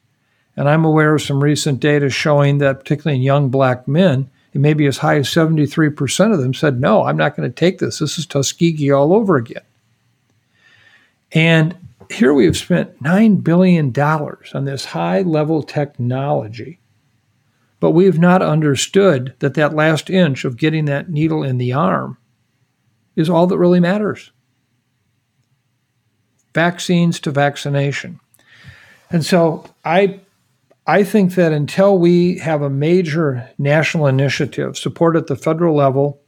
And 0.55 0.69
I'm 0.69 0.85
aware 0.85 1.13
of 1.15 1.21
some 1.21 1.43
recent 1.43 1.79
data 1.79 2.09
showing 2.09 2.57
that, 2.59 2.79
particularly 2.79 3.17
in 3.17 3.21
young 3.21 3.49
black 3.49 3.87
men, 3.87 4.29
it 4.53 4.61
may 4.61 4.73
be 4.73 4.87
as 4.87 4.97
high 4.97 5.17
as 5.17 5.29
73% 5.29 6.33
of 6.33 6.39
them 6.39 6.53
said, 6.53 6.79
No, 6.79 7.03
I'm 7.03 7.17
not 7.17 7.35
going 7.35 7.49
to 7.49 7.55
take 7.55 7.79
this. 7.79 7.99
This 7.99 8.17
is 8.17 8.25
Tuskegee 8.25 8.91
all 8.91 9.13
over 9.13 9.35
again. 9.35 9.63
And 11.33 11.75
here 12.09 12.33
we 12.33 12.45
have 12.45 12.57
spent 12.57 13.03
$9 13.03 13.43
billion 13.43 13.93
on 13.99 14.65
this 14.65 14.85
high 14.85 15.21
level 15.21 15.61
technology, 15.61 16.79
but 17.79 17.91
we 17.91 18.05
have 18.05 18.17
not 18.17 18.41
understood 18.41 19.35
that 19.39 19.53
that 19.55 19.75
last 19.75 20.09
inch 20.09 20.45
of 20.45 20.57
getting 20.57 20.85
that 20.85 21.09
needle 21.09 21.43
in 21.43 21.57
the 21.57 21.73
arm 21.73 22.17
is 23.15 23.29
all 23.29 23.45
that 23.47 23.57
really 23.57 23.81
matters 23.81 24.31
vaccines 26.57 27.19
to 27.19 27.29
vaccination. 27.29 28.19
And 29.11 29.23
so 29.23 29.63
I 29.85 30.19
I 30.87 31.03
think 31.03 31.35
that 31.35 31.51
until 31.51 31.99
we 31.99 32.39
have 32.39 32.63
a 32.63 32.69
major 32.69 33.47
national 33.59 34.07
initiative 34.07 34.75
supported 34.75 35.19
at 35.19 35.27
the 35.27 35.35
federal 35.35 35.75
level 35.75 36.19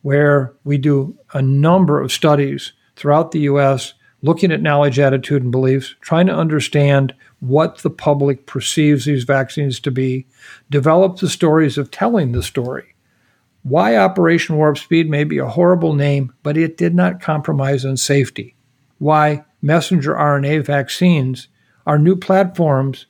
where 0.00 0.54
we 0.64 0.78
do 0.78 1.18
a 1.34 1.42
number 1.42 2.00
of 2.00 2.12
studies 2.12 2.72
throughout 2.96 3.32
the 3.32 3.40
US 3.40 3.92
looking 4.22 4.50
at 4.50 4.62
knowledge, 4.62 4.98
attitude, 4.98 5.42
and 5.42 5.52
beliefs, 5.52 5.94
trying 6.00 6.26
to 6.26 6.34
understand 6.34 7.14
what 7.40 7.78
the 7.78 7.90
public 7.90 8.46
perceives 8.46 9.04
these 9.04 9.24
vaccines 9.24 9.78
to 9.80 9.90
be, 9.90 10.26
develop 10.70 11.18
the 11.18 11.28
stories 11.28 11.76
of 11.76 11.90
telling 11.90 12.32
the 12.32 12.42
story. 12.42 12.94
Why 13.64 13.98
Operation 13.98 14.56
Warp 14.56 14.78
Speed 14.78 15.10
may 15.10 15.24
be 15.24 15.36
a 15.36 15.54
horrible 15.58 15.92
name, 15.92 16.32
but 16.42 16.56
it 16.56 16.78
did 16.78 16.94
not 16.94 17.20
compromise 17.20 17.84
on 17.84 17.98
safety. 17.98 18.54
Why 19.04 19.44
messenger 19.60 20.14
RNA 20.14 20.64
vaccines 20.64 21.48
are 21.86 21.98
new 21.98 22.16
platforms 22.16 23.04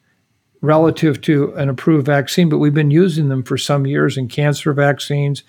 relative 0.60 1.20
to 1.20 1.54
an 1.54 1.68
approved 1.68 2.04
vaccine, 2.04 2.48
but 2.48 2.58
we've 2.58 2.74
been 2.74 2.90
using 2.90 3.28
them 3.28 3.44
for 3.44 3.56
some 3.56 3.86
years 3.86 4.16
in 4.18 4.26
cancer 4.26 4.72
vaccines, 4.72 5.44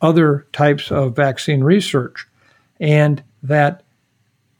other 0.00 0.46
types 0.54 0.90
of 0.90 1.14
vaccine 1.14 1.62
research, 1.62 2.26
and 2.80 3.22
that 3.42 3.82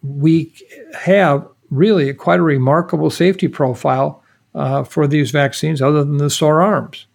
we 0.03 0.53
have 0.93 1.49
really 1.71 2.13
quite 2.13 2.41
a 2.41 2.43
remarkable 2.43 3.09
safety 3.09 3.49
profile 3.49 4.23
uh, 4.55 4.85
for 4.85 5.07
these 5.07 5.31
vaccines, 5.31 5.81
other 5.81 6.05
than 6.05 6.19
the 6.19 6.29
sore 6.29 6.61
arms. 6.61 7.07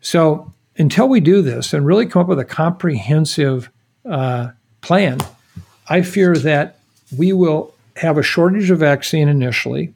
So, 0.00 0.52
until 0.76 1.08
we 1.08 1.20
do 1.20 1.42
this 1.42 1.72
and 1.72 1.86
really 1.86 2.06
come 2.06 2.22
up 2.22 2.28
with 2.28 2.40
a 2.40 2.44
comprehensive 2.44 3.70
uh, 4.04 4.48
plan, 4.80 5.20
I 5.88 6.02
fear 6.02 6.34
that 6.34 6.77
we 7.16 7.32
will 7.32 7.74
have 7.96 8.18
a 8.18 8.22
shortage 8.22 8.70
of 8.70 8.78
vaccine 8.78 9.28
initially, 9.28 9.92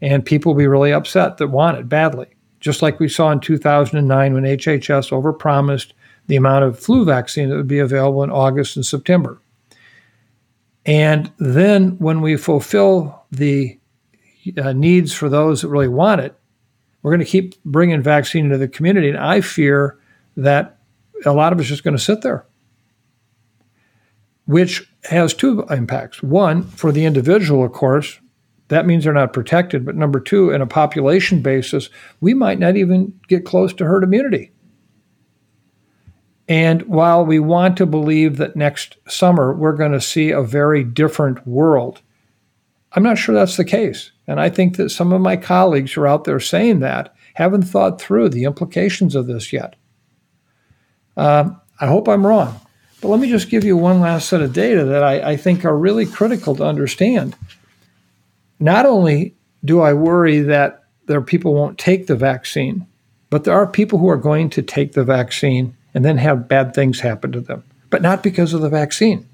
and 0.00 0.24
people 0.24 0.52
will 0.52 0.58
be 0.58 0.66
really 0.66 0.92
upset 0.92 1.38
that 1.38 1.48
want 1.48 1.78
it 1.78 1.88
badly. 1.88 2.26
Just 2.60 2.82
like 2.82 2.98
we 2.98 3.08
saw 3.08 3.30
in 3.30 3.40
2009 3.40 4.34
when 4.34 4.42
HHS 4.44 5.10
overpromised 5.10 5.92
the 6.26 6.36
amount 6.36 6.64
of 6.64 6.78
flu 6.78 7.04
vaccine 7.04 7.48
that 7.48 7.56
would 7.56 7.68
be 7.68 7.78
available 7.78 8.22
in 8.22 8.30
August 8.30 8.76
and 8.76 8.84
September. 8.84 9.38
And 10.84 11.32
then 11.38 11.98
when 11.98 12.20
we 12.20 12.36
fulfill 12.36 13.24
the 13.30 13.78
uh, 14.56 14.72
needs 14.72 15.12
for 15.12 15.28
those 15.28 15.62
that 15.62 15.68
really 15.68 15.88
want 15.88 16.20
it, 16.20 16.34
we're 17.02 17.12
going 17.12 17.24
to 17.24 17.30
keep 17.30 17.62
bringing 17.64 18.02
vaccine 18.02 18.46
into 18.46 18.58
the 18.58 18.68
community. 18.68 19.08
And 19.08 19.18
I 19.18 19.40
fear 19.40 19.98
that 20.36 20.78
a 21.24 21.32
lot 21.32 21.52
of 21.52 21.60
it's 21.60 21.68
just 21.68 21.84
going 21.84 21.96
to 21.96 22.02
sit 22.02 22.22
there 22.22 22.46
which 24.46 24.88
has 25.06 25.34
two 25.34 25.62
impacts. 25.70 26.22
One, 26.22 26.62
for 26.62 26.92
the 26.92 27.04
individual, 27.04 27.64
of 27.64 27.72
course, 27.72 28.20
that 28.68 28.86
means 28.86 29.04
they're 29.04 29.12
not 29.12 29.32
protected. 29.32 29.84
But 29.84 29.96
number 29.96 30.20
two, 30.20 30.50
in 30.50 30.60
a 30.60 30.66
population 30.66 31.40
basis, 31.40 31.88
we 32.20 32.34
might 32.34 32.58
not 32.58 32.76
even 32.76 33.18
get 33.28 33.44
close 33.44 33.72
to 33.74 33.84
herd 33.84 34.04
immunity. 34.04 34.52
And 36.48 36.82
while 36.82 37.24
we 37.24 37.40
want 37.40 37.76
to 37.78 37.86
believe 37.86 38.36
that 38.36 38.56
next 38.56 38.96
summer 39.08 39.52
we're 39.52 39.72
going 39.72 39.92
to 39.92 40.00
see 40.00 40.30
a 40.30 40.42
very 40.42 40.84
different 40.84 41.46
world, 41.46 42.02
I'm 42.92 43.02
not 43.02 43.18
sure 43.18 43.34
that's 43.34 43.56
the 43.56 43.64
case. 43.64 44.12
And 44.26 44.40
I 44.40 44.48
think 44.48 44.76
that 44.76 44.90
some 44.90 45.12
of 45.12 45.20
my 45.20 45.36
colleagues 45.36 45.92
who 45.92 46.02
are 46.02 46.06
out 46.06 46.24
there 46.24 46.40
saying 46.40 46.80
that 46.80 47.14
haven't 47.34 47.64
thought 47.64 48.00
through 48.00 48.28
the 48.28 48.44
implications 48.44 49.14
of 49.14 49.26
this 49.26 49.52
yet. 49.52 49.76
Uh, 51.16 51.50
I 51.80 51.86
hope 51.86 52.08
I'm 52.08 52.26
wrong. 52.26 52.60
But 53.00 53.08
let 53.08 53.20
me 53.20 53.28
just 53.28 53.50
give 53.50 53.64
you 53.64 53.76
one 53.76 54.00
last 54.00 54.28
set 54.28 54.40
of 54.40 54.52
data 54.52 54.84
that 54.84 55.02
I, 55.02 55.32
I 55.32 55.36
think 55.36 55.64
are 55.64 55.76
really 55.76 56.06
critical 56.06 56.54
to 56.56 56.64
understand. 56.64 57.36
Not 58.58 58.86
only 58.86 59.34
do 59.64 59.80
I 59.80 59.92
worry 59.92 60.40
that 60.40 60.84
there 61.06 61.18
are 61.18 61.22
people 61.22 61.54
won't 61.54 61.78
take 61.78 62.06
the 62.06 62.16
vaccine, 62.16 62.86
but 63.30 63.44
there 63.44 63.54
are 63.54 63.66
people 63.66 63.98
who 63.98 64.08
are 64.08 64.16
going 64.16 64.50
to 64.50 64.62
take 64.62 64.92
the 64.92 65.04
vaccine 65.04 65.76
and 65.94 66.04
then 66.04 66.18
have 66.18 66.48
bad 66.48 66.74
things 66.74 67.00
happen 67.00 67.32
to 67.32 67.40
them, 67.40 67.64
but 67.90 68.02
not 68.02 68.22
because 68.22 68.54
of 68.54 68.60
the 68.60 68.68
vaccine. 68.68 69.28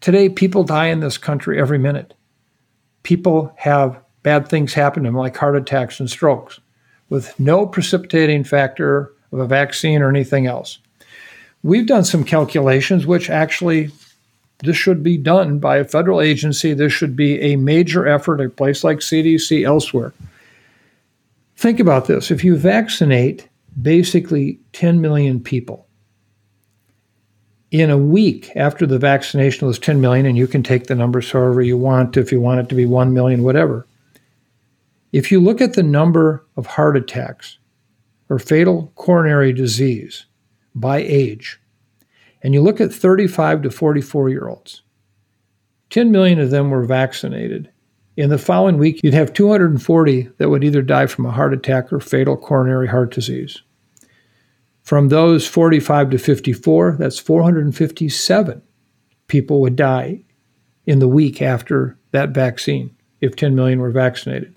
Today, 0.00 0.28
people 0.28 0.62
die 0.62 0.86
in 0.86 1.00
this 1.00 1.18
country 1.18 1.60
every 1.60 1.78
minute. 1.78 2.14
People 3.02 3.52
have 3.56 4.00
bad 4.22 4.48
things 4.48 4.74
happen 4.74 5.02
to 5.02 5.08
them, 5.08 5.16
like 5.16 5.36
heart 5.36 5.56
attacks 5.56 5.98
and 6.00 6.08
strokes, 6.08 6.60
with 7.08 7.38
no 7.40 7.66
precipitating 7.66 8.44
factor 8.44 9.12
of 9.32 9.40
a 9.40 9.46
vaccine 9.46 10.02
or 10.02 10.08
anything 10.08 10.46
else. 10.46 10.78
We've 11.68 11.86
done 11.86 12.04
some 12.04 12.24
calculations, 12.24 13.06
which 13.06 13.28
actually 13.28 13.90
this 14.60 14.74
should 14.74 15.02
be 15.02 15.18
done 15.18 15.58
by 15.58 15.76
a 15.76 15.84
federal 15.84 16.22
agency. 16.22 16.72
This 16.72 16.94
should 16.94 17.14
be 17.14 17.38
a 17.42 17.56
major 17.56 18.08
effort, 18.08 18.40
a 18.40 18.48
place 18.48 18.84
like 18.84 19.00
CDC 19.00 19.66
elsewhere. 19.66 20.14
Think 21.56 21.78
about 21.78 22.06
this 22.06 22.30
if 22.30 22.42
you 22.42 22.56
vaccinate 22.56 23.50
basically 23.82 24.58
10 24.72 25.02
million 25.02 25.40
people 25.40 25.86
in 27.70 27.90
a 27.90 27.98
week 27.98 28.50
after 28.56 28.86
the 28.86 28.98
vaccination 28.98 29.68
those 29.68 29.78
10 29.78 30.00
million, 30.00 30.24
and 30.24 30.38
you 30.38 30.46
can 30.46 30.62
take 30.62 30.86
the 30.86 30.94
numbers 30.94 31.30
however 31.30 31.60
you 31.60 31.76
want, 31.76 32.16
if 32.16 32.32
you 32.32 32.40
want 32.40 32.60
it 32.60 32.70
to 32.70 32.74
be 32.74 32.86
1 32.86 33.12
million, 33.12 33.42
whatever. 33.42 33.86
If 35.12 35.30
you 35.30 35.38
look 35.38 35.60
at 35.60 35.74
the 35.74 35.82
number 35.82 36.46
of 36.56 36.64
heart 36.64 36.96
attacks 36.96 37.58
or 38.30 38.38
fatal 38.38 38.90
coronary 38.94 39.52
disease 39.52 40.24
by 40.80 40.98
age, 40.98 41.60
and 42.42 42.54
you 42.54 42.60
look 42.60 42.80
at 42.80 42.92
35 42.92 43.62
to 43.62 43.70
44 43.70 44.28
year 44.30 44.48
olds, 44.48 44.82
10 45.90 46.10
million 46.10 46.38
of 46.38 46.50
them 46.50 46.70
were 46.70 46.84
vaccinated. 46.84 47.70
In 48.16 48.30
the 48.30 48.38
following 48.38 48.78
week, 48.78 49.00
you'd 49.02 49.14
have 49.14 49.32
240 49.32 50.30
that 50.38 50.48
would 50.50 50.64
either 50.64 50.82
die 50.82 51.06
from 51.06 51.26
a 51.26 51.30
heart 51.30 51.54
attack 51.54 51.92
or 51.92 52.00
fatal 52.00 52.36
coronary 52.36 52.88
heart 52.88 53.12
disease. 53.12 53.62
From 54.82 55.08
those 55.08 55.46
45 55.46 56.10
to 56.10 56.18
54, 56.18 56.96
that's 56.98 57.18
457 57.18 58.62
people 59.28 59.60
would 59.60 59.76
die 59.76 60.24
in 60.86 60.98
the 60.98 61.06
week 61.08 61.42
after 61.42 61.98
that 62.10 62.30
vaccine 62.30 62.96
if 63.20 63.36
10 63.36 63.54
million 63.54 63.80
were 63.80 63.90
vaccinated. 63.90 64.54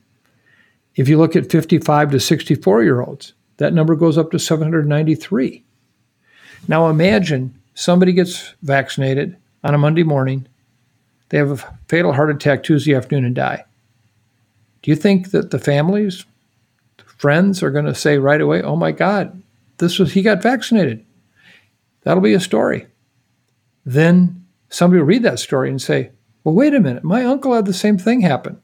If 0.95 1.07
you 1.07 1.17
look 1.17 1.35
at 1.35 1.51
55 1.51 2.11
to 2.11 2.19
64 2.19 2.83
year 2.83 3.01
olds, 3.01 3.33
that 3.57 3.73
number 3.73 3.95
goes 3.95 4.17
up 4.17 4.31
to 4.31 4.39
793. 4.39 5.63
Now 6.67 6.89
imagine 6.89 7.53
somebody 7.73 8.13
gets 8.13 8.53
vaccinated 8.61 9.37
on 9.63 9.73
a 9.73 9.77
Monday 9.77 10.03
morning, 10.03 10.47
they 11.29 11.37
have 11.37 11.51
a 11.51 11.77
fatal 11.87 12.13
heart 12.13 12.29
attack 12.29 12.63
Tuesday 12.63 12.93
afternoon 12.93 13.25
and 13.25 13.35
die. 13.35 13.63
Do 14.81 14.91
you 14.91 14.95
think 14.95 15.31
that 15.31 15.51
the 15.51 15.59
families, 15.59 16.25
friends 17.05 17.61
are 17.61 17.71
going 17.71 17.85
to 17.85 17.95
say 17.95 18.17
right 18.17 18.41
away, 18.41 18.61
"Oh 18.61 18.75
my 18.75 18.91
God, 18.91 19.41
this 19.77 19.99
was 19.99 20.13
he 20.13 20.21
got 20.21 20.41
vaccinated"? 20.41 21.05
That'll 22.03 22.21
be 22.21 22.33
a 22.33 22.39
story. 22.39 22.87
Then 23.85 24.43
somebody 24.69 24.99
will 24.99 25.07
read 25.07 25.23
that 25.23 25.39
story 25.39 25.69
and 25.69 25.81
say, 25.81 26.09
"Well, 26.43 26.55
wait 26.55 26.73
a 26.73 26.79
minute, 26.79 27.03
my 27.03 27.23
uncle 27.23 27.53
had 27.53 27.65
the 27.65 27.73
same 27.73 27.97
thing 27.97 28.21
happen." 28.21 28.57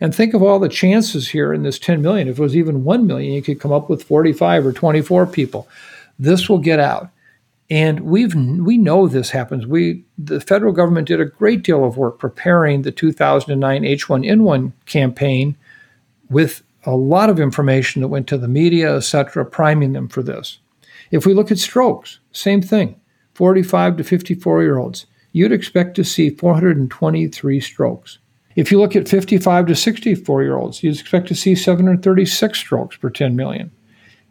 And 0.00 0.14
think 0.14 0.32
of 0.32 0.42
all 0.42 0.58
the 0.58 0.68
chances 0.68 1.28
here 1.28 1.52
in 1.52 1.64
this 1.64 1.78
10 1.78 2.00
million. 2.00 2.28
If 2.28 2.38
it 2.38 2.42
was 2.42 2.56
even 2.56 2.84
1 2.84 3.06
million, 3.06 3.32
you 3.32 3.42
could 3.42 3.60
come 3.60 3.72
up 3.72 3.90
with 3.90 4.04
45 4.04 4.64
or 4.66 4.72
24 4.72 5.26
people. 5.26 5.68
This 6.18 6.48
will 6.48 6.58
get 6.58 6.80
out. 6.80 7.10
And 7.70 8.00
we've 8.00 8.34
we 8.34 8.78
know 8.78 9.08
this 9.08 9.30
happens. 9.30 9.66
We 9.66 10.04
the 10.16 10.40
federal 10.40 10.72
government 10.72 11.08
did 11.08 11.20
a 11.20 11.26
great 11.26 11.62
deal 11.62 11.84
of 11.84 11.98
work 11.98 12.18
preparing 12.18 12.82
the 12.82 12.92
2009 12.92 13.82
H1N1 13.82 14.72
campaign 14.86 15.56
with 16.30 16.62
a 16.84 16.96
lot 16.96 17.28
of 17.28 17.38
information 17.38 18.00
that 18.00 18.08
went 18.08 18.26
to 18.28 18.38
the 18.38 18.48
media, 18.48 18.96
et 18.96 19.00
cetera, 19.00 19.44
priming 19.44 19.92
them 19.92 20.08
for 20.08 20.22
this. 20.22 20.58
If 21.10 21.26
we 21.26 21.34
look 21.34 21.50
at 21.50 21.58
strokes, 21.58 22.20
same 22.32 22.62
thing. 22.62 22.98
45 23.34 23.98
to 23.98 24.04
54 24.04 24.62
year 24.62 24.78
olds, 24.78 25.06
you'd 25.32 25.52
expect 25.52 25.94
to 25.96 26.04
see 26.04 26.30
423 26.30 27.60
strokes. 27.60 28.18
If 28.56 28.72
you 28.72 28.80
look 28.80 28.96
at 28.96 29.08
55 29.08 29.66
to 29.66 29.74
64 29.74 30.42
year 30.42 30.56
olds, 30.56 30.82
you'd 30.82 30.98
expect 30.98 31.28
to 31.28 31.34
see 31.34 31.54
736 31.54 32.58
strokes 32.58 32.96
per 32.96 33.10
10 33.10 33.36
million. 33.36 33.70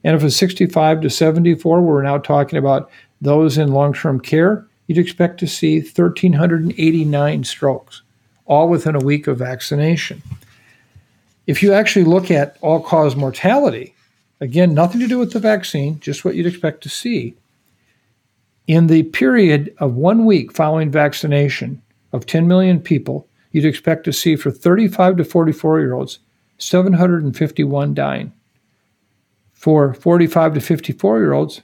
And 0.04 0.16
if 0.16 0.24
it's 0.24 0.36
65 0.36 1.02
to 1.02 1.10
74, 1.10 1.82
we're 1.82 2.02
now 2.02 2.18
talking 2.18 2.60
about 2.60 2.90
those 3.22 3.58
in 3.58 3.72
long 3.72 3.94
term 3.94 4.20
care, 4.20 4.66
you'd 4.88 4.98
expect 4.98 5.40
to 5.40 5.48
see 5.48 5.80
1,389 5.80 7.44
strokes, 7.44 8.02
all 8.46 8.70
within 8.70 8.96
a 8.96 9.04
week 9.04 9.28
of 9.28 9.40
vaccination. 9.40 10.22
If 11.46 11.64
you 11.64 11.74
actually 11.74 12.06
look 12.06 12.30
at 12.30 12.58
all 12.62 12.82
cause 12.82 13.16
mortality, 13.16 13.96
again, 14.42 14.74
nothing 14.74 15.00
to 15.02 15.08
do 15.08 15.18
with 15.18 15.34
the 15.34 15.40
vaccine, 15.40 16.00
just 16.00 16.24
what 16.24 16.36
you'd 16.36 16.46
expect 16.46 16.84
to 16.84 16.90
see. 16.90 17.36
In 18.68 18.88
the 18.88 19.04
period 19.04 19.74
of 19.78 19.96
one 19.96 20.26
week 20.26 20.52
following 20.52 20.92
vaccination 20.92 21.82
of 22.12 22.26
10 22.26 22.48
million 22.48 22.82
people, 22.82 23.28
you'd 23.52 23.66
expect 23.66 24.04
to 24.06 24.14
see 24.14 24.36
for 24.36 24.52
35 24.52 25.18
to 25.18 25.24
44 25.24 25.80
year 25.80 25.94
olds 25.94 26.20
751 26.58 27.94
dying. 27.94 28.34
For 29.58 29.96
45 29.96 30.54
to 30.54 30.62
54 30.62 31.20
year 31.20 31.34
olds, 31.34 31.64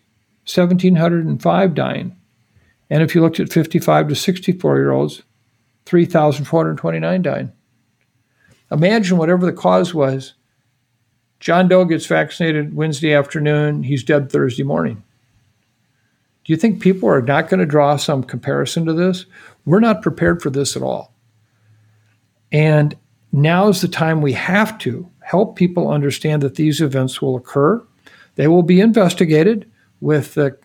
1,705 0.51 1.75
dying. 1.75 2.17
And 2.89 3.03
if 3.03 3.13
you 3.13 3.21
looked 3.21 3.39
at 3.39 3.53
55 3.53 4.07
to 4.07 4.15
64 4.15 4.77
year 4.77 4.91
olds, 4.91 5.21
3,429 5.85 7.21
dying. 7.21 7.51
Imagine 8.71 9.17
whatever 9.17 9.45
the 9.45 9.53
cause 9.53 9.93
was. 9.93 10.33
John 11.39 11.67
Doe 11.67 11.85
gets 11.85 12.07
vaccinated 12.07 12.75
Wednesday 12.75 13.13
afternoon, 13.13 13.83
he's 13.83 14.03
dead 14.03 14.31
Thursday 14.31 14.63
morning. 14.63 15.03
Do 16.43 16.51
you 16.51 16.57
think 16.57 16.81
people 16.81 17.07
are 17.09 17.21
not 17.21 17.47
going 17.47 17.59
to 17.59 17.65
draw 17.67 17.95
some 17.97 18.23
comparison 18.23 18.85
to 18.87 18.93
this? 18.93 19.27
We're 19.65 19.79
not 19.79 20.01
prepared 20.01 20.41
for 20.41 20.49
this 20.49 20.75
at 20.75 20.81
all. 20.81 21.13
And 22.51 22.97
now 23.31 23.67
is 23.67 23.81
the 23.81 23.87
time 23.87 24.21
we 24.21 24.33
have 24.33 24.79
to 24.79 25.09
help 25.33 25.55
people 25.55 25.89
understand 25.89 26.43
that 26.43 26.53
these 26.53 26.79
events 26.79 27.19
will 27.19 27.35
occur. 27.35 27.83
They 28.35 28.47
will 28.47 28.61
be 28.61 28.79
investigated 28.79 29.65
with 29.99 30.35
the 30.35 30.55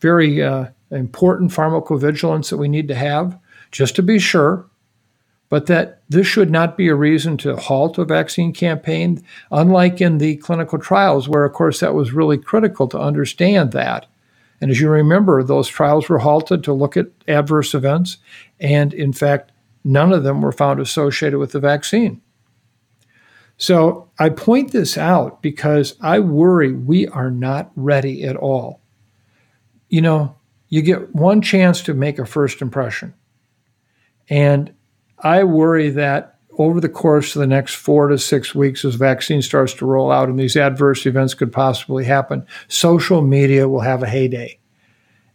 very 0.00 0.42
uh, 0.42 0.68
important 0.90 1.50
pharmacovigilance 1.50 2.48
that 2.48 2.56
we 2.56 2.68
need 2.68 2.88
to 2.88 2.94
have, 2.94 3.38
just 3.70 3.94
to 3.96 4.02
be 4.02 4.18
sure. 4.18 4.64
But 5.50 5.66
that 5.66 6.00
this 6.08 6.26
should 6.26 6.50
not 6.50 6.78
be 6.78 6.88
a 6.88 6.94
reason 6.94 7.36
to 7.38 7.56
halt 7.56 7.98
a 7.98 8.06
vaccine 8.06 8.54
campaign, 8.54 9.22
unlike 9.50 10.00
in 10.00 10.16
the 10.16 10.36
clinical 10.36 10.78
trials, 10.78 11.28
where, 11.28 11.44
of 11.44 11.52
course, 11.52 11.80
that 11.80 11.94
was 11.94 12.12
really 12.12 12.38
critical 12.38 12.88
to 12.88 12.98
understand 12.98 13.72
that. 13.72 14.06
And 14.58 14.70
as 14.70 14.80
you 14.80 14.88
remember, 14.88 15.42
those 15.42 15.68
trials 15.68 16.08
were 16.08 16.20
halted 16.20 16.64
to 16.64 16.72
look 16.72 16.96
at 16.96 17.08
adverse 17.26 17.74
events. 17.74 18.16
And 18.58 18.94
in 18.94 19.12
fact, 19.12 19.52
none 19.84 20.14
of 20.14 20.22
them 20.22 20.40
were 20.40 20.52
found 20.52 20.80
associated 20.80 21.38
with 21.38 21.52
the 21.52 21.60
vaccine. 21.60 22.22
So 23.58 24.08
I 24.18 24.30
point 24.30 24.70
this 24.70 24.96
out 24.96 25.42
because 25.42 25.96
I 26.00 26.20
worry 26.20 26.72
we 26.72 27.08
are 27.08 27.30
not 27.30 27.72
ready 27.74 28.22
at 28.22 28.36
all. 28.36 28.80
You 29.88 30.00
know, 30.00 30.36
you 30.68 30.80
get 30.80 31.14
one 31.14 31.42
chance 31.42 31.82
to 31.82 31.94
make 31.94 32.18
a 32.18 32.24
first 32.24 32.62
impression. 32.62 33.14
And 34.30 34.72
I 35.18 35.42
worry 35.44 35.90
that 35.90 36.38
over 36.56 36.80
the 36.80 36.88
course 36.88 37.34
of 37.34 37.40
the 37.40 37.46
next 37.46 37.74
four 37.74 38.08
to 38.08 38.18
six 38.18 38.54
weeks, 38.54 38.84
as 38.84 38.94
vaccine 38.94 39.42
starts 39.42 39.74
to 39.74 39.86
roll 39.86 40.12
out 40.12 40.28
and 40.28 40.38
these 40.38 40.56
adverse 40.56 41.04
events 41.06 41.34
could 41.34 41.52
possibly 41.52 42.04
happen, 42.04 42.46
social 42.68 43.22
media 43.22 43.68
will 43.68 43.80
have 43.80 44.02
a 44.02 44.08
heyday. 44.08 44.58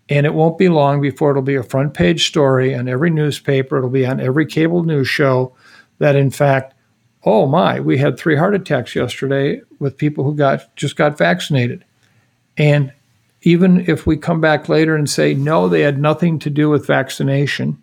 And 0.09 0.26
it 0.26 0.34
won't 0.34 0.57
be 0.57 0.69
long 0.69 1.01
before 1.01 1.32
it'll 1.32 1.41
be 1.41 1.55
a 1.55 1.63
front 1.63 1.93
page 1.93 2.28
story 2.28 2.76
on 2.76 2.88
every 2.88 3.09
newspaper, 3.09 3.78
it'll 3.78 3.89
be 3.89 4.05
on 4.05 4.19
every 4.19 4.45
cable 4.45 4.84
news 4.84 5.07
show 5.07 5.55
that, 5.99 6.15
in 6.15 6.30
fact, 6.30 6.72
oh 7.26 7.45
my, 7.47 7.80
we 7.80 7.97
had 7.97 8.17
three 8.17 8.36
heart 8.36 8.55
attacks 8.55 8.95
yesterday 8.95 9.61
with 9.80 9.97
people 9.97 10.24
who 10.24 10.36
got 10.36 10.76
just 10.76 10.95
got 10.95 11.17
vaccinated. 11.17 11.84
And 12.57 12.91
even 13.41 13.89
if 13.89 14.05
we 14.05 14.17
come 14.17 14.41
back 14.41 14.69
later 14.69 14.95
and 14.95 15.09
say, 15.09 15.34
no, 15.34 15.67
they 15.67 15.82
had 15.82 15.99
nothing 15.99 16.39
to 16.39 16.49
do 16.49 16.69
with 16.69 16.88
vaccination, 16.88 17.82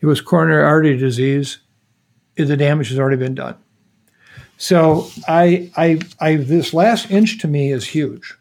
it 0.00 0.06
was 0.06 0.20
coronary 0.20 0.64
artery 0.64 0.96
disease, 0.96 1.58
eh, 2.36 2.44
the 2.44 2.56
damage 2.56 2.88
has 2.88 2.98
already 2.98 3.16
been 3.16 3.34
done. 3.34 3.56
So 4.58 5.08
I, 5.26 5.70
I, 5.76 6.00
I, 6.20 6.36
this 6.36 6.72
last 6.74 7.10
inch 7.10 7.38
to 7.38 7.48
me 7.48 7.72
is 7.72 7.86
huge. 7.86 8.36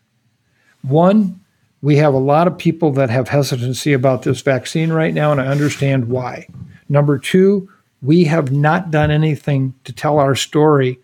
One, 0.82 1.40
we 1.82 1.96
have 1.98 2.14
a 2.14 2.20
lot 2.20 2.48
of 2.48 2.58
people 2.58 2.92
that 2.94 3.10
have 3.10 3.28
hesitancy 3.28 3.94
about 3.94 4.24
this 4.24 4.42
vaccine 4.42 4.92
right 4.92 5.14
now, 5.14 5.32
and 5.32 5.42
I 5.42 5.48
understand 5.48 6.10
why. 6.10 6.48
Number 6.90 7.18
two, 7.18 7.70
we 8.02 8.24
have 8.26 8.52
not 8.52 8.92
done 8.92 9.12
anything 9.12 9.74
to 9.84 9.94
tell 9.94 10.20
our 10.20 10.36
story 10.36 11.00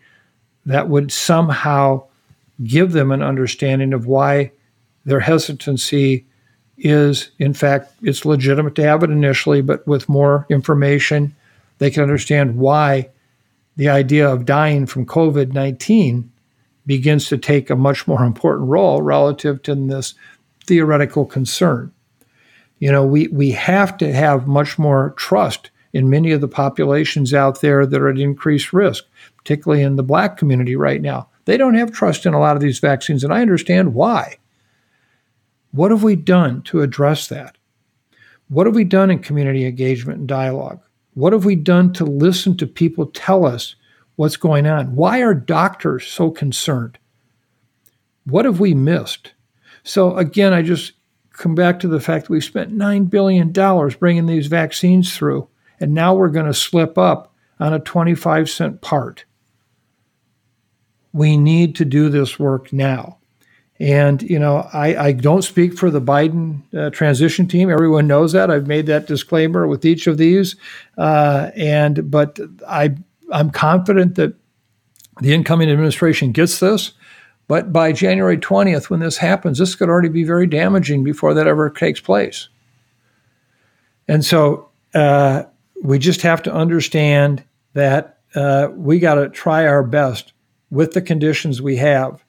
that 0.65 0.89
would 0.89 1.11
somehow 1.11 2.03
give 2.63 2.91
them 2.91 3.11
an 3.11 3.21
understanding 3.21 3.93
of 3.93 4.07
why 4.07 4.51
their 5.05 5.19
hesitancy 5.19 6.25
is 6.77 7.31
in 7.39 7.53
fact 7.53 7.93
it's 8.01 8.25
legitimate 8.25 8.75
to 8.75 8.83
have 8.83 9.03
it 9.03 9.09
initially 9.09 9.61
but 9.61 9.87
with 9.87 10.09
more 10.09 10.45
information 10.49 11.35
they 11.79 11.89
can 11.89 12.03
understand 12.03 12.57
why 12.57 13.07
the 13.77 13.89
idea 13.89 14.27
of 14.27 14.45
dying 14.45 14.85
from 14.85 15.05
covid-19 15.05 16.27
begins 16.87 17.27
to 17.27 17.37
take 17.37 17.69
a 17.69 17.75
much 17.75 18.07
more 18.07 18.23
important 18.23 18.67
role 18.69 19.01
relative 19.01 19.61
to 19.61 19.75
this 19.75 20.15
theoretical 20.65 21.25
concern. 21.25 21.91
You 22.79 22.91
know 22.91 23.05
we, 23.05 23.27
we 23.27 23.51
have 23.51 23.97
to 23.97 24.13
have 24.13 24.47
much 24.47 24.79
more 24.79 25.13
trust 25.17 25.69
in 25.93 26.09
many 26.09 26.31
of 26.31 26.41
the 26.41 26.47
populations 26.47 27.33
out 27.33 27.61
there 27.61 27.85
that 27.85 28.01
are 28.01 28.09
at 28.09 28.19
increased 28.19 28.73
risk, 28.73 29.05
particularly 29.37 29.83
in 29.83 29.95
the 29.95 30.03
black 30.03 30.37
community 30.37 30.75
right 30.75 31.01
now. 31.01 31.29
They 31.45 31.57
don't 31.57 31.75
have 31.75 31.91
trust 31.91 32.25
in 32.25 32.33
a 32.33 32.39
lot 32.39 32.55
of 32.55 32.61
these 32.61 32.79
vaccines, 32.79 33.23
and 33.23 33.33
I 33.33 33.41
understand 33.41 33.93
why. 33.93 34.37
What 35.71 35.91
have 35.91 36.03
we 36.03 36.15
done 36.15 36.61
to 36.63 36.81
address 36.81 37.27
that? 37.27 37.57
What 38.49 38.65
have 38.65 38.75
we 38.75 38.83
done 38.83 39.11
in 39.11 39.19
community 39.19 39.65
engagement 39.65 40.19
and 40.19 40.27
dialogue? 40.27 40.81
What 41.13 41.33
have 41.33 41.45
we 41.45 41.55
done 41.55 41.93
to 41.93 42.05
listen 42.05 42.57
to 42.57 42.67
people 42.67 43.07
tell 43.07 43.45
us 43.45 43.75
what's 44.15 44.37
going 44.37 44.67
on? 44.67 44.95
Why 44.95 45.21
are 45.21 45.33
doctors 45.33 46.05
so 46.05 46.31
concerned? 46.31 46.97
What 48.25 48.45
have 48.45 48.59
we 48.59 48.73
missed? 48.73 49.33
So, 49.83 50.17
again, 50.17 50.53
I 50.53 50.61
just 50.61 50.93
come 51.31 51.55
back 51.55 51.79
to 51.79 51.87
the 51.87 51.99
fact 51.99 52.25
that 52.25 52.33
we 52.33 52.41
spent 52.41 52.75
$9 52.75 53.09
billion 53.09 53.51
bringing 53.99 54.25
these 54.25 54.47
vaccines 54.47 55.15
through 55.15 55.47
and 55.79 55.93
now 55.93 56.13
we're 56.15 56.29
going 56.29 56.45
to 56.45 56.53
slip 56.53 56.97
up 56.97 57.33
on 57.59 57.73
a 57.73 57.79
25 57.79 58.49
cent 58.49 58.81
part. 58.81 59.25
We 61.13 61.37
need 61.37 61.75
to 61.77 61.85
do 61.85 62.09
this 62.09 62.37
work 62.37 62.71
now. 62.71 63.17
And, 63.79 64.23
you 64.23 64.39
know, 64.39 64.67
I, 64.73 65.07
I 65.07 65.11
don't 65.11 65.43
speak 65.43 65.77
for 65.77 65.91
the 65.91 66.01
Biden 66.01 66.61
uh, 66.75 66.89
transition 66.89 67.47
team. 67.47 67.69
Everyone 67.69 68.07
knows 68.07 68.31
that. 68.33 68.49
I've 68.49 68.67
made 68.67 68.87
that 68.87 69.05
disclaimer 69.05 69.67
with 69.67 69.85
each 69.85 70.07
of 70.07 70.17
these. 70.17 70.55
Uh, 70.97 71.51
and, 71.55 72.09
but 72.09 72.39
I, 72.67 72.95
I'm 73.31 73.51
confident 73.51 74.15
that 74.15 74.33
the 75.21 75.33
incoming 75.33 75.69
administration 75.69 76.31
gets 76.31 76.59
this. 76.59 76.93
But 77.47 77.71
by 77.71 77.91
January 77.91 78.37
20th, 78.37 78.89
when 78.89 78.99
this 78.99 79.17
happens, 79.17 79.59
this 79.59 79.75
could 79.75 79.89
already 79.89 80.09
be 80.09 80.23
very 80.23 80.47
damaging 80.47 81.03
before 81.03 81.33
that 81.35 81.47
ever 81.47 81.69
takes 81.69 82.01
place. 82.01 82.49
And 84.07 84.25
so, 84.25 84.69
uh, 84.93 85.43
we 85.83 85.99
just 85.99 86.21
have 86.21 86.41
to 86.43 86.53
understand 86.53 87.43
that 87.73 88.19
uh, 88.35 88.69
we 88.73 88.99
got 88.99 89.15
to 89.15 89.29
try 89.29 89.65
our 89.65 89.83
best 89.83 90.33
with 90.69 90.93
the 90.93 91.01
conditions 91.01 91.61
we 91.61 91.77
have 91.77 92.23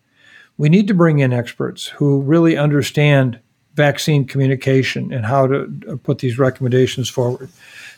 We 0.58 0.68
need 0.68 0.88
to 0.88 0.94
bring 0.94 1.20
in 1.20 1.32
experts 1.32 1.86
who 1.86 2.20
really 2.20 2.56
understand 2.56 3.38
vaccine 3.74 4.26
communication 4.26 5.12
and 5.12 5.24
how 5.24 5.46
to 5.46 6.00
put 6.02 6.18
these 6.18 6.36
recommendations 6.36 7.08
forward. 7.08 7.48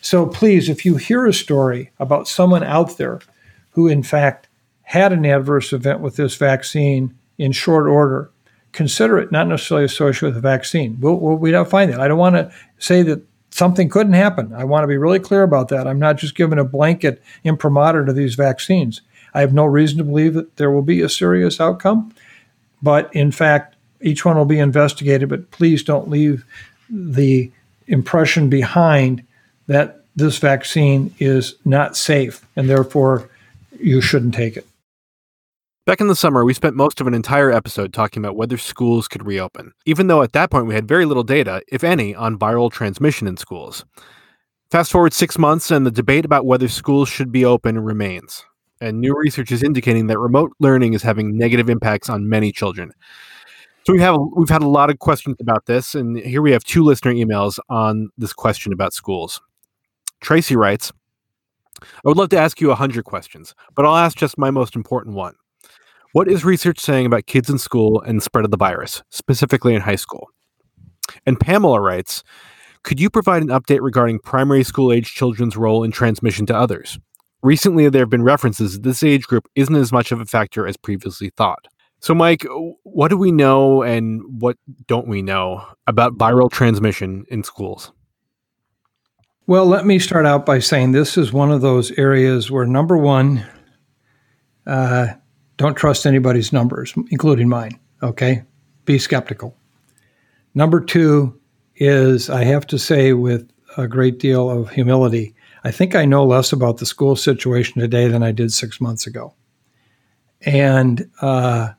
So 0.03 0.27
please, 0.27 0.69
if 0.69 0.85
you 0.85 0.97
hear 0.97 1.27
a 1.27 1.33
story 1.33 1.91
about 1.99 2.29
someone 2.29 2.63
out 2.63 2.99
there 2.99 3.21
who, 3.71 3.89
in 3.89 4.03
fact, 4.03 4.49
had 4.83 5.13
an 5.13 5.25
adverse 5.25 5.73
event 5.73 6.01
with 6.01 6.17
this 6.17 6.37
vaccine 6.37 7.15
in 7.39 7.53
short 7.53 7.87
order, 7.87 8.31
consider 8.73 9.19
it 9.19 9.33
not 9.33 9.49
necessarily 9.49 9.87
associated 9.87 10.27
with 10.27 10.35
the 10.35 10.41
vaccine. 10.41 10.99
We'll, 11.01 11.17
we'll, 11.17 11.37
we 11.37 11.51
don't 11.51 11.69
find 11.69 11.91
that. 11.91 12.01
I 12.01 12.09
don't 12.09 12.19
want 12.19 12.37
to 12.37 12.53
say 12.79 13.03
that 13.05 13.23
something 13.51 13.89
couldn't 13.89 14.13
happen. 14.13 14.53
I 14.53 14.65
want 14.65 14.85
to 14.85 14.89
be 14.89 14.97
really 14.97 15.19
clear 15.19 15.43
about 15.43 15.69
that. 15.69 15.87
I'm 15.87 15.99
not 15.99 16.17
just 16.17 16.35
giving 16.35 16.59
a 16.59 16.65
blanket 16.65 17.23
imprimatur 17.45 18.05
to 18.05 18.13
these 18.13 18.35
vaccines. 18.35 19.03
I 19.35 19.41
have 19.41 19.53
no 19.53 19.65
reason 19.65 19.99
to 19.99 20.05
believe 20.05 20.35
that 20.35 20.57
there 20.57 20.71
will 20.71 20.83
be 20.83 21.03
a 21.03 21.09
serious 21.09 21.61
outcome, 21.61 22.15
but 22.83 23.15
in 23.15 23.31
fact, 23.31 23.77
each 24.01 24.25
one 24.25 24.37
will 24.37 24.45
be 24.45 24.59
investigated. 24.59 25.29
But 25.29 25.51
please 25.51 25.83
don't 25.83 26.09
leave 26.09 26.45
the 26.89 27.51
impression 27.87 28.49
behind 28.49 29.25
that 29.67 30.05
this 30.17 30.39
vaccine 30.39 31.15
is 31.19 31.55
not 31.65 31.97
safe 31.97 32.45
and 32.57 32.69
therefore 32.69 33.29
you 33.79 34.01
shouldn't 34.01 34.35
take 34.35 34.57
it. 34.57 34.67
Back 35.91 36.01
in 36.01 36.07
the 36.07 36.15
summer, 36.15 36.45
we 36.45 36.55
spent 36.55 36.77
most 36.77 37.01
of 37.01 37.09
an 37.09 37.15
entire 37.15 37.51
episode 37.51 37.93
talking 37.93 38.23
about 38.23 38.37
whether 38.37 38.57
schools 38.57 39.09
could 39.09 39.27
reopen, 39.27 39.73
even 39.87 40.07
though 40.07 40.23
at 40.23 40.33
that 40.35 40.49
point 40.49 40.69
we 40.69 40.75
had 40.77 40.87
very 40.87 41.05
little 41.05 41.25
data, 41.25 41.63
if 41.67 41.83
any, 41.83 42.15
on 42.15 42.39
viral 42.39 42.71
transmission 42.71 43.27
in 43.27 43.37
schools. 43.37 43.85
Fast 44.71 44.93
forward 44.93 45.13
six 45.13 45.37
months, 45.37 45.69
and 45.73 45.85
the 45.85 45.91
debate 45.91 46.25
about 46.25 46.47
whether 46.47 46.69
schools 46.69 47.09
should 47.09 47.33
be 47.33 47.45
open 47.45 47.77
remains. 47.81 48.45
And 48.81 49.01
new 49.01 49.19
research 49.19 49.51
is 49.51 49.65
indicating 49.65 50.07
that 50.07 50.21
remote 50.21 50.53
learning 50.61 50.93
is 50.93 51.03
having 51.03 51.37
negative 51.37 51.69
impacts 51.69 52.09
on 52.09 52.29
many 52.29 52.53
children. 52.53 52.93
So 53.83 53.93
we 53.93 54.01
have 54.01 54.17
we've 54.37 54.49
had 54.49 54.63
a 54.63 54.69
lot 54.69 54.91
of 54.91 55.01
questions 55.01 55.39
about 55.41 55.67
this, 55.67 55.97
and 55.97 56.17
here 56.19 56.41
we 56.41 56.53
have 56.53 56.63
two 56.63 56.85
listener 56.85 57.15
emails 57.15 57.59
on 57.69 58.11
this 58.17 58.33
question 58.33 58.73
about 58.73 58.93
schools. 58.93 59.43
Tracy 60.21 60.55
writes, 60.55 60.93
"I 61.83 61.87
would 62.05 62.17
love 62.17 62.29
to 62.29 62.39
ask 62.39 62.61
you 62.61 62.71
a 62.71 62.77
hundred 62.77 63.07
questions, 63.07 63.57
but 63.75 63.85
I'll 63.85 63.97
ask 63.97 64.17
just 64.17 64.39
my 64.39 64.53
most 64.53 64.77
important 64.77 65.17
one. 65.17 65.35
What 66.13 66.29
is 66.29 66.45
research 66.45 66.81
saying 66.81 67.07
about 67.07 67.27
kids 67.27 67.49
in 67.49 67.59
school 67.59 68.01
and 68.03 68.19
the 68.19 68.25
spread 68.25 68.45
of 68.45 68.51
the 68.51 68.57
virus, 68.57 69.03
specifically 69.11 69.75
in 69.75 69.83
high 69.83 69.97
school? 69.97 70.29
And 71.25 71.39
Pamela 71.39 71.81
writes, 71.81 72.25
could 72.83 72.99
you 72.99 73.11
provide 73.11 73.43
an 73.43 73.49
update 73.49 73.81
regarding 73.81 74.19
primary 74.19 74.65
school 74.65 74.93
age 74.93 75.15
children's 75.15 75.57
role 75.57 75.85
in 75.85 75.93
transmission 75.93 76.47
to 76.47 76.57
others? 76.57 76.99
Recently, 77.43 77.89
there 77.89 78.03
have 78.03 78.11
been 78.11 78.25
references 78.25 78.75
that 78.75 78.83
this 78.83 79.05
age 79.05 79.25
group 79.25 79.47
isn't 79.55 79.75
as 79.75 79.93
much 79.93 80.11
of 80.11 80.21
a 80.21 80.27
factor 80.27 80.67
as 80.67 80.77
previously 80.77 81.31
thought. 81.37 81.67
So, 82.01 82.13
Mike, 82.13 82.45
what 82.83 83.09
do 83.09 83.17
we 83.17 83.31
know 83.31 83.83
and 83.83 84.23
what 84.41 84.57
don't 84.89 85.07
we 85.07 85.23
know 85.23 85.65
about 85.87 86.19
viral 86.19 86.51
transmission 86.51 87.25
in 87.29 87.45
schools? 87.45 87.93
Well, 89.47 89.67
let 89.67 89.87
me 89.87 89.99
start 89.99 90.27
out 90.27 90.45
by 90.45 90.59
saying 90.59 90.93
this 90.93 91.17
is 91.17 91.33
one 91.33 91.53
of 91.53 91.61
those 91.61 91.93
areas 91.93 92.51
where, 92.51 92.67
number 92.67 92.97
one, 92.97 93.47
uh, 94.67 95.09
don't 95.61 95.75
trust 95.75 96.07
anybody's 96.07 96.55
numbers, 96.55 96.95
including 97.11 97.47
mine. 97.47 97.79
Okay. 98.03 98.43
Be 98.87 98.99
skeptical. 98.99 99.55
Number 100.55 100.81
two 100.81 101.39
is 101.77 102.31
I 102.31 102.45
have 102.45 102.67
to 102.69 102.79
say, 102.79 103.13
with 103.13 103.47
a 103.77 103.87
great 103.87 104.19
deal 104.19 104.49
of 104.49 104.71
humility, 104.71 105.35
I 105.63 105.71
think 105.71 105.95
I 105.95 106.07
know 106.07 106.25
less 106.25 106.51
about 106.51 106.79
the 106.79 106.87
school 106.87 107.15
situation 107.15 107.79
today 107.79 108.09
than 108.09 108.23
I 108.23 108.33
did 108.33 108.55
six 108.55 108.81
months 108.81 109.07
ago. 109.07 109.35
And 110.47 111.11
uh, 111.21 111.73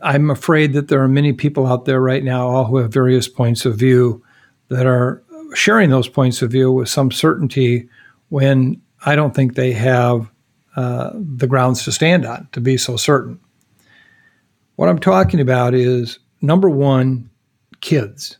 I'm 0.00 0.30
afraid 0.30 0.72
that 0.74 0.86
there 0.86 1.02
are 1.02 1.08
many 1.08 1.32
people 1.32 1.66
out 1.66 1.84
there 1.84 2.00
right 2.00 2.22
now, 2.22 2.46
all 2.46 2.64
who 2.64 2.76
have 2.76 2.92
various 2.92 3.26
points 3.26 3.66
of 3.66 3.76
view, 3.76 4.22
that 4.68 4.86
are 4.86 5.20
sharing 5.52 5.90
those 5.90 6.08
points 6.08 6.42
of 6.42 6.52
view 6.52 6.70
with 6.70 6.88
some 6.88 7.10
certainty 7.10 7.88
when 8.28 8.80
I 9.04 9.16
don't 9.16 9.34
think 9.34 9.56
they 9.56 9.72
have 9.72 10.30
uh, 10.76 11.10
the 11.14 11.46
grounds 11.46 11.84
to 11.84 11.92
stand 11.92 12.24
on 12.24 12.48
to 12.52 12.60
be 12.60 12.76
so 12.76 12.96
certain. 12.96 13.40
What 14.76 14.88
I'm 14.88 14.98
talking 14.98 15.40
about 15.40 15.74
is 15.74 16.18
number 16.40 16.70
one, 16.70 17.30
kids. 17.80 18.38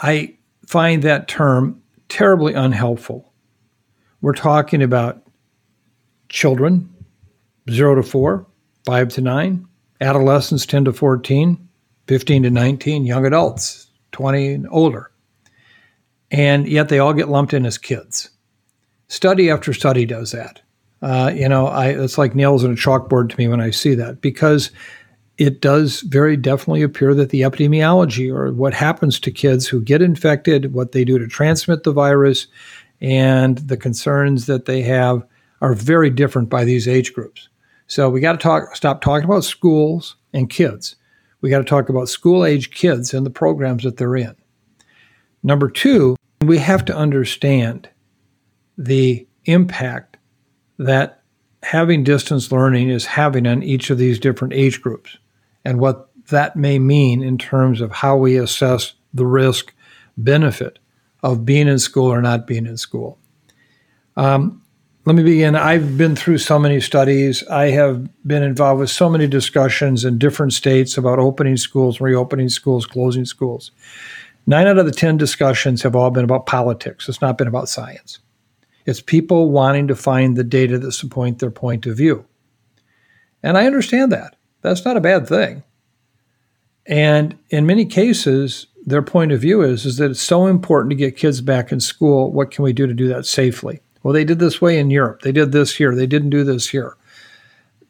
I 0.00 0.36
find 0.66 1.02
that 1.02 1.28
term 1.28 1.82
terribly 2.08 2.54
unhelpful. 2.54 3.32
We're 4.20 4.32
talking 4.32 4.82
about 4.82 5.22
children, 6.28 6.88
zero 7.70 7.94
to 7.96 8.02
four, 8.02 8.46
five 8.84 9.08
to 9.10 9.20
nine, 9.20 9.66
adolescents, 10.00 10.66
10 10.66 10.86
to 10.86 10.92
14, 10.92 11.68
15 12.06 12.42
to 12.42 12.50
19, 12.50 13.06
young 13.06 13.26
adults, 13.26 13.90
20 14.12 14.52
and 14.54 14.68
older. 14.70 15.10
And 16.30 16.66
yet 16.66 16.88
they 16.88 16.98
all 16.98 17.12
get 17.12 17.28
lumped 17.28 17.52
in 17.52 17.66
as 17.66 17.78
kids. 17.78 18.30
Study 19.08 19.50
after 19.50 19.74
study 19.74 20.06
does 20.06 20.32
that. 20.32 20.61
Uh, 21.02 21.32
you 21.34 21.48
know, 21.48 21.66
I, 21.66 21.88
it's 21.88 22.16
like 22.16 22.34
nails 22.34 22.62
in 22.62 22.72
a 22.72 22.76
chalkboard 22.76 23.30
to 23.30 23.36
me 23.36 23.48
when 23.48 23.60
I 23.60 23.70
see 23.70 23.94
that 23.96 24.20
because 24.20 24.70
it 25.36 25.60
does 25.60 26.02
very 26.02 26.36
definitely 26.36 26.82
appear 26.82 27.14
that 27.14 27.30
the 27.30 27.40
epidemiology 27.40 28.32
or 28.32 28.52
what 28.52 28.74
happens 28.74 29.18
to 29.20 29.32
kids 29.32 29.66
who 29.66 29.80
get 29.80 30.00
infected, 30.00 30.72
what 30.72 30.92
they 30.92 31.04
do 31.04 31.18
to 31.18 31.26
transmit 31.26 31.82
the 31.82 31.92
virus, 31.92 32.46
and 33.00 33.58
the 33.58 33.76
concerns 33.76 34.46
that 34.46 34.66
they 34.66 34.82
have 34.82 35.26
are 35.60 35.74
very 35.74 36.10
different 36.10 36.48
by 36.48 36.64
these 36.64 36.86
age 36.86 37.12
groups. 37.12 37.48
So 37.88 38.08
we 38.08 38.20
got 38.20 38.32
to 38.32 38.38
talk, 38.38 38.76
stop 38.76 39.00
talking 39.00 39.24
about 39.24 39.44
schools 39.44 40.16
and 40.32 40.48
kids. 40.48 40.96
We 41.40 41.50
got 41.50 41.58
to 41.58 41.64
talk 41.64 41.88
about 41.88 42.08
school 42.08 42.44
age 42.44 42.70
kids 42.70 43.12
and 43.12 43.26
the 43.26 43.30
programs 43.30 43.82
that 43.82 43.96
they're 43.96 44.16
in. 44.16 44.36
Number 45.42 45.68
two, 45.68 46.16
we 46.42 46.58
have 46.58 46.84
to 46.84 46.96
understand 46.96 47.88
the 48.78 49.26
impact 49.46 50.11
that 50.86 51.22
having 51.62 52.04
distance 52.04 52.50
learning 52.50 52.90
is 52.90 53.06
having 53.06 53.46
on 53.46 53.62
each 53.62 53.90
of 53.90 53.98
these 53.98 54.18
different 54.18 54.52
age 54.52 54.80
groups 54.82 55.16
and 55.64 55.78
what 55.78 56.08
that 56.28 56.56
may 56.56 56.78
mean 56.78 57.22
in 57.22 57.38
terms 57.38 57.80
of 57.80 57.92
how 57.92 58.16
we 58.16 58.36
assess 58.36 58.94
the 59.14 59.26
risk 59.26 59.72
benefit 60.16 60.78
of 61.22 61.44
being 61.44 61.68
in 61.68 61.78
school 61.78 62.12
or 62.12 62.20
not 62.20 62.46
being 62.46 62.66
in 62.66 62.76
school. 62.76 63.18
Um, 64.16 64.62
let 65.04 65.16
me 65.16 65.22
begin. 65.22 65.56
I've 65.56 65.98
been 65.98 66.14
through 66.14 66.38
so 66.38 66.58
many 66.58 66.80
studies. 66.80 67.42
I 67.48 67.70
have 67.70 68.08
been 68.26 68.42
involved 68.42 68.80
with 68.80 68.90
so 68.90 69.08
many 69.08 69.26
discussions 69.26 70.04
in 70.04 70.18
different 70.18 70.52
states 70.52 70.96
about 70.96 71.18
opening 71.18 71.56
schools, 71.56 72.00
reopening 72.00 72.48
schools, 72.48 72.86
closing 72.86 73.24
schools. 73.24 73.72
Nine 74.46 74.66
out 74.66 74.78
of 74.78 74.86
the 74.86 74.92
10 74.92 75.16
discussions 75.16 75.82
have 75.82 75.96
all 75.96 76.10
been 76.10 76.24
about 76.24 76.46
politics. 76.46 77.08
It's 77.08 77.20
not 77.20 77.36
been 77.36 77.48
about 77.48 77.68
science. 77.68 78.20
It's 78.84 79.00
people 79.00 79.50
wanting 79.50 79.88
to 79.88 79.94
find 79.94 80.36
the 80.36 80.44
data 80.44 80.78
that 80.78 80.92
support 80.92 81.38
their 81.38 81.50
point 81.50 81.86
of 81.86 81.96
view. 81.96 82.26
And 83.42 83.56
I 83.56 83.66
understand 83.66 84.12
that. 84.12 84.36
That's 84.62 84.84
not 84.84 84.96
a 84.96 85.00
bad 85.00 85.26
thing. 85.26 85.62
And 86.86 87.38
in 87.50 87.66
many 87.66 87.84
cases, 87.84 88.66
their 88.84 89.02
point 89.02 89.32
of 89.32 89.40
view 89.40 89.62
is, 89.62 89.84
is 89.84 89.96
that 89.98 90.10
it's 90.10 90.22
so 90.22 90.46
important 90.46 90.90
to 90.90 90.96
get 90.96 91.16
kids 91.16 91.40
back 91.40 91.70
in 91.70 91.80
school. 91.80 92.32
What 92.32 92.50
can 92.50 92.64
we 92.64 92.72
do 92.72 92.86
to 92.86 92.94
do 92.94 93.08
that 93.08 93.26
safely? 93.26 93.80
Well, 94.02 94.14
they 94.14 94.24
did 94.24 94.40
this 94.40 94.60
way 94.60 94.78
in 94.78 94.90
Europe. 94.90 95.22
They 95.22 95.32
did 95.32 95.52
this 95.52 95.76
here. 95.76 95.94
They 95.94 96.06
didn't 96.06 96.30
do 96.30 96.42
this 96.42 96.68
here. 96.68 96.96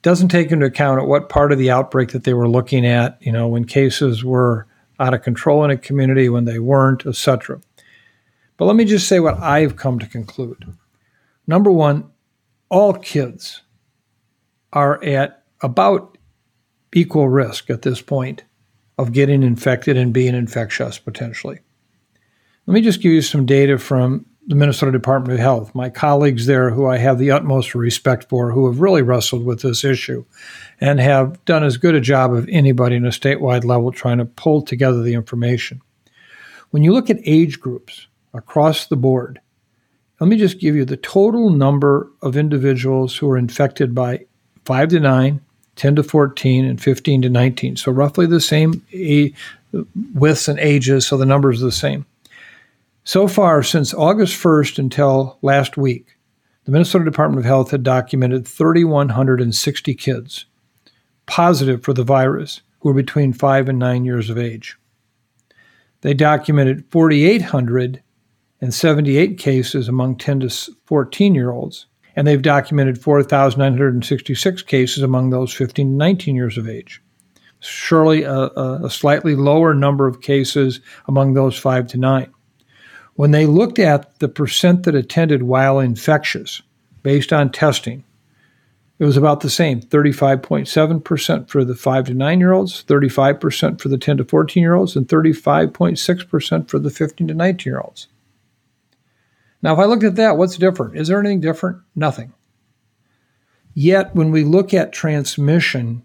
Doesn't 0.03 0.29
take 0.29 0.51
into 0.51 0.67
account 0.67 1.01
at 1.01 1.09
what 1.09 1.29
part 1.29 1.53
of 1.53 1.59
the 1.59 1.71
outbreak 1.71 2.11
that 2.11 2.25
they 2.25 2.35
were 2.35 2.49
looking 2.49 2.85
at, 2.85 3.17
you 3.21 3.33
know, 3.33 3.49
when 3.49 3.65
cases 3.65 4.25
were 4.25 4.67
out 5.01 5.15
of 5.15 5.23
control 5.23 5.65
in 5.65 5.71
a 5.71 5.77
community, 5.77 6.29
when 6.29 6.45
they 6.45 6.59
weren't, 6.59 7.07
etc. 7.07 7.61
But 8.57 8.67
let 8.67 8.77
me 8.77 8.85
just 8.85 9.09
say 9.09 9.21
what 9.21 9.39
I've 9.39 9.77
come 9.77 9.99
to 10.01 10.07
conclude. 10.07 10.67
Number 11.47 11.71
one, 11.71 12.11
all 12.69 12.95
kids 12.95 13.63
are 14.73 15.03
at 15.05 15.43
about 15.61 16.17
equal 16.95 17.29
risk 17.29 17.71
at 17.71 17.83
this 17.83 18.01
point 18.01 18.45
of 18.99 19.13
getting 19.13 19.43
infected 19.43 19.97
and 19.97 20.13
being 20.13 20.35
infectious 20.35 20.99
potentially. 20.99 21.61
Let 22.67 22.75
me 22.75 22.81
just 22.81 23.03
give 23.03 23.13
you 23.13 23.23
some 23.23 23.47
data 23.47 23.79
from 23.79 24.27
the 24.47 24.55
Minnesota 24.55 24.93
Department 24.93 25.35
of 25.35 25.41
Health. 25.41 25.75
My 25.75 25.89
colleagues 25.89 26.47
there, 26.47 26.71
who 26.71 26.87
I 26.87 26.97
have 26.97 27.19
the 27.19 27.31
utmost 27.31 27.75
respect 27.75 28.29
for, 28.29 28.51
who 28.51 28.67
have 28.67 28.81
really 28.81 29.03
wrestled 29.03 29.45
with 29.45 29.63
this 29.63 29.85
issue 29.85 30.25
and 30.81 31.01
have 31.01 31.45
done 31.45 31.63
as 31.63 31.77
good 31.77 31.95
a 31.95 32.01
job 32.01 32.33
of 32.33 32.49
anybody 32.49 32.97
in 32.97 33.07
a 33.07 33.11
statewide 33.11 33.65
level 33.65 33.93
trying 33.93 34.19
to 34.19 34.25
pull 34.25 34.63
together 34.63 35.03
the 35.03 35.15
information. 35.15 35.81
When 36.71 36.83
you 36.83 36.93
look 36.93 37.11
at 37.11 37.21
age 37.25 37.61
groups 37.61 38.07
across 38.33 38.87
the 38.87 38.97
board, 38.97 39.41
let 40.23 40.29
me 40.29 40.37
just 40.37 40.61
give 40.61 40.77
you 40.77 40.85
the 40.85 40.97
total 40.97 41.51
number 41.51 42.09
of 42.23 42.37
individuals 42.37 43.17
who 43.17 43.29
are 43.29 43.37
infected 43.37 43.93
by 43.93 44.25
5 44.67 44.91
to 44.91 45.01
9, 45.01 45.41
10 45.75 45.97
to 45.97 46.05
14, 46.05 46.65
and 46.65 46.81
15 46.81 47.23
to 47.23 47.29
19. 47.29 47.75
So 47.75 47.91
roughly 47.91 48.27
the 48.27 48.41
same 48.41 48.87
widths 50.15 50.47
and 50.47 50.61
ages, 50.61 51.09
so 51.09 51.17
the 51.17 51.27
numbers 51.27 51.61
are 51.61 51.65
the 51.65 51.73
same. 51.73 52.07
So 53.03 53.27
far, 53.27 53.65
since 53.65 53.93
August 53.93 54.41
1st 54.41 54.79
until 54.79 55.39
last 55.43 55.77
week, 55.77 56.17
the 56.67 56.71
Minnesota 56.71 57.05
Department 57.05 57.41
of 57.41 57.45
Health 57.45 57.73
had 57.73 57.83
documented 57.83 58.47
3,160 58.47 59.95
kids 59.97 60.47
positive 61.27 61.83
for 61.83 61.95
the 61.95 62.05
virus 62.05 62.63
who 62.79 62.91
were 62.91 62.95
between 62.95 63.33
5 63.33 63.69
and 63.69 63.79
9 63.81 64.05
years 64.05 64.31
of 64.31 64.39
age. 64.39 64.79
They 66.03 66.15
documented 66.15 66.89
4,878 68.63 69.39
cases 69.39 69.89
among 69.89 70.17
10 70.17 70.41
to 70.41 70.73
14 70.87 71.35
year 71.35 71.51
olds, 71.51 71.87
and 72.15 72.29
they've 72.29 72.41
documented 72.41 72.97
4,966 73.03 74.63
cases 74.63 75.03
among 75.03 75.31
those 75.31 75.53
15 75.53 75.89
to 75.89 75.93
19 75.93 76.37
years 76.37 76.57
of 76.57 76.69
age. 76.69 77.03
Surely 77.59 78.23
a, 78.23 78.33
a, 78.33 78.89
slightly 78.89 79.35
lower 79.35 79.75
number 79.75 80.07
of 80.07 80.21
cases 80.21 80.81
among 81.09 81.35
those 81.35 81.59
5 81.59 81.89
to 81.89 81.99
9. 81.99 82.33
When 83.15 83.33
they 83.33 83.47
looked 83.47 83.81
at 83.81 84.19
the 84.21 84.29
percent 84.29 84.85
that 84.85 84.95
attended 84.95 85.43
while 85.43 85.81
infectious, 85.81 86.63
based 87.03 87.33
on 87.33 87.51
testing, 87.51 88.05
it 89.01 89.05
was 89.05 89.17
about 89.17 89.41
the 89.41 89.51
same 89.51 89.81
35.7% 89.81 91.49
for 91.49 91.65
the 91.65 91.75
5 91.75 92.07
to 92.07 92.15
9 92.15 92.39
year 92.39 92.53
olds, 92.53 92.85
35% 92.85 93.81
for 93.81 93.89
the 93.89 93.99
10 93.99 94.19
to 94.19 94.25
14 94.25 94.63
year 94.63 94.75
olds, 94.75 94.95
and 94.95 95.09
35.6% 95.09 96.69
for 96.69 96.79
the 96.79 96.91
15 96.91 97.27
to 97.27 97.35
19 97.35 97.71
year 97.71 97.81
olds. 97.81 98.07
Now, 99.63 99.73
if 99.73 99.79
I 99.79 99.85
looked 99.85 100.05
at 100.05 100.17
that, 100.17 100.37
what's 100.37 100.57
different? 100.57 100.97
Is 100.97 101.09
there 101.09 101.21
anything 101.21 101.41
different? 101.41 101.79
Nothing. 101.95 102.33
Yet, 103.75 104.15
when 104.15 104.31
we 104.31 104.45
look 104.45 104.75
at 104.75 104.93
transmission 104.93 106.03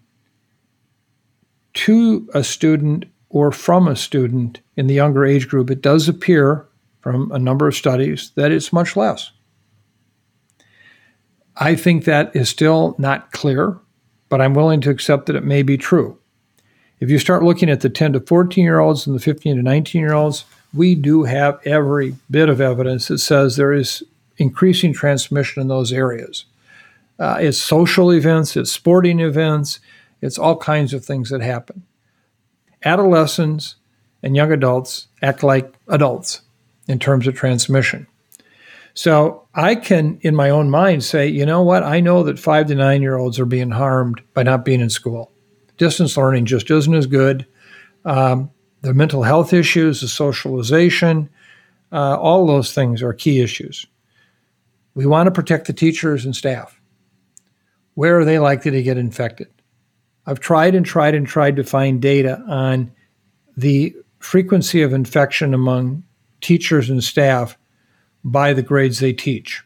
to 1.74 2.28
a 2.32 2.42
student 2.42 3.04
or 3.28 3.52
from 3.52 3.88
a 3.88 3.96
student 3.96 4.60
in 4.76 4.86
the 4.86 4.94
younger 4.94 5.26
age 5.26 5.48
group, 5.48 5.70
it 5.70 5.82
does 5.82 6.08
appear 6.08 6.66
from 7.00 7.30
a 7.30 7.38
number 7.38 7.68
of 7.68 7.74
studies 7.74 8.30
that 8.36 8.52
it's 8.52 8.72
much 8.72 8.96
less. 8.96 9.32
I 11.56 11.74
think 11.74 12.04
that 12.04 12.34
is 12.34 12.48
still 12.48 12.94
not 12.98 13.32
clear, 13.32 13.78
but 14.28 14.40
I'm 14.40 14.54
willing 14.54 14.80
to 14.82 14.90
accept 14.90 15.26
that 15.26 15.36
it 15.36 15.44
may 15.44 15.62
be 15.62 15.76
true. 15.76 16.18
If 17.00 17.10
you 17.10 17.18
start 17.18 17.42
looking 17.42 17.68
at 17.68 17.80
the 17.80 17.90
10 17.90 18.14
to 18.14 18.20
14 18.20 18.64
year 18.64 18.78
olds 18.78 19.06
and 19.06 19.14
the 19.14 19.20
15 19.20 19.56
to 19.56 19.62
19 19.62 20.00
year 20.00 20.14
olds, 20.14 20.44
we 20.74 20.94
do 20.94 21.24
have 21.24 21.60
every 21.64 22.16
bit 22.30 22.48
of 22.48 22.60
evidence 22.60 23.08
that 23.08 23.18
says 23.18 23.56
there 23.56 23.72
is 23.72 24.02
increasing 24.36 24.92
transmission 24.92 25.60
in 25.60 25.68
those 25.68 25.92
areas. 25.92 26.44
Uh, 27.18 27.38
it's 27.40 27.58
social 27.58 28.12
events, 28.12 28.56
it's 28.56 28.70
sporting 28.70 29.18
events, 29.18 29.80
it's 30.20 30.38
all 30.38 30.56
kinds 30.56 30.94
of 30.94 31.04
things 31.04 31.30
that 31.30 31.40
happen. 31.40 31.82
Adolescents 32.84 33.76
and 34.22 34.36
young 34.36 34.52
adults 34.52 35.08
act 35.22 35.42
like 35.42 35.74
adults 35.88 36.42
in 36.86 36.98
terms 36.98 37.26
of 37.26 37.34
transmission. 37.34 38.06
So 38.94 39.46
I 39.54 39.76
can, 39.76 40.18
in 40.22 40.34
my 40.34 40.50
own 40.50 40.70
mind, 40.70 41.04
say, 41.04 41.28
you 41.28 41.46
know 41.46 41.62
what? 41.62 41.82
I 41.82 42.00
know 42.00 42.24
that 42.24 42.38
five 42.38 42.66
to 42.66 42.74
nine 42.74 43.02
year 43.02 43.16
olds 43.16 43.38
are 43.38 43.46
being 43.46 43.70
harmed 43.70 44.20
by 44.34 44.42
not 44.42 44.64
being 44.64 44.80
in 44.80 44.90
school. 44.90 45.30
Distance 45.76 46.16
learning 46.16 46.46
just 46.46 46.70
isn't 46.70 46.94
as 46.94 47.06
good. 47.06 47.46
Um, 48.04 48.50
the 48.82 48.94
mental 48.94 49.22
health 49.22 49.52
issues, 49.52 50.00
the 50.00 50.08
socialization, 50.08 51.28
uh, 51.92 52.16
all 52.16 52.46
those 52.46 52.72
things 52.72 53.02
are 53.02 53.12
key 53.12 53.40
issues. 53.40 53.86
We 54.94 55.06
want 55.06 55.26
to 55.26 55.30
protect 55.30 55.66
the 55.66 55.72
teachers 55.72 56.24
and 56.24 56.34
staff. 56.34 56.80
Where 57.94 58.18
are 58.18 58.24
they 58.24 58.38
likely 58.38 58.70
to 58.72 58.82
get 58.82 58.98
infected? 58.98 59.48
I've 60.26 60.40
tried 60.40 60.74
and 60.74 60.84
tried 60.84 61.14
and 61.14 61.26
tried 61.26 61.56
to 61.56 61.64
find 61.64 62.02
data 62.02 62.42
on 62.46 62.92
the 63.56 63.94
frequency 64.18 64.82
of 64.82 64.92
infection 64.92 65.54
among 65.54 66.04
teachers 66.40 66.90
and 66.90 67.02
staff 67.02 67.56
by 68.22 68.52
the 68.52 68.62
grades 68.62 68.98
they 68.98 69.12
teach. 69.12 69.62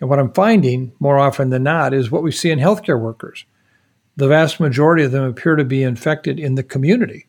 And 0.00 0.08
what 0.08 0.18
I'm 0.18 0.32
finding 0.32 0.92
more 1.00 1.18
often 1.18 1.50
than 1.50 1.62
not 1.62 1.94
is 1.94 2.10
what 2.10 2.22
we 2.22 2.30
see 2.30 2.50
in 2.50 2.58
healthcare 2.58 3.00
workers. 3.00 3.44
The 4.16 4.28
vast 4.28 4.60
majority 4.60 5.04
of 5.04 5.12
them 5.12 5.24
appear 5.24 5.56
to 5.56 5.64
be 5.64 5.82
infected 5.82 6.38
in 6.38 6.54
the 6.54 6.62
community, 6.62 7.26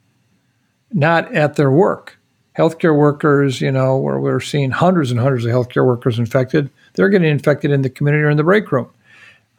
not 0.94 1.34
at 1.34 1.56
their 1.56 1.72
work. 1.72 2.18
Healthcare 2.58 2.98
workers, 2.98 3.62
you 3.62 3.72
know, 3.72 3.98
where 3.98 4.20
we're 4.20 4.40
seeing 4.40 4.72
hundreds 4.72 5.12
and 5.12 5.20
hundreds 5.20 5.46
of 5.46 5.52
healthcare 5.52 5.86
workers 5.86 6.18
infected, 6.18 6.70
they're 6.94 7.10
getting 7.10 7.30
infected 7.30 7.72
in 7.72 7.84
the 7.84 7.90
community 7.90 8.24
or 8.24 8.30
in 8.30 8.38
the 8.38 8.44
break 8.44 8.72
room. 8.72 8.90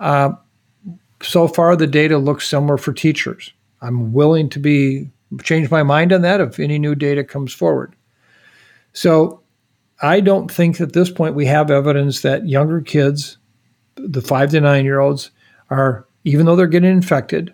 Uh, 0.01 0.33
so 1.23 1.47
far, 1.47 1.77
the 1.77 1.87
data 1.87 2.19
looks 2.19 2.49
similar 2.49 2.77
for 2.77 2.93
teachers. 2.93 3.53
I'm 3.81 4.13
willing 4.13 4.49
to 4.51 4.59
be 4.59 5.11
change 5.43 5.71
my 5.71 5.83
mind 5.83 6.13
on 6.13 6.23
that 6.23 6.41
if 6.41 6.59
any 6.59 6.79
new 6.79 6.95
data 6.95 7.23
comes 7.23 7.53
forward. 7.53 7.95
So 8.93 9.43
I 10.01 10.21
don't 10.21 10.51
think 10.51 10.81
at 10.81 10.93
this 10.93 11.11
point 11.11 11.35
we 11.35 11.47
have 11.47 11.71
evidence 11.71 12.23
that 12.23 12.49
younger 12.49 12.81
kids, 12.81 13.37
the 13.97 14.23
five 14.23 14.51
to 14.51 14.61
nine 14.61 14.85
year 14.85 15.01
olds, 15.01 15.31
are, 15.71 16.07
even 16.25 16.47
though 16.47 16.57
they're 16.57 16.67
getting 16.67 16.91
infected, 16.91 17.53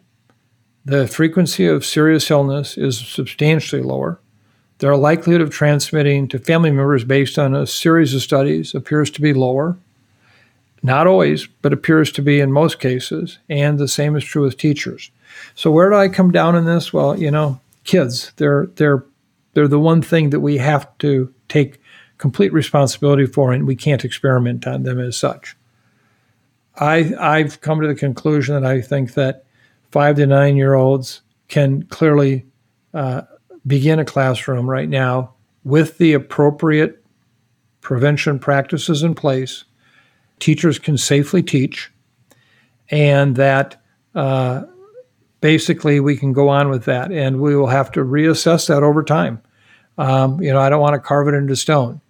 the 0.85 1.07
frequency 1.07 1.67
of 1.67 1.85
serious 1.85 2.31
illness 2.31 2.77
is 2.77 2.99
substantially 2.99 3.83
lower. 3.83 4.21
Their 4.79 4.97
likelihood 4.97 5.41
of 5.41 5.51
transmitting 5.51 6.29
to 6.29 6.39
family 6.39 6.71
members 6.71 7.05
based 7.05 7.39
on 7.39 7.55
a 7.55 7.67
series 7.67 8.15
of 8.15 8.23
studies 8.23 8.75
appears 8.75 9.11
to 9.13 9.23
be 9.23 9.33
lower. 9.33 9.77
Not 10.83 11.07
always, 11.07 11.47
but 11.63 11.73
appears 11.73 12.13
to 12.13 12.23
be 12.23 12.41
in 12.41 12.53
most 12.53 12.81
cases. 12.81 13.39
And 13.49 13.79
the 13.79 13.89
same 13.89 14.17
is 14.17 14.25
true 14.25 14.43
with 14.43 14.59
teachers. 14.59 15.11
So 15.55 15.71
where 15.71 15.89
do 15.89 15.97
I 15.97 16.09
come 16.09 16.31
down 16.31 16.57
in 16.57 16.67
this? 16.67 16.93
Well, 16.93 17.19
you 17.19 17.31
know, 17.31 17.61
kids, 17.85 18.33
they're 18.37 18.67
they're 18.77 19.05
they're 19.55 19.69
the 19.69 19.79
one 19.79 20.03
thing 20.03 20.31
that 20.31 20.41
we 20.41 20.59
have 20.59 20.87
to 20.99 21.33
take 21.49 21.81
complete 22.19 22.53
responsibility 22.53 23.27
for, 23.27 23.53
and 23.53 23.67
we 23.67 23.77
can't 23.77 24.05
experiment 24.05 24.67
on 24.67 24.83
them 24.83 25.01
as 25.01 25.17
such. 25.17 25.57
I, 26.77 27.15
I've 27.19 27.61
come 27.61 27.81
to 27.81 27.87
the 27.87 27.95
conclusion 27.95 28.61
that 28.61 28.69
I 28.69 28.81
think 28.81 29.15
that 29.15 29.44
five 29.95 30.17
to 30.17 30.27
nine 30.27 30.57
year 30.57 30.75
olds 30.75 31.23
can 31.47 31.85
clearly 31.85 32.45
uh, 32.95 33.23
begin 33.65 34.01
a 34.01 34.05
classroom 34.05 34.69
right 34.69 34.89
now 34.89 35.33
with 35.63 35.99
the 35.99 36.13
appropriate 36.13 37.05
prevention 37.81 38.41
practices 38.41 39.05
in 39.05 39.15
place. 39.15 39.63
Teachers 40.41 40.81
can 40.81 40.99
safely 40.99 41.45
teach, 41.45 41.93
and 42.91 43.37
that 43.37 43.81
uh, 44.17 44.65
basically 45.41 46.01
we 46.01 46.17
can 46.17 46.33
go 46.33 46.49
on 46.49 46.71
with 46.71 46.87
that, 46.87 47.13
and 47.13 47.41
we 47.41 47.55
will 47.55 47.69
have 47.69 47.93
to 47.93 48.01
reassess 48.01 48.67
that 48.67 48.83
over 48.83 49.05
time. 49.05 49.41
Um, 49.97 50.43
you 50.43 50.53
know, 50.53 50.59
I 50.59 50.71
don't 50.71 50.81
want 50.81 50.95
to 50.95 50.99
carve 50.99 51.29
it 51.29 51.35
into 51.35 51.55
stone. 51.55 52.01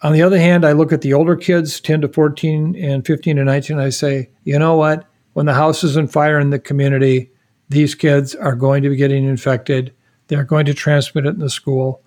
On 0.00 0.14
the 0.14 0.22
other 0.22 0.38
hand, 0.38 0.64
I 0.64 0.72
look 0.72 0.90
at 0.94 1.02
the 1.02 1.12
older 1.12 1.36
kids, 1.36 1.82
10 1.82 2.00
to 2.00 2.08
14 2.08 2.74
and 2.76 3.06
15 3.06 3.36
to 3.36 3.44
19, 3.44 3.76
and 3.76 3.84
I 3.84 3.90
say, 3.90 4.30
you 4.44 4.58
know 4.58 4.74
what? 4.74 5.07
When 5.38 5.46
the 5.46 5.54
house 5.54 5.84
is 5.84 5.96
on 5.96 6.08
fire 6.08 6.40
in 6.40 6.50
the 6.50 6.58
community, 6.58 7.30
these 7.68 7.94
kids 7.94 8.34
are 8.34 8.56
going 8.56 8.82
to 8.82 8.88
be 8.88 8.96
getting 8.96 9.24
infected. 9.24 9.94
They're 10.26 10.42
going 10.42 10.66
to 10.66 10.74
transmit 10.74 11.26
it 11.26 11.34
in 11.34 11.38
the 11.38 11.48
school. 11.48 12.02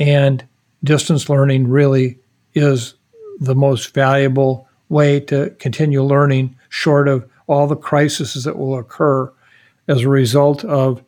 And 0.00 0.44
distance 0.82 1.28
learning 1.28 1.68
really 1.68 2.18
is 2.54 2.94
the 3.38 3.54
most 3.54 3.94
valuable 3.94 4.66
way 4.88 5.20
to 5.20 5.50
continue 5.60 6.02
learning, 6.02 6.56
short 6.70 7.06
of 7.06 7.24
all 7.46 7.68
the 7.68 7.76
crises 7.76 8.42
that 8.42 8.58
will 8.58 8.76
occur 8.76 9.32
as 9.86 10.02
a 10.02 10.08
result 10.08 10.64
of 10.64 11.04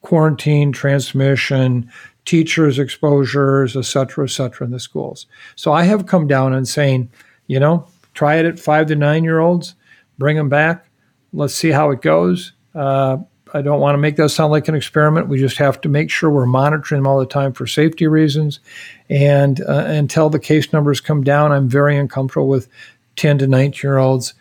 quarantine, 0.00 0.72
transmission, 0.72 1.92
teachers' 2.24 2.78
exposures, 2.78 3.76
et 3.76 3.84
cetera, 3.84 4.24
et 4.24 4.30
cetera, 4.30 4.64
in 4.64 4.70
the 4.70 4.80
schools. 4.80 5.26
So 5.56 5.74
I 5.74 5.82
have 5.82 6.06
come 6.06 6.26
down 6.26 6.54
and 6.54 6.66
saying, 6.66 7.10
you 7.48 7.60
know, 7.60 7.86
try 8.14 8.36
it 8.36 8.46
at 8.46 8.58
five 8.58 8.86
to 8.86 8.96
nine 8.96 9.24
year 9.24 9.40
olds, 9.40 9.74
bring 10.16 10.38
them 10.38 10.48
back, 10.48 10.86
let's 11.32 11.54
see 11.54 11.70
how 11.70 11.90
it 11.90 12.02
goes. 12.02 12.52
Uh, 12.74 13.18
I 13.54 13.62
don't 13.62 13.80
want 13.80 13.94
to 13.94 13.98
make 13.98 14.16
that 14.16 14.28
sound 14.28 14.52
like 14.52 14.68
an 14.68 14.74
experiment. 14.74 15.28
We 15.28 15.38
just 15.38 15.56
have 15.56 15.80
to 15.82 15.88
make 15.88 16.10
sure 16.10 16.30
we're 16.30 16.46
monitoring 16.46 17.02
them 17.02 17.06
all 17.06 17.18
the 17.18 17.26
time 17.26 17.52
for 17.52 17.66
safety 17.66 18.06
reasons. 18.06 18.60
And 19.08 19.60
uh, 19.62 19.84
until 19.86 20.28
the 20.30 20.38
case 20.38 20.72
numbers 20.72 21.00
come 21.00 21.24
down, 21.24 21.52
I'm 21.52 21.68
very 21.68 21.96
uncomfortable 21.96 22.48
with 22.48 22.68
10 23.16 23.38
to 23.38 23.46
19 23.46 23.80
year 23.82 23.98
olds 23.98 24.34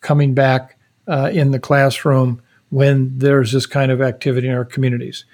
coming 0.00 0.34
back 0.34 0.76
uh, 1.08 1.30
in 1.32 1.50
the 1.50 1.58
classroom 1.58 2.40
when 2.70 3.18
there's 3.18 3.52
this 3.52 3.66
kind 3.66 3.90
of 3.92 4.00
activity 4.00 4.48
in 4.48 4.54
our 4.54 4.64
communities. 4.64 5.24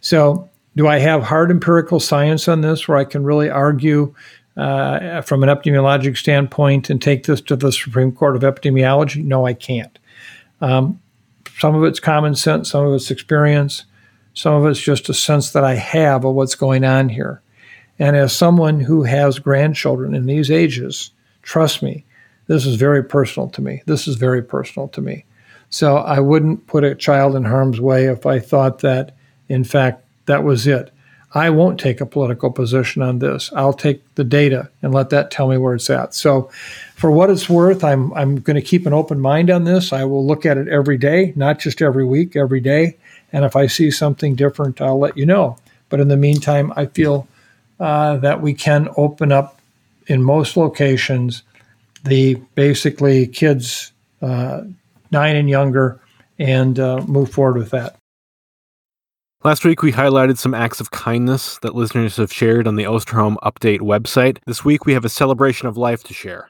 So 0.00 0.48
do 0.76 0.88
I 0.88 0.98
have 0.98 1.22
hard 1.22 1.50
empirical 1.50 2.00
science 2.00 2.48
on 2.48 2.60
this 2.60 2.88
where 2.88 2.98
I 2.98 3.04
can 3.04 3.24
really 3.24 3.50
argue 3.50 4.14
uh, 4.56 5.20
from 5.22 5.42
an 5.42 5.48
epidemiologic 5.48 6.16
standpoint 6.16 6.90
and 6.90 7.00
take 7.00 7.24
this 7.24 7.40
to 7.42 7.56
the 7.56 7.70
Supreme 7.70 8.10
Court 8.10 8.34
of 8.36 8.42
Epidemiology? 8.42 9.22
No, 9.22 9.46
I 9.46 9.54
can't. 9.54 9.98
Um, 10.60 11.00
some 11.58 11.74
of 11.74 11.84
it's 11.84 12.00
common 12.00 12.34
sense, 12.34 12.70
some 12.70 12.86
of 12.86 12.94
it's 12.94 13.10
experience, 13.10 13.84
some 14.34 14.54
of 14.54 14.66
it's 14.66 14.80
just 14.80 15.08
a 15.08 15.14
sense 15.14 15.50
that 15.52 15.64
I 15.64 15.74
have 15.74 16.24
of 16.24 16.34
what's 16.34 16.54
going 16.54 16.84
on 16.84 17.08
here. 17.08 17.42
And 17.98 18.16
as 18.16 18.32
someone 18.32 18.80
who 18.80 19.02
has 19.02 19.38
grandchildren 19.38 20.14
in 20.14 20.26
these 20.26 20.50
ages, 20.50 21.10
trust 21.42 21.82
me, 21.82 22.04
this 22.46 22.64
is 22.64 22.76
very 22.76 23.02
personal 23.02 23.48
to 23.50 23.60
me. 23.60 23.82
This 23.86 24.06
is 24.06 24.16
very 24.16 24.42
personal 24.42 24.88
to 24.88 25.00
me. 25.00 25.24
So 25.70 25.96
I 25.96 26.20
wouldn't 26.20 26.66
put 26.66 26.84
a 26.84 26.94
child 26.94 27.34
in 27.34 27.44
harm's 27.44 27.80
way 27.80 28.06
if 28.06 28.24
I 28.24 28.38
thought 28.38 28.78
that, 28.80 29.16
in 29.48 29.64
fact, 29.64 30.04
that 30.26 30.44
was 30.44 30.66
it. 30.66 30.90
I 31.34 31.50
won't 31.50 31.78
take 31.78 32.00
a 32.00 32.06
political 32.06 32.50
position 32.50 33.02
on 33.02 33.18
this. 33.18 33.52
I'll 33.54 33.74
take 33.74 34.02
the 34.14 34.24
data 34.24 34.70
and 34.80 34.94
let 34.94 35.10
that 35.10 35.30
tell 35.30 35.48
me 35.48 35.58
where 35.58 35.74
it's 35.74 35.90
at. 35.90 36.14
So, 36.14 36.50
for 36.94 37.10
what 37.10 37.30
it's 37.30 37.48
worth, 37.48 37.84
I'm 37.84 38.12
I'm 38.14 38.40
going 38.40 38.56
to 38.56 38.62
keep 38.62 38.86
an 38.86 38.92
open 38.92 39.20
mind 39.20 39.50
on 39.50 39.64
this. 39.64 39.92
I 39.92 40.04
will 40.04 40.26
look 40.26 40.46
at 40.46 40.56
it 40.56 40.68
every 40.68 40.96
day, 40.96 41.32
not 41.36 41.58
just 41.58 41.82
every 41.82 42.04
week, 42.04 42.34
every 42.34 42.60
day. 42.60 42.96
And 43.32 43.44
if 43.44 43.56
I 43.56 43.66
see 43.66 43.90
something 43.90 44.34
different, 44.34 44.80
I'll 44.80 44.98
let 44.98 45.18
you 45.18 45.26
know. 45.26 45.58
But 45.90 46.00
in 46.00 46.08
the 46.08 46.16
meantime, 46.16 46.72
I 46.76 46.86
feel 46.86 47.28
uh, 47.78 48.16
that 48.18 48.40
we 48.40 48.54
can 48.54 48.88
open 48.96 49.30
up 49.30 49.60
in 50.06 50.22
most 50.22 50.56
locations 50.56 51.42
the 52.04 52.34
basically 52.54 53.26
kids 53.26 53.92
uh, 54.22 54.62
nine 55.10 55.36
and 55.36 55.48
younger 55.48 56.00
and 56.38 56.78
uh, 56.78 57.02
move 57.02 57.30
forward 57.30 57.58
with 57.58 57.70
that. 57.70 57.97
Last 59.44 59.64
week, 59.64 59.82
we 59.82 59.92
highlighted 59.92 60.36
some 60.36 60.52
acts 60.52 60.80
of 60.80 60.90
kindness 60.90 61.60
that 61.60 61.76
listeners 61.76 62.16
have 62.16 62.32
shared 62.32 62.66
on 62.66 62.74
the 62.74 62.82
Osterholm 62.82 63.36
Update 63.36 63.78
website. 63.78 64.38
This 64.46 64.64
week, 64.64 64.84
we 64.84 64.94
have 64.94 65.04
a 65.04 65.08
celebration 65.08 65.68
of 65.68 65.76
life 65.76 66.02
to 66.04 66.12
share. 66.12 66.48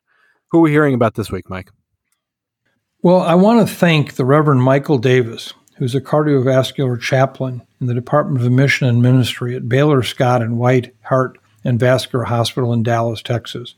Who 0.51 0.59
are 0.59 0.63
we 0.63 0.71
hearing 0.71 0.95
about 0.95 1.15
this 1.15 1.31
week, 1.31 1.51
Mike? 1.51 1.71
Well, 3.03 3.21
I 3.21 3.35
want 3.35 3.69
to 3.69 3.75
thank 3.75 4.15
the 4.15 4.25
Reverend 4.25 4.63
Michael 4.63 4.97
Davis, 4.97 5.53
who's 5.77 5.95
a 5.95 6.01
cardiovascular 6.01 6.99
chaplain 6.99 7.61
in 7.79 7.89
the 7.89 7.95
Department 7.95 8.43
of 8.43 8.51
Mission 8.51 8.89
and 8.89 9.03
Ministry 9.03 9.55
at 9.55 9.69
Baylor 9.69 10.03
Scott 10.03 10.41
and 10.41 10.59
White 10.59 10.95
Heart 11.03 11.39
and 11.65 11.79
Vascular 11.79 12.25
Hospital 12.25 12.73
in 12.73 12.83
Dallas, 12.83 13.21
Texas. 13.21 13.75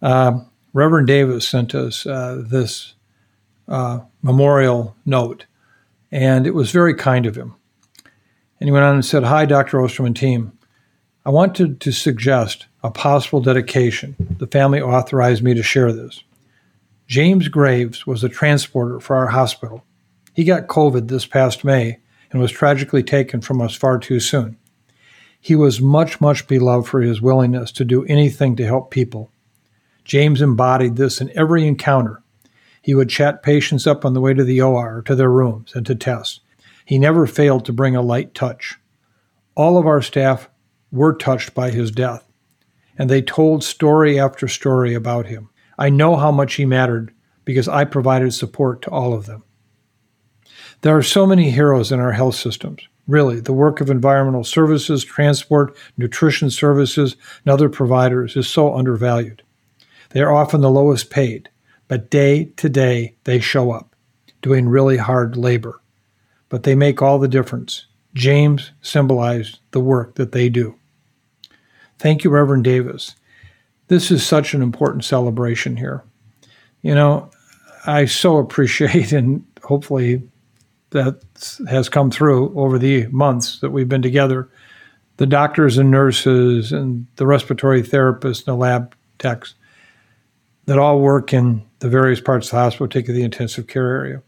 Uh, 0.00 0.40
Reverend 0.72 1.06
Davis 1.06 1.46
sent 1.46 1.74
us 1.74 2.06
uh, 2.06 2.42
this 2.42 2.94
uh, 3.68 4.00
memorial 4.22 4.96
note, 5.04 5.44
and 6.10 6.46
it 6.46 6.54
was 6.54 6.70
very 6.70 6.94
kind 6.94 7.26
of 7.26 7.36
him. 7.36 7.56
And 8.62 8.68
he 8.68 8.72
went 8.72 8.84
on 8.84 8.94
and 8.94 9.04
said, 9.04 9.24
Hi, 9.24 9.44
Dr. 9.44 9.78
Osterholm 9.78 10.14
team. 10.14 10.56
I 11.26 11.30
wanted 11.30 11.80
to 11.80 11.90
suggest 11.90 12.66
a 12.84 12.92
possible 12.92 13.40
dedication. 13.40 14.14
The 14.38 14.46
family 14.46 14.80
authorized 14.80 15.42
me 15.42 15.52
to 15.54 15.64
share 15.64 15.92
this. 15.92 16.22
James 17.08 17.48
Graves 17.48 18.06
was 18.06 18.22
a 18.22 18.28
transporter 18.28 19.00
for 19.00 19.16
our 19.16 19.26
hospital. 19.26 19.82
He 20.32 20.44
got 20.44 20.68
COVID 20.68 21.08
this 21.08 21.26
past 21.26 21.64
May 21.64 21.98
and 22.30 22.40
was 22.40 22.52
tragically 22.52 23.02
taken 23.02 23.40
from 23.40 23.60
us 23.60 23.74
far 23.74 23.98
too 23.98 24.20
soon. 24.20 24.56
He 25.40 25.56
was 25.56 25.80
much, 25.80 26.20
much 26.20 26.46
beloved 26.46 26.86
for 26.86 27.00
his 27.00 27.20
willingness 27.20 27.72
to 27.72 27.84
do 27.84 28.04
anything 28.04 28.54
to 28.54 28.64
help 28.64 28.92
people. 28.92 29.32
James 30.04 30.40
embodied 30.40 30.94
this 30.94 31.20
in 31.20 31.36
every 31.36 31.66
encounter. 31.66 32.22
He 32.80 32.94
would 32.94 33.08
chat 33.08 33.42
patients 33.42 33.88
up 33.88 34.04
on 34.04 34.14
the 34.14 34.20
way 34.20 34.34
to 34.34 34.44
the 34.44 34.60
OR, 34.60 35.02
to 35.06 35.16
their 35.16 35.30
rooms, 35.30 35.72
and 35.74 35.84
to 35.86 35.96
tests. 35.96 36.38
He 36.84 36.98
never 36.98 37.26
failed 37.26 37.64
to 37.66 37.72
bring 37.72 37.94
a 37.94 38.02
light 38.02 38.34
touch. 38.34 38.78
All 39.54 39.78
of 39.78 39.86
our 39.86 40.02
staff 40.02 40.48
were 40.90 41.14
touched 41.14 41.54
by 41.54 41.70
his 41.70 41.90
death, 41.90 42.26
and 42.98 43.08
they 43.08 43.22
told 43.22 43.64
story 43.64 44.18
after 44.18 44.48
story 44.48 44.94
about 44.94 45.26
him. 45.26 45.48
I 45.78 45.88
know 45.88 46.16
how 46.16 46.30
much 46.30 46.54
he 46.54 46.64
mattered 46.64 47.12
because 47.44 47.68
I 47.68 47.84
provided 47.84 48.32
support 48.32 48.82
to 48.82 48.90
all 48.90 49.14
of 49.14 49.26
them. 49.26 49.42
There 50.82 50.96
are 50.96 51.02
so 51.02 51.26
many 51.26 51.50
heroes 51.50 51.92
in 51.92 52.00
our 52.00 52.12
health 52.12 52.34
systems. 52.34 52.88
Really, 53.06 53.40
the 53.40 53.52
work 53.52 53.80
of 53.80 53.90
environmental 53.90 54.44
services, 54.44 55.04
transport, 55.04 55.76
nutrition 55.96 56.50
services, 56.50 57.16
and 57.44 57.52
other 57.52 57.68
providers 57.68 58.36
is 58.36 58.48
so 58.48 58.74
undervalued. 58.74 59.42
They 60.10 60.20
are 60.20 60.32
often 60.32 60.60
the 60.60 60.70
lowest 60.70 61.10
paid, 61.10 61.48
but 61.88 62.10
day 62.10 62.46
to 62.56 62.68
day 62.68 63.16
they 63.24 63.40
show 63.40 63.72
up, 63.72 63.94
doing 64.40 64.68
really 64.68 64.98
hard 64.98 65.36
labor 65.36 65.81
but 66.52 66.64
they 66.64 66.74
make 66.74 67.00
all 67.00 67.18
the 67.18 67.28
difference. 67.28 67.86
James 68.12 68.72
symbolized 68.82 69.60
the 69.70 69.80
work 69.80 70.16
that 70.16 70.32
they 70.32 70.50
do. 70.50 70.74
Thank 71.98 72.24
you, 72.24 72.28
Reverend 72.30 72.64
Davis. 72.64 73.14
This 73.88 74.10
is 74.10 74.22
such 74.22 74.52
an 74.52 74.60
important 74.60 75.02
celebration 75.02 75.78
here. 75.78 76.04
You 76.82 76.94
know, 76.94 77.30
I 77.86 78.04
so 78.04 78.36
appreciate, 78.38 79.12
and 79.12 79.42
hopefully 79.62 80.22
that 80.90 81.22
has 81.70 81.88
come 81.88 82.10
through 82.10 82.54
over 82.54 82.78
the 82.78 83.06
months 83.06 83.60
that 83.60 83.70
we've 83.70 83.88
been 83.88 84.02
together, 84.02 84.50
the 85.16 85.26
doctors 85.26 85.78
and 85.78 85.90
nurses 85.90 86.70
and 86.70 87.06
the 87.16 87.26
respiratory 87.26 87.82
therapists 87.82 88.40
and 88.40 88.48
the 88.48 88.56
lab 88.56 88.94
techs 89.18 89.54
that 90.66 90.78
all 90.78 91.00
work 91.00 91.32
in 91.32 91.62
the 91.78 91.88
various 91.88 92.20
parts 92.20 92.48
of 92.48 92.50
the 92.50 92.58
hospital, 92.58 92.88
particularly 92.88 93.22
the 93.22 93.24
intensive 93.24 93.68
care 93.68 93.88
area. 93.88 94.22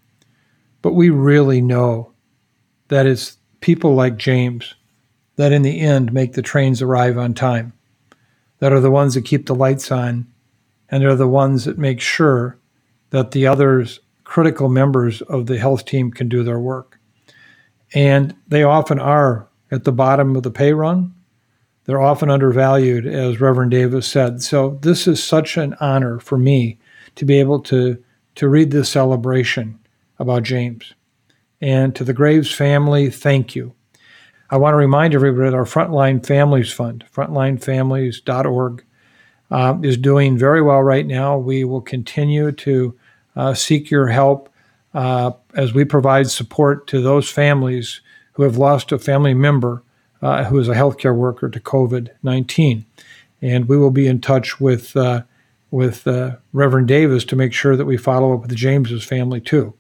But 0.81 0.95
we 0.95 1.11
really 1.11 1.61
know 1.61 2.14
that 2.89 3.07
it's 3.07 3.39
people 3.61 3.95
like 3.95 4.17
James 4.17 4.75
that 5.37 5.53
in 5.53 5.63
the 5.63 5.81
end 5.81 6.13
make 6.13 6.35
the 6.35 6.43
trains 6.43 6.81
arrive 6.81 7.19
on 7.19 7.35
time, 7.35 7.73
that 8.59 8.73
are 8.73 8.81
the 8.81 8.91
ones 8.91 9.15
that 9.15 9.25
keep 9.25 9.47
the 9.47 9.55
lights 9.55 9.91
on, 9.91 10.27
and 10.89 11.03
they're 11.03 11.17
the 11.17 11.29
ones 11.29 11.65
that 11.65 11.79
make 11.79 12.01
sure 12.01 12.59
that 13.11 13.33
the 13.33 13.47
others 13.47 14.01
critical 14.25 14.69
members 14.69 15.23
of 15.23 15.47
the 15.47 15.59
health 15.59 15.85
team 15.85 16.11
can 16.11 16.29
do 16.29 16.43
their 16.43 16.59
work. 16.59 16.99
And 17.95 18.35
they 18.49 18.63
often 18.63 18.99
are 18.99 19.49
at 19.71 19.85
the 19.85 19.93
bottom 19.93 20.35
of 20.35 20.43
the 20.43 20.51
pay 20.51 20.73
run. 20.73 21.15
They're 21.85 22.01
often 22.01 22.31
undervalued, 22.31 23.07
as 23.07 23.41
Reverend 23.41 23.71
Davis 23.71 24.07
said. 24.07 24.43
So 24.43 24.79
this 24.81 25.07
is 25.07 25.23
such 25.23 25.57
an 25.57 25.77
honor 25.81 26.19
for 26.19 26.39
me 26.39 26.79
to 27.17 27.25
be 27.25 27.39
able 27.39 27.61
to, 27.61 28.03
to 28.37 28.49
read 28.49 28.71
this 28.71 28.89
celebration 28.89 29.79
about 30.19 30.43
James. 30.43 30.95
And 31.65 31.97
to 31.97 32.05
the 32.05 32.13
Graves 32.13 32.53
family, 32.53 33.09
thank 33.09 33.57
you. 33.57 33.73
I 34.51 34.59
want 34.59 34.75
to 34.75 34.77
remind 34.77 35.15
everybody 35.15 35.49
that 35.49 35.57
our 35.57 35.65
Frontline 35.65 36.25
Families 36.25 36.71
Fund, 36.71 37.07
frontlinefamilies.org, 37.11 38.85
uh, 39.51 39.79
is 39.83 39.97
doing 39.97 40.37
very 40.37 40.61
well 40.61 40.83
right 40.83 41.07
now. 41.07 41.39
We 41.39 41.65
will 41.65 41.81
continue 41.81 42.53
to 42.53 42.99
uh, 43.35 43.55
seek 43.55 43.91
your 43.91 44.09
help 44.09 44.51
uh, 44.93 45.31
as 45.55 45.73
we 45.73 45.87
provide 45.87 46.29
support 46.29 46.87
to 46.89 47.01
those 47.01 47.31
families 47.31 48.03
who 48.35 48.43
have 48.43 48.59
lost 48.59 48.93
a 48.93 48.99
family 48.99 49.33
member 49.33 49.83
uh, 50.21 50.45
who 50.45 50.59
is 50.59 50.69
a 50.69 50.75
healthcare 50.75 51.17
worker 51.17 51.49
to 51.49 51.61
COVID 51.61 52.11
19. 52.23 52.85
And 53.41 53.69
we 53.71 53.79
will 53.79 53.91
be 53.91 54.07
in 54.07 54.21
touch 54.21 54.61
with, 54.61 54.95
uh, 54.99 55.23
with 55.71 56.07
uh, 56.07 56.37
Reverend 56.53 56.89
Davis 56.89 57.25
to 57.25 57.37
make 57.37 57.55
sure 57.55 57.75
that 57.75 57.87
we 57.87 57.97
follow 57.97 58.35
up 58.35 58.43
with 58.43 58.51
the 58.51 58.55
James's 58.55 59.03
family 59.03 59.41
too. 59.41 59.73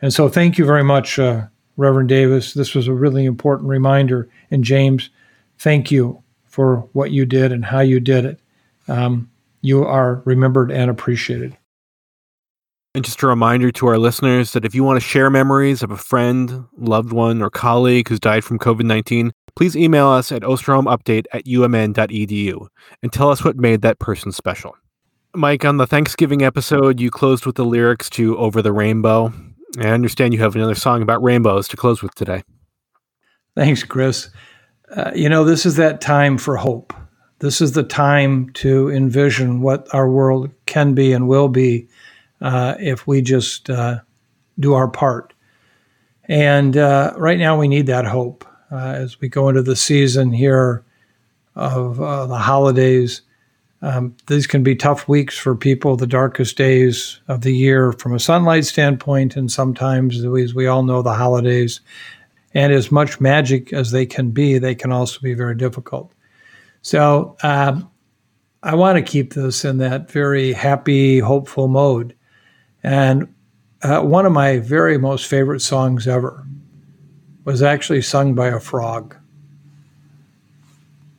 And 0.00 0.12
so, 0.12 0.28
thank 0.28 0.58
you 0.58 0.64
very 0.64 0.84
much, 0.84 1.18
uh, 1.18 1.46
Reverend 1.76 2.08
Davis. 2.08 2.54
This 2.54 2.74
was 2.74 2.88
a 2.88 2.92
really 2.92 3.24
important 3.24 3.68
reminder. 3.68 4.28
And 4.50 4.64
James, 4.64 5.10
thank 5.58 5.90
you 5.90 6.22
for 6.46 6.88
what 6.92 7.10
you 7.10 7.26
did 7.26 7.52
and 7.52 7.64
how 7.64 7.80
you 7.80 8.00
did 8.00 8.24
it. 8.24 8.40
Um, 8.88 9.30
you 9.60 9.84
are 9.84 10.22
remembered 10.24 10.70
and 10.70 10.90
appreciated. 10.90 11.56
And 12.94 13.04
just 13.04 13.22
a 13.22 13.26
reminder 13.26 13.70
to 13.72 13.86
our 13.86 13.98
listeners 13.98 14.52
that 14.52 14.64
if 14.64 14.74
you 14.74 14.82
want 14.82 14.96
to 14.96 15.06
share 15.06 15.30
memories 15.30 15.82
of 15.82 15.90
a 15.90 15.96
friend, 15.96 16.64
loved 16.76 17.12
one, 17.12 17.42
or 17.42 17.50
colleague 17.50 18.08
who's 18.08 18.18
died 18.18 18.44
from 18.44 18.58
COVID 18.58 18.84
19, 18.84 19.32
please 19.54 19.76
email 19.76 20.08
us 20.08 20.32
at 20.32 20.42
osterholmupdate 20.42 21.26
at 21.32 21.44
umn.edu 21.44 22.66
and 23.02 23.12
tell 23.12 23.30
us 23.30 23.44
what 23.44 23.56
made 23.56 23.82
that 23.82 23.98
person 23.98 24.32
special. 24.32 24.74
Mike, 25.34 25.64
on 25.64 25.76
the 25.76 25.86
Thanksgiving 25.86 26.42
episode, 26.42 26.98
you 26.98 27.10
closed 27.10 27.44
with 27.44 27.56
the 27.56 27.64
lyrics 27.64 28.08
to 28.10 28.36
Over 28.38 28.62
the 28.62 28.72
Rainbow. 28.72 29.32
I 29.82 29.88
understand 29.90 30.34
you 30.34 30.40
have 30.40 30.56
another 30.56 30.74
song 30.74 31.02
about 31.02 31.22
rainbows 31.22 31.68
to 31.68 31.76
close 31.76 32.02
with 32.02 32.14
today. 32.14 32.42
Thanks, 33.56 33.82
Chris. 33.82 34.30
Uh, 34.94 35.10
you 35.14 35.28
know, 35.28 35.44
this 35.44 35.66
is 35.66 35.76
that 35.76 36.00
time 36.00 36.38
for 36.38 36.56
hope. 36.56 36.92
This 37.40 37.60
is 37.60 37.72
the 37.72 37.82
time 37.82 38.50
to 38.54 38.90
envision 38.90 39.60
what 39.60 39.92
our 39.94 40.10
world 40.10 40.50
can 40.66 40.94
be 40.94 41.12
and 41.12 41.28
will 41.28 41.48
be 41.48 41.88
uh, 42.40 42.74
if 42.78 43.06
we 43.06 43.22
just 43.22 43.70
uh, 43.70 44.00
do 44.58 44.74
our 44.74 44.88
part. 44.88 45.32
And 46.24 46.76
uh, 46.76 47.14
right 47.16 47.38
now, 47.38 47.58
we 47.58 47.68
need 47.68 47.86
that 47.86 48.04
hope 48.04 48.44
uh, 48.70 48.94
as 48.96 49.20
we 49.20 49.28
go 49.28 49.48
into 49.48 49.62
the 49.62 49.76
season 49.76 50.32
here 50.32 50.84
of 51.54 52.00
uh, 52.00 52.26
the 52.26 52.38
holidays. 52.38 53.22
Um, 53.80 54.16
these 54.26 54.46
can 54.46 54.62
be 54.62 54.74
tough 54.74 55.06
weeks 55.06 55.38
for 55.38 55.54
people, 55.54 55.96
the 55.96 56.06
darkest 56.06 56.56
days 56.56 57.20
of 57.28 57.42
the 57.42 57.54
year 57.54 57.92
from 57.92 58.12
a 58.12 58.20
sunlight 58.20 58.64
standpoint, 58.64 59.36
and 59.36 59.50
sometimes, 59.50 60.24
as 60.24 60.54
we 60.54 60.66
all 60.66 60.82
know, 60.82 61.02
the 61.02 61.14
holidays. 61.14 61.80
And 62.54 62.72
as 62.72 62.90
much 62.90 63.20
magic 63.20 63.72
as 63.72 63.92
they 63.92 64.06
can 64.06 64.30
be, 64.30 64.58
they 64.58 64.74
can 64.74 64.90
also 64.90 65.20
be 65.20 65.34
very 65.34 65.54
difficult. 65.54 66.12
So 66.82 67.36
um, 67.42 67.88
I 68.62 68.74
want 68.74 68.96
to 68.96 69.02
keep 69.02 69.34
this 69.34 69.64
in 69.64 69.78
that 69.78 70.10
very 70.10 70.52
happy, 70.52 71.20
hopeful 71.20 71.68
mode. 71.68 72.16
And 72.82 73.32
uh, 73.82 74.00
one 74.00 74.26
of 74.26 74.32
my 74.32 74.58
very 74.58 74.98
most 74.98 75.26
favorite 75.26 75.60
songs 75.60 76.08
ever 76.08 76.44
was 77.44 77.62
actually 77.62 78.02
sung 78.02 78.34
by 78.34 78.48
a 78.48 78.58
frog. 78.58 79.16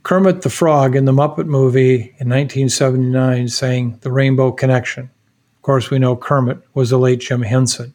Kermit 0.10 0.42
the 0.42 0.50
Frog 0.50 0.96
in 0.96 1.06
the 1.06 1.12
Muppet 1.12 1.46
movie 1.46 2.16
in 2.18 2.30
1979 2.30 3.48
sang 3.48 4.00
The 4.02 4.12
Rainbow 4.12 4.52
Connection. 4.52 5.04
Of 5.04 5.62
course, 5.62 5.92
we 5.92 6.00
know 6.00 6.16
Kermit 6.16 6.58
was 6.74 6.90
the 6.90 6.98
late 6.98 7.20
Jim 7.20 7.44
Henson. 7.44 7.94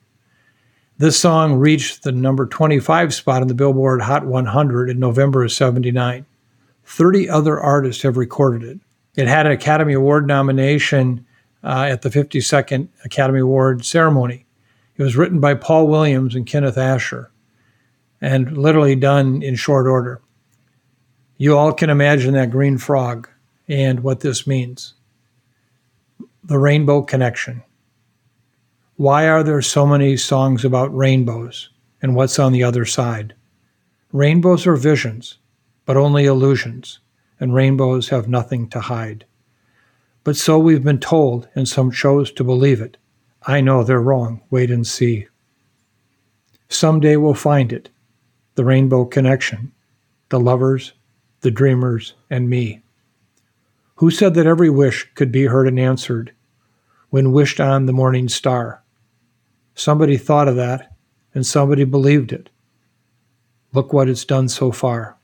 This 0.96 1.18
song 1.18 1.54
reached 1.54 2.04
the 2.04 2.12
number 2.12 2.46
25 2.46 3.12
spot 3.12 3.42
in 3.42 3.48
the 3.48 3.54
Billboard 3.54 4.00
Hot 4.00 4.26
100 4.26 4.90
in 4.90 5.00
November 5.00 5.42
of 5.42 5.50
79. 5.50 6.24
30 6.84 7.28
other 7.28 7.58
artists 7.58 8.04
have 8.04 8.16
recorded 8.16 8.62
it. 8.62 8.78
It 9.20 9.26
had 9.26 9.46
an 9.46 9.50
Academy 9.50 9.94
Award 9.94 10.28
nomination 10.28 11.26
uh, 11.64 11.88
at 11.90 12.02
the 12.02 12.10
52nd 12.10 12.86
Academy 13.04 13.40
Award 13.40 13.84
ceremony. 13.84 14.46
It 14.96 15.02
was 15.02 15.16
written 15.16 15.40
by 15.40 15.54
Paul 15.54 15.88
Williams 15.88 16.36
and 16.36 16.46
Kenneth 16.46 16.76
Ascher 16.76 17.30
and 18.20 18.56
literally 18.56 18.94
done 18.94 19.42
in 19.42 19.56
short 19.56 19.88
order. 19.88 20.20
You 21.36 21.58
all 21.58 21.72
can 21.72 21.90
imagine 21.90 22.34
that 22.34 22.52
green 22.52 22.78
frog 22.78 23.28
and 23.66 24.00
what 24.00 24.20
this 24.20 24.46
means. 24.46 24.94
The 26.44 26.58
Rainbow 26.58 27.02
Connection. 27.02 27.62
Why 28.96 29.28
are 29.28 29.42
there 29.42 29.60
so 29.60 29.84
many 29.84 30.16
songs 30.16 30.64
about 30.64 30.94
rainbows 30.96 31.70
and 32.00 32.14
what's 32.14 32.38
on 32.38 32.52
the 32.52 32.62
other 32.62 32.84
side? 32.84 33.34
Rainbows 34.12 34.64
are 34.68 34.76
visions, 34.76 35.38
but 35.86 35.96
only 35.96 36.26
illusions, 36.26 37.00
and 37.40 37.52
rainbows 37.52 38.10
have 38.10 38.28
nothing 38.28 38.68
to 38.68 38.78
hide. 38.78 39.24
But 40.22 40.36
so 40.36 40.56
we've 40.56 40.84
been 40.84 41.00
told, 41.00 41.48
and 41.56 41.68
some 41.68 41.90
chose 41.90 42.30
to 42.32 42.44
believe 42.44 42.80
it. 42.80 42.96
I 43.42 43.60
know 43.60 43.82
they're 43.82 44.00
wrong. 44.00 44.40
Wait 44.50 44.70
and 44.70 44.86
see. 44.86 45.26
Someday 46.68 47.16
we'll 47.16 47.34
find 47.34 47.72
it 47.72 47.88
the 48.54 48.64
rainbow 48.64 49.04
connection, 49.04 49.72
the 50.28 50.38
lovers, 50.38 50.92
the 51.44 51.50
dreamers, 51.50 52.14
and 52.30 52.48
me. 52.48 52.82
Who 53.96 54.10
said 54.10 54.32
that 54.32 54.46
every 54.46 54.70
wish 54.70 55.06
could 55.14 55.30
be 55.30 55.44
heard 55.44 55.68
and 55.68 55.78
answered 55.78 56.32
when 57.10 57.32
wished 57.32 57.60
on 57.60 57.84
the 57.84 57.92
morning 57.92 58.30
star? 58.30 58.82
Somebody 59.74 60.16
thought 60.16 60.48
of 60.48 60.56
that, 60.56 60.96
and 61.34 61.44
somebody 61.44 61.84
believed 61.84 62.32
it. 62.32 62.48
Look 63.74 63.92
what 63.92 64.08
it's 64.08 64.24
done 64.24 64.48
so 64.48 64.72
far. 64.72 65.18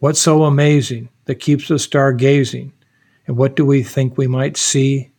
What's 0.00 0.20
so 0.20 0.42
amazing 0.42 1.10
that 1.26 1.36
keeps 1.36 1.70
us 1.70 1.86
stargazing? 1.86 2.72
And 3.28 3.36
what 3.36 3.54
do 3.54 3.64
we 3.64 3.84
think 3.84 4.18
we 4.18 4.26
might 4.26 4.56
see? 4.56 5.12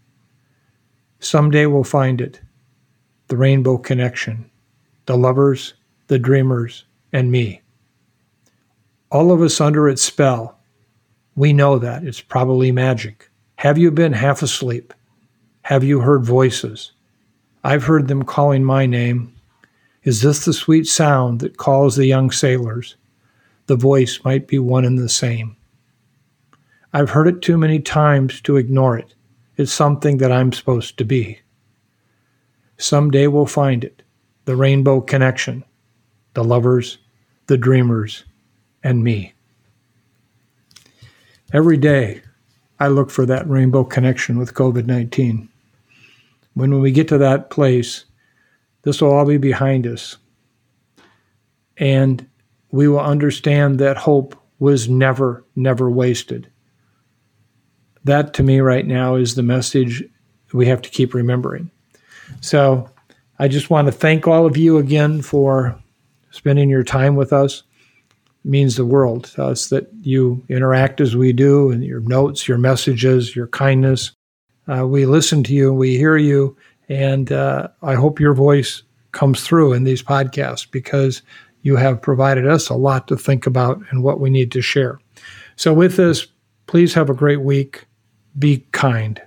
Someday 1.19 1.67
we'll 1.67 1.85
find 1.85 2.19
it 2.19 2.41
the 3.29 3.37
rainbow 3.37 3.77
connection, 3.77 4.51
the 5.05 5.15
lovers, 5.15 5.73
the 6.07 6.19
dreamers, 6.19 6.83
and 7.13 7.31
me. 7.31 7.60
All 9.11 9.33
of 9.33 9.41
us 9.41 9.59
under 9.59 9.89
its 9.89 10.01
spell. 10.01 10.57
We 11.35 11.51
know 11.51 11.77
that. 11.77 12.05
It's 12.05 12.21
probably 12.21 12.71
magic. 12.71 13.29
Have 13.57 13.77
you 13.77 13.91
been 13.91 14.13
half 14.13 14.41
asleep? 14.41 14.93
Have 15.63 15.83
you 15.83 15.99
heard 15.99 16.23
voices? 16.23 16.93
I've 17.63 17.83
heard 17.83 18.07
them 18.07 18.23
calling 18.23 18.63
my 18.63 18.85
name. 18.85 19.35
Is 20.03 20.21
this 20.21 20.45
the 20.45 20.53
sweet 20.53 20.87
sound 20.87 21.41
that 21.41 21.57
calls 21.57 21.95
the 21.95 22.05
young 22.05 22.31
sailors? 22.31 22.95
The 23.67 23.75
voice 23.75 24.21
might 24.23 24.47
be 24.47 24.59
one 24.59 24.85
and 24.85 24.97
the 24.97 25.09
same. 25.09 25.57
I've 26.93 27.09
heard 27.09 27.27
it 27.27 27.41
too 27.41 27.57
many 27.57 27.79
times 27.79 28.39
to 28.41 28.55
ignore 28.55 28.97
it. 28.97 29.13
It's 29.57 29.73
something 29.73 30.17
that 30.17 30.31
I'm 30.31 30.53
supposed 30.53 30.97
to 30.97 31.05
be. 31.05 31.39
Someday 32.77 33.27
we'll 33.27 33.45
find 33.45 33.83
it 33.83 34.03
the 34.45 34.55
rainbow 34.55 35.01
connection, 35.01 35.63
the 36.33 36.43
lovers, 36.43 36.97
the 37.47 37.57
dreamers, 37.57 38.23
and 38.83 39.03
me. 39.03 39.33
Every 41.53 41.77
day, 41.77 42.21
I 42.79 42.87
look 42.87 43.11
for 43.11 43.25
that 43.25 43.47
rainbow 43.49 43.83
connection 43.83 44.37
with 44.37 44.53
COVID 44.53 44.85
19. 44.85 45.49
When 46.53 46.71
when 46.71 46.81
we 46.81 46.91
get 46.91 47.07
to 47.09 47.17
that 47.19 47.49
place, 47.49 48.05
this 48.83 49.01
will 49.01 49.13
all 49.13 49.25
be 49.25 49.37
behind 49.37 49.85
us. 49.85 50.17
And 51.77 52.27
we 52.71 52.87
will 52.87 52.99
understand 52.99 53.79
that 53.79 53.97
hope 53.97 54.35
was 54.59 54.89
never, 54.89 55.45
never 55.55 55.89
wasted. 55.89 56.49
That 58.03 58.33
to 58.35 58.43
me 58.43 58.59
right 58.59 58.85
now 58.85 59.15
is 59.15 59.35
the 59.35 59.43
message 59.43 60.03
we 60.53 60.67
have 60.67 60.81
to 60.81 60.89
keep 60.89 61.13
remembering. 61.13 61.69
So 62.41 62.89
I 63.39 63.47
just 63.47 63.69
want 63.69 63.87
to 63.87 63.91
thank 63.91 64.27
all 64.27 64.45
of 64.45 64.57
you 64.57 64.77
again 64.77 65.21
for 65.21 65.77
spending 66.31 66.69
your 66.69 66.83
time 66.83 67.15
with 67.15 67.33
us. 67.33 67.63
Means 68.43 68.75
the 68.75 68.85
world 68.85 69.25
to 69.25 69.45
us 69.45 69.69
that 69.69 69.87
you 70.01 70.43
interact 70.49 70.99
as 70.99 71.15
we 71.15 71.31
do 71.31 71.69
and 71.69 71.83
your 71.83 71.99
notes, 71.99 72.47
your 72.47 72.57
messages, 72.57 73.35
your 73.35 73.47
kindness. 73.47 74.11
Uh, 74.67 74.87
we 74.87 75.05
listen 75.05 75.43
to 75.43 75.53
you, 75.53 75.71
we 75.71 75.95
hear 75.95 76.17
you, 76.17 76.57
and 76.89 77.31
uh, 77.31 77.67
I 77.83 77.93
hope 77.93 78.19
your 78.19 78.33
voice 78.33 78.81
comes 79.11 79.43
through 79.43 79.73
in 79.73 79.83
these 79.83 80.01
podcasts 80.01 80.69
because 80.69 81.21
you 81.61 81.75
have 81.75 82.01
provided 82.01 82.47
us 82.47 82.69
a 82.69 82.75
lot 82.75 83.07
to 83.07 83.17
think 83.17 83.45
about 83.45 83.79
and 83.89 84.03
what 84.03 84.19
we 84.19 84.29
need 84.29 84.51
to 84.53 84.61
share. 84.61 84.99
So, 85.55 85.73
with 85.73 85.95
this, 85.95 86.27
please 86.65 86.93
have 86.93 87.09
a 87.09 87.13
great 87.13 87.41
week. 87.41 87.85
Be 88.39 88.65
kind. 88.71 89.21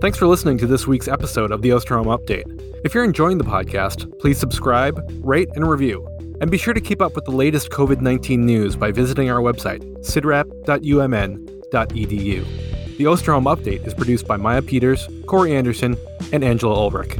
Thanks 0.00 0.18
for 0.18 0.26
listening 0.26 0.58
to 0.58 0.66
this 0.66 0.86
week's 0.86 1.08
episode 1.08 1.50
of 1.50 1.62
the 1.62 1.70
Osterholm 1.70 2.06
Update. 2.06 2.63
If 2.84 2.92
you're 2.92 3.02
enjoying 3.02 3.38
the 3.38 3.44
podcast, 3.44 4.18
please 4.18 4.38
subscribe, 4.38 5.02
rate, 5.24 5.48
and 5.54 5.66
review. 5.66 6.06
And 6.42 6.50
be 6.50 6.58
sure 6.58 6.74
to 6.74 6.82
keep 6.82 7.00
up 7.00 7.14
with 7.14 7.24
the 7.24 7.30
latest 7.30 7.70
COVID 7.70 8.02
19 8.02 8.44
news 8.44 8.76
by 8.76 8.92
visiting 8.92 9.30
our 9.30 9.40
website, 9.40 9.82
cidrap.umn.edu. 10.00 12.96
The 12.98 13.04
Osterholm 13.04 13.56
Update 13.56 13.86
is 13.86 13.94
produced 13.94 14.26
by 14.26 14.36
Maya 14.36 14.60
Peters, 14.60 15.08
Corey 15.26 15.56
Anderson, 15.56 15.96
and 16.30 16.44
Angela 16.44 16.74
Ulrich. 16.74 17.16